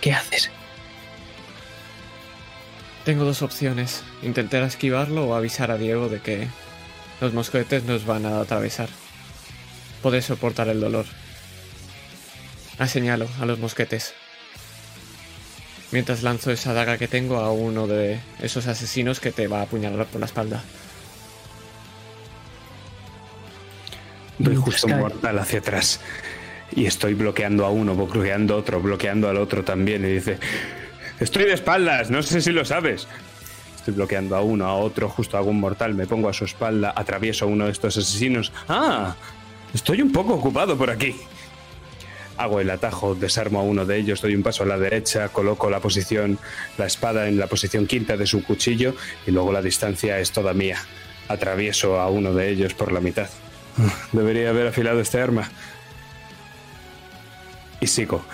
¿Qué 0.00 0.12
haces? 0.12 0.50
Tengo 3.04 3.24
dos 3.24 3.42
opciones. 3.42 4.02
Intentar 4.22 4.62
esquivarlo 4.62 5.26
o 5.26 5.34
avisar 5.34 5.70
a 5.70 5.78
Diego 5.78 6.08
de 6.08 6.20
que 6.20 6.48
los 7.20 7.32
mosquetes 7.32 7.84
nos 7.84 8.04
van 8.04 8.26
a 8.26 8.40
atravesar. 8.40 8.88
Podés 10.02 10.26
soportar 10.26 10.68
el 10.68 10.80
dolor. 10.80 11.06
Aseñalo 12.78 13.28
a 13.40 13.46
los 13.46 13.58
mosquetes. 13.58 14.14
Mientras 15.92 16.22
lanzo 16.22 16.50
esa 16.50 16.74
daga 16.74 16.98
que 16.98 17.08
tengo 17.08 17.38
a 17.38 17.52
uno 17.52 17.86
de 17.86 18.20
esos 18.40 18.66
asesinos 18.66 19.20
que 19.20 19.32
te 19.32 19.46
va 19.46 19.60
a 19.60 19.62
apuñalar 19.62 20.06
por 20.06 20.20
la 20.20 20.26
espalda. 20.26 20.62
Doy 24.38 24.56
justo 24.56 24.86
un 24.86 24.98
mortal 24.98 25.38
hacia 25.38 25.60
atrás. 25.60 26.00
Y 26.72 26.86
estoy 26.86 27.14
bloqueando 27.14 27.64
a 27.64 27.70
uno, 27.70 27.94
bloqueando 27.94 28.54
a 28.54 28.56
otro, 28.58 28.80
bloqueando 28.80 29.28
al 29.28 29.36
otro 29.38 29.64
también. 29.64 30.04
Y 30.04 30.14
dice, 30.14 30.38
estoy 31.20 31.44
de 31.44 31.54
espaldas, 31.54 32.10
no 32.10 32.22
sé 32.22 32.42
si 32.42 32.50
lo 32.50 32.64
sabes. 32.64 33.06
Estoy 33.86 33.98
bloqueando 33.98 34.34
a 34.34 34.40
uno, 34.40 34.66
a 34.66 34.74
otro, 34.74 35.08
justo 35.08 35.36
hago 35.36 35.48
un 35.48 35.60
mortal, 35.60 35.94
me 35.94 36.08
pongo 36.08 36.28
a 36.28 36.32
su 36.32 36.44
espalda, 36.44 36.92
atravieso 36.96 37.44
a 37.44 37.48
uno 37.48 37.66
de 37.66 37.70
estos 37.70 37.96
asesinos. 37.96 38.50
¡Ah! 38.68 39.14
Estoy 39.72 40.02
un 40.02 40.10
poco 40.10 40.34
ocupado 40.34 40.76
por 40.76 40.90
aquí. 40.90 41.14
Hago 42.36 42.58
el 42.58 42.68
atajo, 42.68 43.14
desarmo 43.14 43.60
a 43.60 43.62
uno 43.62 43.86
de 43.86 43.98
ellos, 43.98 44.20
doy 44.20 44.34
un 44.34 44.42
paso 44.42 44.64
a 44.64 44.66
la 44.66 44.76
derecha, 44.76 45.28
coloco 45.28 45.70
la 45.70 45.78
posición, 45.78 46.36
la 46.78 46.86
espada 46.86 47.28
en 47.28 47.38
la 47.38 47.46
posición 47.46 47.86
quinta 47.86 48.16
de 48.16 48.26
su 48.26 48.42
cuchillo 48.42 48.96
y 49.24 49.30
luego 49.30 49.52
la 49.52 49.62
distancia 49.62 50.18
es 50.18 50.32
toda 50.32 50.52
mía. 50.52 50.78
Atravieso 51.28 52.00
a 52.00 52.10
uno 52.10 52.34
de 52.34 52.50
ellos 52.50 52.74
por 52.74 52.90
la 52.90 52.98
mitad. 52.98 53.30
Debería 54.10 54.50
haber 54.50 54.66
afilado 54.66 54.98
este 54.98 55.20
arma. 55.20 55.48
Y 57.80 57.86
sigo 57.86 58.24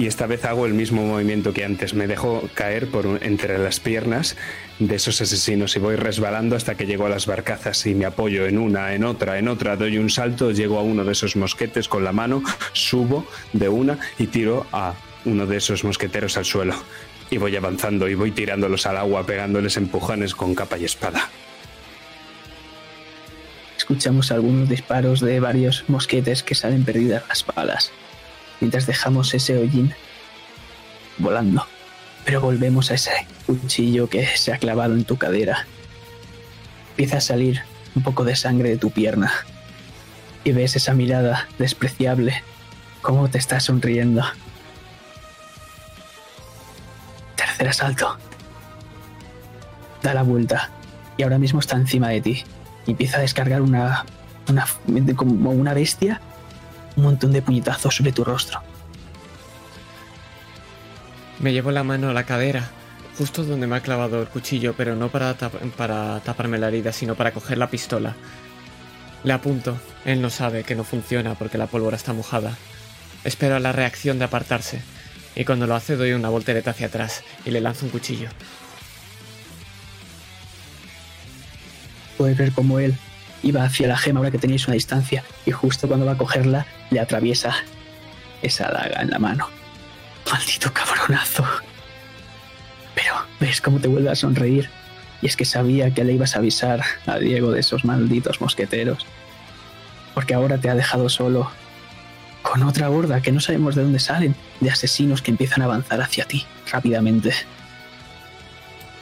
y 0.00 0.06
esta 0.06 0.26
vez 0.26 0.46
hago 0.46 0.64
el 0.64 0.72
mismo 0.72 1.04
movimiento 1.04 1.52
que 1.52 1.62
antes. 1.62 1.92
Me 1.92 2.06
dejo 2.06 2.48
caer 2.54 2.86
por 2.86 3.18
entre 3.22 3.58
las 3.58 3.80
piernas 3.80 4.34
de 4.78 4.94
esos 4.94 5.20
asesinos 5.20 5.76
y 5.76 5.78
voy 5.78 5.96
resbalando 5.96 6.56
hasta 6.56 6.74
que 6.74 6.86
llego 6.86 7.04
a 7.04 7.10
las 7.10 7.26
barcazas 7.26 7.84
y 7.84 7.94
me 7.94 8.06
apoyo 8.06 8.46
en 8.46 8.56
una, 8.56 8.94
en 8.94 9.04
otra, 9.04 9.38
en 9.38 9.46
otra, 9.46 9.76
doy 9.76 9.98
un 9.98 10.08
salto, 10.08 10.52
llego 10.52 10.78
a 10.78 10.82
uno 10.82 11.04
de 11.04 11.12
esos 11.12 11.36
mosquetes 11.36 11.86
con 11.86 12.02
la 12.02 12.12
mano, 12.12 12.42
subo 12.72 13.26
de 13.52 13.68
una 13.68 13.98
y 14.18 14.28
tiro 14.28 14.66
a 14.72 14.94
uno 15.26 15.46
de 15.46 15.58
esos 15.58 15.84
mosqueteros 15.84 16.38
al 16.38 16.46
suelo. 16.46 16.76
Y 17.30 17.36
voy 17.36 17.54
avanzando 17.54 18.08
y 18.08 18.14
voy 18.14 18.30
tirándolos 18.30 18.86
al 18.86 18.96
agua, 18.96 19.26
pegándoles 19.26 19.76
empujones 19.76 20.34
con 20.34 20.54
capa 20.54 20.78
y 20.78 20.86
espada. 20.86 21.28
Escuchamos 23.76 24.32
algunos 24.32 24.66
disparos 24.66 25.20
de 25.20 25.40
varios 25.40 25.84
mosquetes 25.88 26.42
que 26.42 26.54
salen 26.54 26.86
perdidas 26.86 27.22
las 27.28 27.44
balas 27.44 27.92
mientras 28.60 28.86
dejamos 28.86 29.32
ese 29.34 29.56
hollín 29.56 29.94
volando. 31.18 31.66
Pero 32.24 32.40
volvemos 32.40 32.90
a 32.90 32.94
ese 32.94 33.12
cuchillo 33.46 34.08
que 34.08 34.26
se 34.36 34.52
ha 34.52 34.58
clavado 34.58 34.94
en 34.94 35.04
tu 35.04 35.16
cadera. 35.16 35.66
Empieza 36.90 37.18
a 37.18 37.20
salir 37.20 37.62
un 37.94 38.02
poco 38.02 38.24
de 38.24 38.36
sangre 38.36 38.68
de 38.68 38.76
tu 38.76 38.90
pierna. 38.90 39.32
Y 40.44 40.52
ves 40.52 40.76
esa 40.76 40.94
mirada 40.94 41.48
despreciable, 41.58 42.42
cómo 43.02 43.28
te 43.28 43.38
está 43.38 43.60
sonriendo. 43.60 44.22
Tercer 47.36 47.68
asalto. 47.68 48.16
Da 50.02 50.14
la 50.14 50.22
vuelta 50.22 50.70
y 51.16 51.22
ahora 51.22 51.38
mismo 51.38 51.60
está 51.60 51.76
encima 51.76 52.08
de 52.08 52.20
ti. 52.20 52.44
Y 52.86 52.92
empieza 52.92 53.18
a 53.18 53.20
descargar 53.20 53.60
una, 53.60 54.06
una 54.48 54.66
como 55.14 55.50
una 55.50 55.74
bestia 55.74 56.20
un 57.00 57.06
montón 57.06 57.32
de 57.32 57.42
puñetazos 57.42 57.96
sobre 57.96 58.12
tu 58.12 58.24
rostro. 58.24 58.60
Me 61.40 61.52
llevo 61.52 61.70
la 61.70 61.82
mano 61.82 62.10
a 62.10 62.12
la 62.12 62.24
cadera, 62.24 62.70
justo 63.16 63.42
donde 63.42 63.66
me 63.66 63.76
ha 63.76 63.80
clavado 63.80 64.20
el 64.20 64.28
cuchillo, 64.28 64.74
pero 64.76 64.94
no 64.94 65.08
para, 65.08 65.34
para 65.34 66.20
taparme 66.20 66.58
la 66.58 66.68
herida, 66.68 66.92
sino 66.92 67.14
para 67.14 67.32
coger 67.32 67.56
la 67.56 67.70
pistola. 67.70 68.14
Le 69.24 69.32
apunto. 69.32 69.78
Él 70.04 70.20
no 70.20 70.30
sabe 70.30 70.64
que 70.64 70.74
no 70.74 70.84
funciona 70.84 71.34
porque 71.34 71.58
la 71.58 71.66
pólvora 71.66 71.96
está 71.96 72.12
mojada. 72.12 72.56
Espero 73.24 73.58
la 73.58 73.72
reacción 73.72 74.18
de 74.18 74.26
apartarse, 74.26 74.82
y 75.34 75.44
cuando 75.44 75.66
lo 75.66 75.74
hace 75.74 75.96
doy 75.96 76.12
una 76.12 76.28
voltereta 76.28 76.70
hacia 76.70 76.86
atrás 76.86 77.22
y 77.44 77.50
le 77.50 77.60
lanzo 77.60 77.86
un 77.86 77.92
cuchillo. 77.92 78.28
Puedes 82.18 82.36
ver 82.36 82.52
cómo 82.52 82.78
él 82.78 82.94
iba 83.42 83.64
hacia 83.64 83.88
la 83.88 83.96
gema 83.96 84.20
ahora 84.20 84.30
que 84.30 84.38
tenéis 84.38 84.66
una 84.66 84.74
distancia 84.74 85.24
y 85.46 85.50
justo 85.50 85.88
cuando 85.88 86.06
va 86.06 86.12
a 86.12 86.18
cogerla 86.18 86.66
le 86.90 87.00
atraviesa 87.00 87.54
esa 88.42 88.68
daga 88.70 89.02
en 89.02 89.10
la 89.10 89.18
mano. 89.18 89.48
Maldito 90.30 90.72
cabronazo. 90.72 91.44
Pero 92.94 93.14
ves 93.40 93.60
cómo 93.60 93.78
te 93.78 93.88
vuelve 93.88 94.10
a 94.10 94.14
sonreír. 94.14 94.68
Y 95.22 95.26
es 95.26 95.36
que 95.36 95.44
sabía 95.44 95.92
que 95.92 96.04
le 96.04 96.14
ibas 96.14 96.34
a 96.34 96.38
avisar 96.38 96.82
a 97.06 97.18
Diego 97.18 97.50
de 97.52 97.60
esos 97.60 97.84
malditos 97.84 98.40
mosqueteros. 98.40 99.06
Porque 100.14 100.34
ahora 100.34 100.58
te 100.58 100.70
ha 100.70 100.74
dejado 100.74 101.08
solo 101.08 101.50
con 102.42 102.62
otra 102.62 102.90
horda 102.90 103.20
que 103.20 103.32
no 103.32 103.40
sabemos 103.40 103.74
de 103.74 103.82
dónde 103.82 103.98
salen, 103.98 104.34
de 104.60 104.70
asesinos 104.70 105.20
que 105.20 105.30
empiezan 105.30 105.62
a 105.62 105.66
avanzar 105.66 106.00
hacia 106.00 106.24
ti 106.24 106.46
rápidamente. 106.70 107.32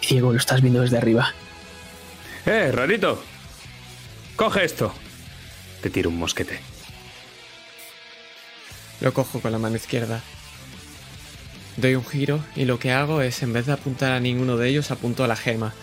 Ciego, 0.03 0.33
lo 0.33 0.39
estás 0.39 0.61
viendo 0.61 0.81
desde 0.81 0.99
arriba. 0.99 1.33
¡Eh, 2.47 2.73
rarito! 2.73 3.23
¡Coge 4.39 4.65
esto! 4.65 4.95
Te 5.83 5.91
tiro 5.91 6.11
un 6.11 6.19
mosquete. 6.21 6.61
Lo 9.01 9.13
cojo 9.13 9.41
con 9.41 9.51
la 9.51 9.59
mano 9.59 9.75
izquierda. 9.75 10.21
Doy 11.77 11.97
un 11.97 12.07
giro 12.07 12.45
y 12.55 12.65
lo 12.65 12.79
que 12.79 12.93
hago 12.93 13.21
es, 13.21 13.43
en 13.43 13.53
vez 13.53 13.67
de 13.67 13.73
apuntar 13.73 14.13
a 14.13 14.21
ninguno 14.21 14.57
de 14.57 14.69
ellos, 14.69 14.93
apunto 14.93 15.25
a 15.25 15.27
la 15.27 15.35
gema. 15.35 15.75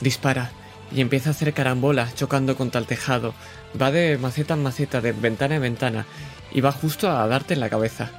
Dispara 0.00 0.52
y 0.92 1.00
empieza 1.00 1.30
a 1.30 1.32
hacer 1.32 1.52
carambola 1.54 2.08
chocando 2.14 2.56
contra 2.56 2.80
el 2.80 2.86
tejado. 2.86 3.34
Va 3.82 3.90
de 3.90 4.16
maceta 4.16 4.54
en 4.54 4.62
maceta, 4.62 5.00
de 5.00 5.10
ventana 5.10 5.56
en 5.56 5.62
ventana, 5.62 6.06
y 6.52 6.60
va 6.60 6.70
justo 6.70 7.10
a 7.10 7.26
darte 7.26 7.54
en 7.54 7.60
la 7.60 7.68
cabeza. 7.68 8.12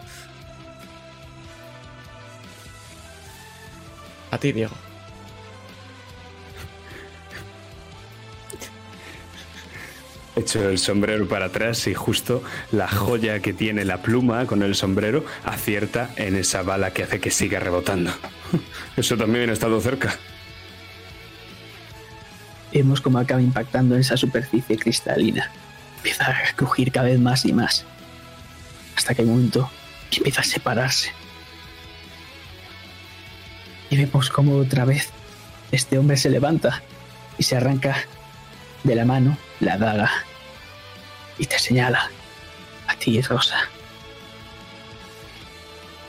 A 4.30 4.38
ti, 4.40 4.52
Diego. 4.52 4.87
Echo 10.38 10.70
el 10.70 10.78
sombrero 10.78 11.28
para 11.28 11.48
atrás 11.48 11.88
y 11.88 11.96
justo 11.96 12.44
la 12.72 12.88
joya 12.88 13.40
que 13.40 13.54
tiene 13.54 13.84
la 13.86 14.04
pluma 14.04 14.46
con 14.46 14.62
el 14.62 14.76
sombrero 14.76 15.26
acierta 15.44 16.12
en 16.16 16.36
esa 16.36 16.62
bala 16.62 16.94
que 16.94 17.02
hace 17.02 17.20
que 17.20 17.32
siga 17.32 17.60
rebotando. 17.60 18.12
Eso 18.98 19.18
también 19.18 19.50
ha 19.50 19.54
estado 19.54 19.82
cerca. 19.82 20.16
Vemos 22.72 23.02
cómo 23.02 23.18
acaba 23.18 23.42
impactando 23.42 23.96
en 23.96 24.02
esa 24.02 24.16
superficie 24.16 24.78
cristalina. 24.78 25.50
Empieza 25.98 26.30
a 26.30 26.56
crujir 26.56 26.92
cada 26.92 27.08
vez 27.08 27.20
más 27.20 27.44
y 27.44 27.54
más. 27.54 27.84
Hasta 28.96 29.16
que 29.16 29.24
hay 29.24 29.28
un 29.28 29.34
momento 29.34 29.72
que 30.12 30.18
empieza 30.18 30.42
a 30.42 30.44
separarse. 30.44 31.14
Y 33.90 33.98
vemos 33.98 34.30
cómo 34.30 34.58
otra 34.58 34.86
vez 34.86 35.10
este 35.72 35.98
hombre 35.98 36.16
se 36.16 36.30
levanta 36.30 36.84
y 37.40 37.44
se 37.44 37.58
arranca 37.58 38.06
de 38.84 38.94
la 38.94 39.04
mano 39.04 39.36
la 39.60 39.78
daga 39.78 40.12
y 41.38 41.46
te 41.46 41.60
señala 41.60 42.10
a 42.88 42.96
ti, 42.96 43.22
Rosa. 43.22 43.58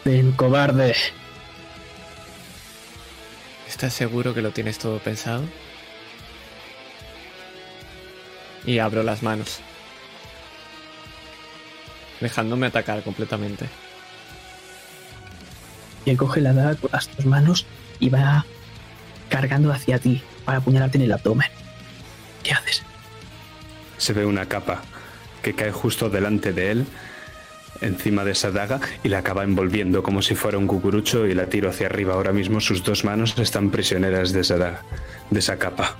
Ven, 0.04 0.32
cobarde. 0.32 0.94
¿Estás 3.68 3.92
seguro 3.92 4.34
que 4.34 4.42
lo 4.42 4.50
tienes 4.52 4.78
todo 4.78 4.98
pensado? 4.98 5.44
Y 8.64 8.78
abro 8.78 9.02
las 9.02 9.22
manos, 9.22 9.60
dejándome 12.20 12.66
atacar 12.66 13.02
completamente. 13.02 13.68
Y 16.04 16.16
coge 16.16 16.40
la 16.40 16.52
daga 16.52 16.74
con 16.76 16.90
las 16.92 17.14
dos 17.16 17.26
manos 17.26 17.66
y 18.00 18.08
va 18.08 18.46
cargando 19.28 19.72
hacia 19.72 19.98
ti 19.98 20.22
para 20.44 20.58
apuñalarte 20.58 20.96
en 20.96 21.04
el 21.04 21.12
abdomen. 21.12 21.50
¿Qué 22.42 22.52
haces? 22.52 22.82
Se 23.98 24.12
ve 24.12 24.24
una 24.24 24.46
capa 24.46 24.82
que 25.42 25.54
cae 25.54 25.72
justo 25.72 26.10
delante 26.10 26.52
de 26.52 26.70
él, 26.70 26.86
encima 27.80 28.24
de 28.24 28.32
esa 28.32 28.50
daga, 28.50 28.80
y 29.02 29.08
la 29.08 29.18
acaba 29.18 29.44
envolviendo 29.44 30.02
como 30.02 30.22
si 30.22 30.34
fuera 30.34 30.58
un 30.58 30.66
cucurucho 30.66 31.26
y 31.26 31.34
la 31.34 31.46
tiro 31.46 31.68
hacia 31.68 31.86
arriba. 31.86 32.14
Ahora 32.14 32.32
mismo 32.32 32.60
sus 32.60 32.82
dos 32.82 33.04
manos 33.04 33.38
están 33.38 33.70
prisioneras 33.70 34.32
de 34.32 34.40
esa 34.40 34.82
de 35.30 35.38
esa 35.38 35.58
capa. 35.58 35.96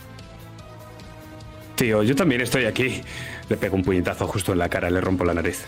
Tío, 1.76 2.02
yo 2.02 2.16
también 2.16 2.40
estoy 2.40 2.64
aquí. 2.64 3.02
Le 3.48 3.56
pego 3.56 3.76
un 3.76 3.84
puñetazo 3.84 4.26
justo 4.26 4.52
en 4.52 4.58
la 4.58 4.68
cara, 4.68 4.90
le 4.90 5.00
rompo 5.00 5.24
la 5.24 5.34
nariz. 5.34 5.64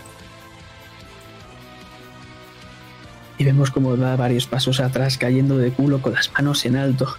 Y 3.37 3.45
vemos 3.45 3.71
cómo 3.71 3.95
da 3.95 4.15
varios 4.17 4.45
pasos 4.45 4.81
atrás, 4.81 5.17
cayendo 5.17 5.57
de 5.57 5.71
culo 5.71 6.01
con 6.01 6.13
las 6.13 6.31
manos 6.33 6.65
en 6.65 6.75
alto, 6.75 7.15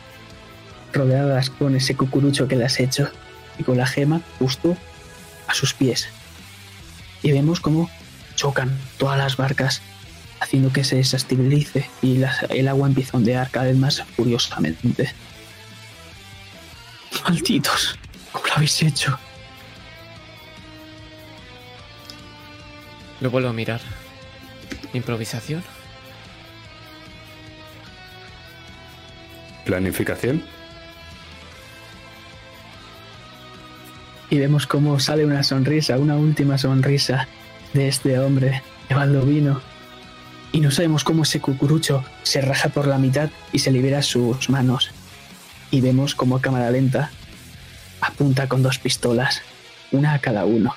rodeadas 0.93 1.51
con 1.51 1.75
ese 1.75 1.97
cucurucho 1.97 2.47
que 2.47 2.55
le 2.55 2.65
has 2.65 2.79
hecho, 2.79 3.11
y 3.59 3.65
con 3.65 3.77
la 3.77 3.87
gema 3.87 4.21
justo 4.39 4.77
a 5.53 5.55
sus 5.55 5.75
pies. 5.75 6.09
Y 7.23 7.31
vemos 7.33 7.61
cómo 7.61 7.89
chocan 8.35 8.77
todas 8.99 9.19
las 9.19 9.37
barcas, 9.37 9.83
haciendo 10.41 10.73
que 10.73 10.83
se 10.83 10.97
desestabilice 10.97 11.89
y 12.01 12.17
las- 12.19 12.43
el 12.51 12.67
agua 12.69 12.89
empieza 12.89 13.17
a 13.17 13.19
ondear 13.19 13.51
cada 13.51 13.67
vez 13.67 13.77
más 13.77 14.03
furiosamente. 14.17 15.13
Malditos, 17.25 17.97
¿cómo 18.33 18.47
lo 18.47 18.55
habéis 18.55 18.83
hecho? 18.83 19.17
Lo 23.21 23.31
vuelvo 23.31 23.51
a 23.51 23.53
mirar. 23.53 23.81
Improvisación. 24.95 25.63
¿Planificación? 29.65 30.43
Y 34.33 34.39
vemos 34.39 34.67
cómo 34.67 34.99
sale 34.99 35.27
una 35.27 35.43
sonrisa, 35.43 35.99
una 35.99 36.17
última 36.17 36.57
sonrisa 36.57 37.29
de 37.75 37.89
este 37.89 38.19
hombre 38.19 38.63
de 38.89 38.95
Baldovino. 38.95 39.61
Y 40.53 40.61
no 40.61 40.71
sabemos 40.71 41.05
cómo 41.05 41.25
ese 41.25 41.39
cucurucho 41.43 42.03
se 42.23 42.41
raja 42.41 42.71
por 42.71 42.87
la 42.87 42.97
mitad 42.97 43.29
y 43.53 43.59
se 43.59 43.71
libera 43.71 44.01
sus 44.01 44.49
manos. 44.49 44.91
Y 45.71 45.83
vemos 45.83 46.15
cómo 46.15 46.37
a 46.37 46.41
cámara 46.41 46.71
lenta 46.71 47.11
apunta 48.01 48.49
con 48.49 48.63
dos 48.63 48.79
pistolas, 48.79 49.43
una 49.91 50.15
a 50.15 50.19
cada 50.21 50.47
uno. 50.47 50.75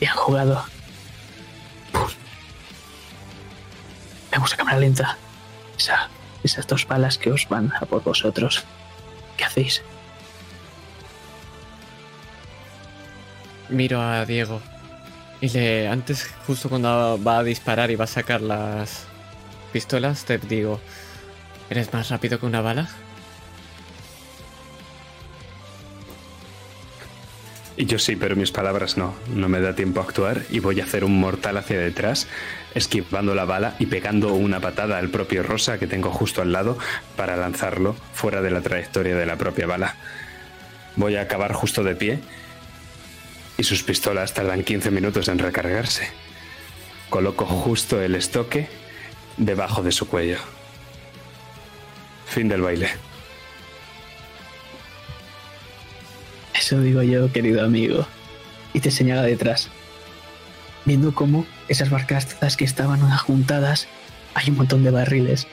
Bien 0.00 0.12
jugado. 0.16 0.64
Vemos 4.32 4.52
a 4.52 4.56
cámara 4.56 4.78
lenta 4.80 5.16
esa- 5.78 6.08
esas 6.42 6.66
dos 6.66 6.84
balas 6.84 7.16
que 7.16 7.30
os 7.30 7.48
van 7.48 7.72
a 7.80 7.86
por 7.86 8.02
vosotros. 8.02 8.64
¿Qué 9.36 9.44
hacéis? 9.44 9.82
Miro 13.68 14.00
a 14.00 14.24
Diego. 14.24 14.60
Y 15.40 15.48
le. 15.50 15.88
Antes, 15.88 16.28
justo 16.46 16.68
cuando 16.68 17.18
va 17.22 17.38
a 17.38 17.44
disparar 17.44 17.90
y 17.90 17.96
va 17.96 18.04
a 18.04 18.08
sacar 18.08 18.40
las 18.40 19.06
pistolas, 19.72 20.24
te 20.24 20.38
digo. 20.38 20.80
¿Eres 21.70 21.92
más 21.92 22.08
rápido 22.08 22.40
que 22.40 22.46
una 22.46 22.62
bala? 22.62 22.88
Y 27.76 27.86
yo 27.86 28.00
sí, 28.00 28.16
pero 28.16 28.34
mis 28.34 28.50
palabras 28.50 28.96
no. 28.96 29.14
No 29.32 29.48
me 29.48 29.60
da 29.60 29.76
tiempo 29.76 30.00
a 30.00 30.02
actuar 30.02 30.42
y 30.50 30.58
voy 30.58 30.80
a 30.80 30.84
hacer 30.84 31.04
un 31.04 31.20
mortal 31.20 31.58
hacia 31.58 31.78
detrás, 31.78 32.26
esquivando 32.74 33.36
la 33.36 33.44
bala 33.44 33.76
y 33.78 33.86
pegando 33.86 34.34
una 34.34 34.58
patada 34.58 34.98
al 34.98 35.10
propio 35.10 35.44
Rosa 35.44 35.78
que 35.78 35.86
tengo 35.86 36.10
justo 36.10 36.42
al 36.42 36.50
lado 36.50 36.76
para 37.16 37.36
lanzarlo 37.36 37.94
fuera 38.12 38.42
de 38.42 38.50
la 38.50 38.62
trayectoria 38.62 39.14
de 39.14 39.26
la 39.26 39.36
propia 39.36 39.68
bala. 39.68 39.94
Voy 40.96 41.14
a 41.14 41.22
acabar 41.22 41.52
justo 41.52 41.84
de 41.84 41.94
pie 41.94 42.18
y 43.58 43.64
sus 43.64 43.82
pistolas 43.82 44.32
tardan 44.32 44.62
15 44.62 44.90
minutos 44.92 45.28
en 45.28 45.40
recargarse. 45.40 46.08
Coloco 47.10 47.44
justo 47.44 48.00
el 48.00 48.14
estoque 48.14 48.68
debajo 49.36 49.82
de 49.82 49.90
su 49.90 50.08
cuello. 50.08 50.38
Fin 52.26 52.48
del 52.48 52.62
baile. 52.62 52.88
Eso 56.54 56.80
digo 56.80 57.02
yo, 57.02 57.32
querido 57.32 57.64
amigo. 57.64 58.06
Y 58.72 58.80
te 58.80 58.92
señala 58.92 59.22
detrás. 59.22 59.68
Viendo 60.84 61.12
cómo 61.12 61.44
esas 61.66 61.90
barcazas 61.90 62.56
que 62.56 62.64
estaban 62.64 63.00
juntadas, 63.18 63.88
hay 64.34 64.50
un 64.50 64.56
montón 64.56 64.84
de 64.84 64.92
barriles. 64.92 65.48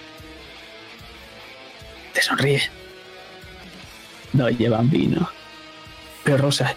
Te 2.13 2.21
sonríe. 2.21 2.61
No 4.33 4.49
llevan 4.49 4.91
vino. 4.91 5.29
Pero 6.23 6.37
Rosa, 6.37 6.75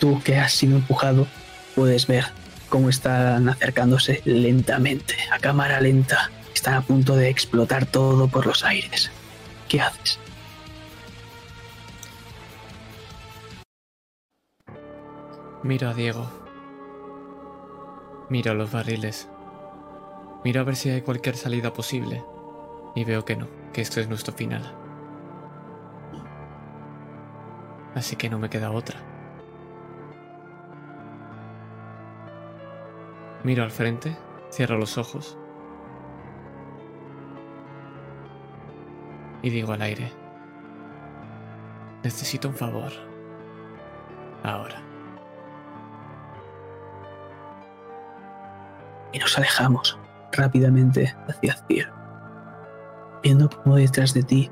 tú 0.00 0.20
que 0.24 0.38
has 0.38 0.52
sido 0.52 0.76
empujado, 0.76 1.28
puedes 1.76 2.08
ver 2.08 2.24
cómo 2.68 2.88
están 2.88 3.48
acercándose 3.48 4.22
lentamente, 4.24 5.14
a 5.30 5.38
cámara 5.38 5.80
lenta. 5.80 6.30
Están 6.52 6.74
a 6.74 6.80
punto 6.80 7.14
de 7.14 7.28
explotar 7.28 7.86
todo 7.86 8.26
por 8.26 8.46
los 8.46 8.64
aires. 8.64 9.10
¿Qué 9.68 9.80
haces? 9.80 10.18
Miro 15.62 15.90
a 15.90 15.94
Diego. 15.94 16.28
Miro 18.28 18.54
los 18.54 18.72
barriles. 18.72 19.28
Miro 20.44 20.60
a 20.60 20.64
ver 20.64 20.76
si 20.76 20.90
hay 20.90 21.02
cualquier 21.02 21.36
salida 21.36 21.72
posible. 21.72 22.24
Y 22.94 23.04
veo 23.04 23.24
que 23.24 23.36
no, 23.36 23.46
que 23.72 23.82
esto 23.82 24.00
es 24.00 24.08
nuestro 24.08 24.32
final. 24.32 24.74
Así 27.94 28.16
que 28.16 28.28
no 28.28 28.38
me 28.38 28.50
queda 28.50 28.70
otra. 28.70 29.09
Miro 33.44 33.64
al 33.64 33.70
frente, 33.70 34.16
cierro 34.52 34.78
los 34.78 34.98
ojos. 34.98 35.38
Y 39.42 39.50
digo 39.50 39.72
al 39.72 39.82
aire. 39.82 40.12
Necesito 42.02 42.48
un 42.48 42.54
favor. 42.54 42.92
Ahora. 44.42 44.90
y 49.12 49.18
nos 49.18 49.36
alejamos 49.36 49.98
rápidamente 50.32 51.14
hacia 51.28 51.52
el 51.52 51.58
cielo. 51.66 51.94
viendo 53.22 53.50
cómo 53.50 53.76
detrás 53.76 54.14
de 54.14 54.22
ti 54.22 54.50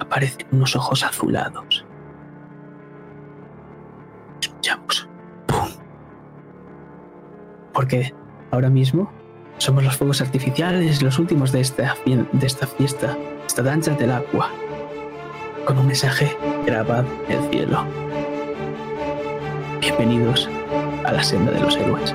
aparecen 0.00 0.46
unos 0.52 0.74
ojos 0.74 1.02
azulados. 1.04 1.84
Porque 7.74 8.14
ahora 8.52 8.70
mismo 8.70 9.10
somos 9.58 9.84
los 9.84 9.96
fuegos 9.96 10.20
artificiales, 10.20 11.02
los 11.02 11.18
últimos 11.18 11.50
de 11.52 11.60
esta, 11.60 11.94
fiesta, 12.78 13.18
esta 13.46 13.62
danza 13.62 13.90
del 13.94 14.12
agua, 14.12 14.50
con 15.66 15.78
un 15.78 15.88
mensaje 15.88 16.36
grabado 16.64 17.06
en 17.28 17.42
el 17.42 17.50
cielo. 17.50 17.84
Bienvenidos 19.80 20.48
a 21.04 21.12
la 21.12 21.22
senda 21.22 21.50
de 21.50 21.60
los 21.60 21.76
héroes. 21.76 22.14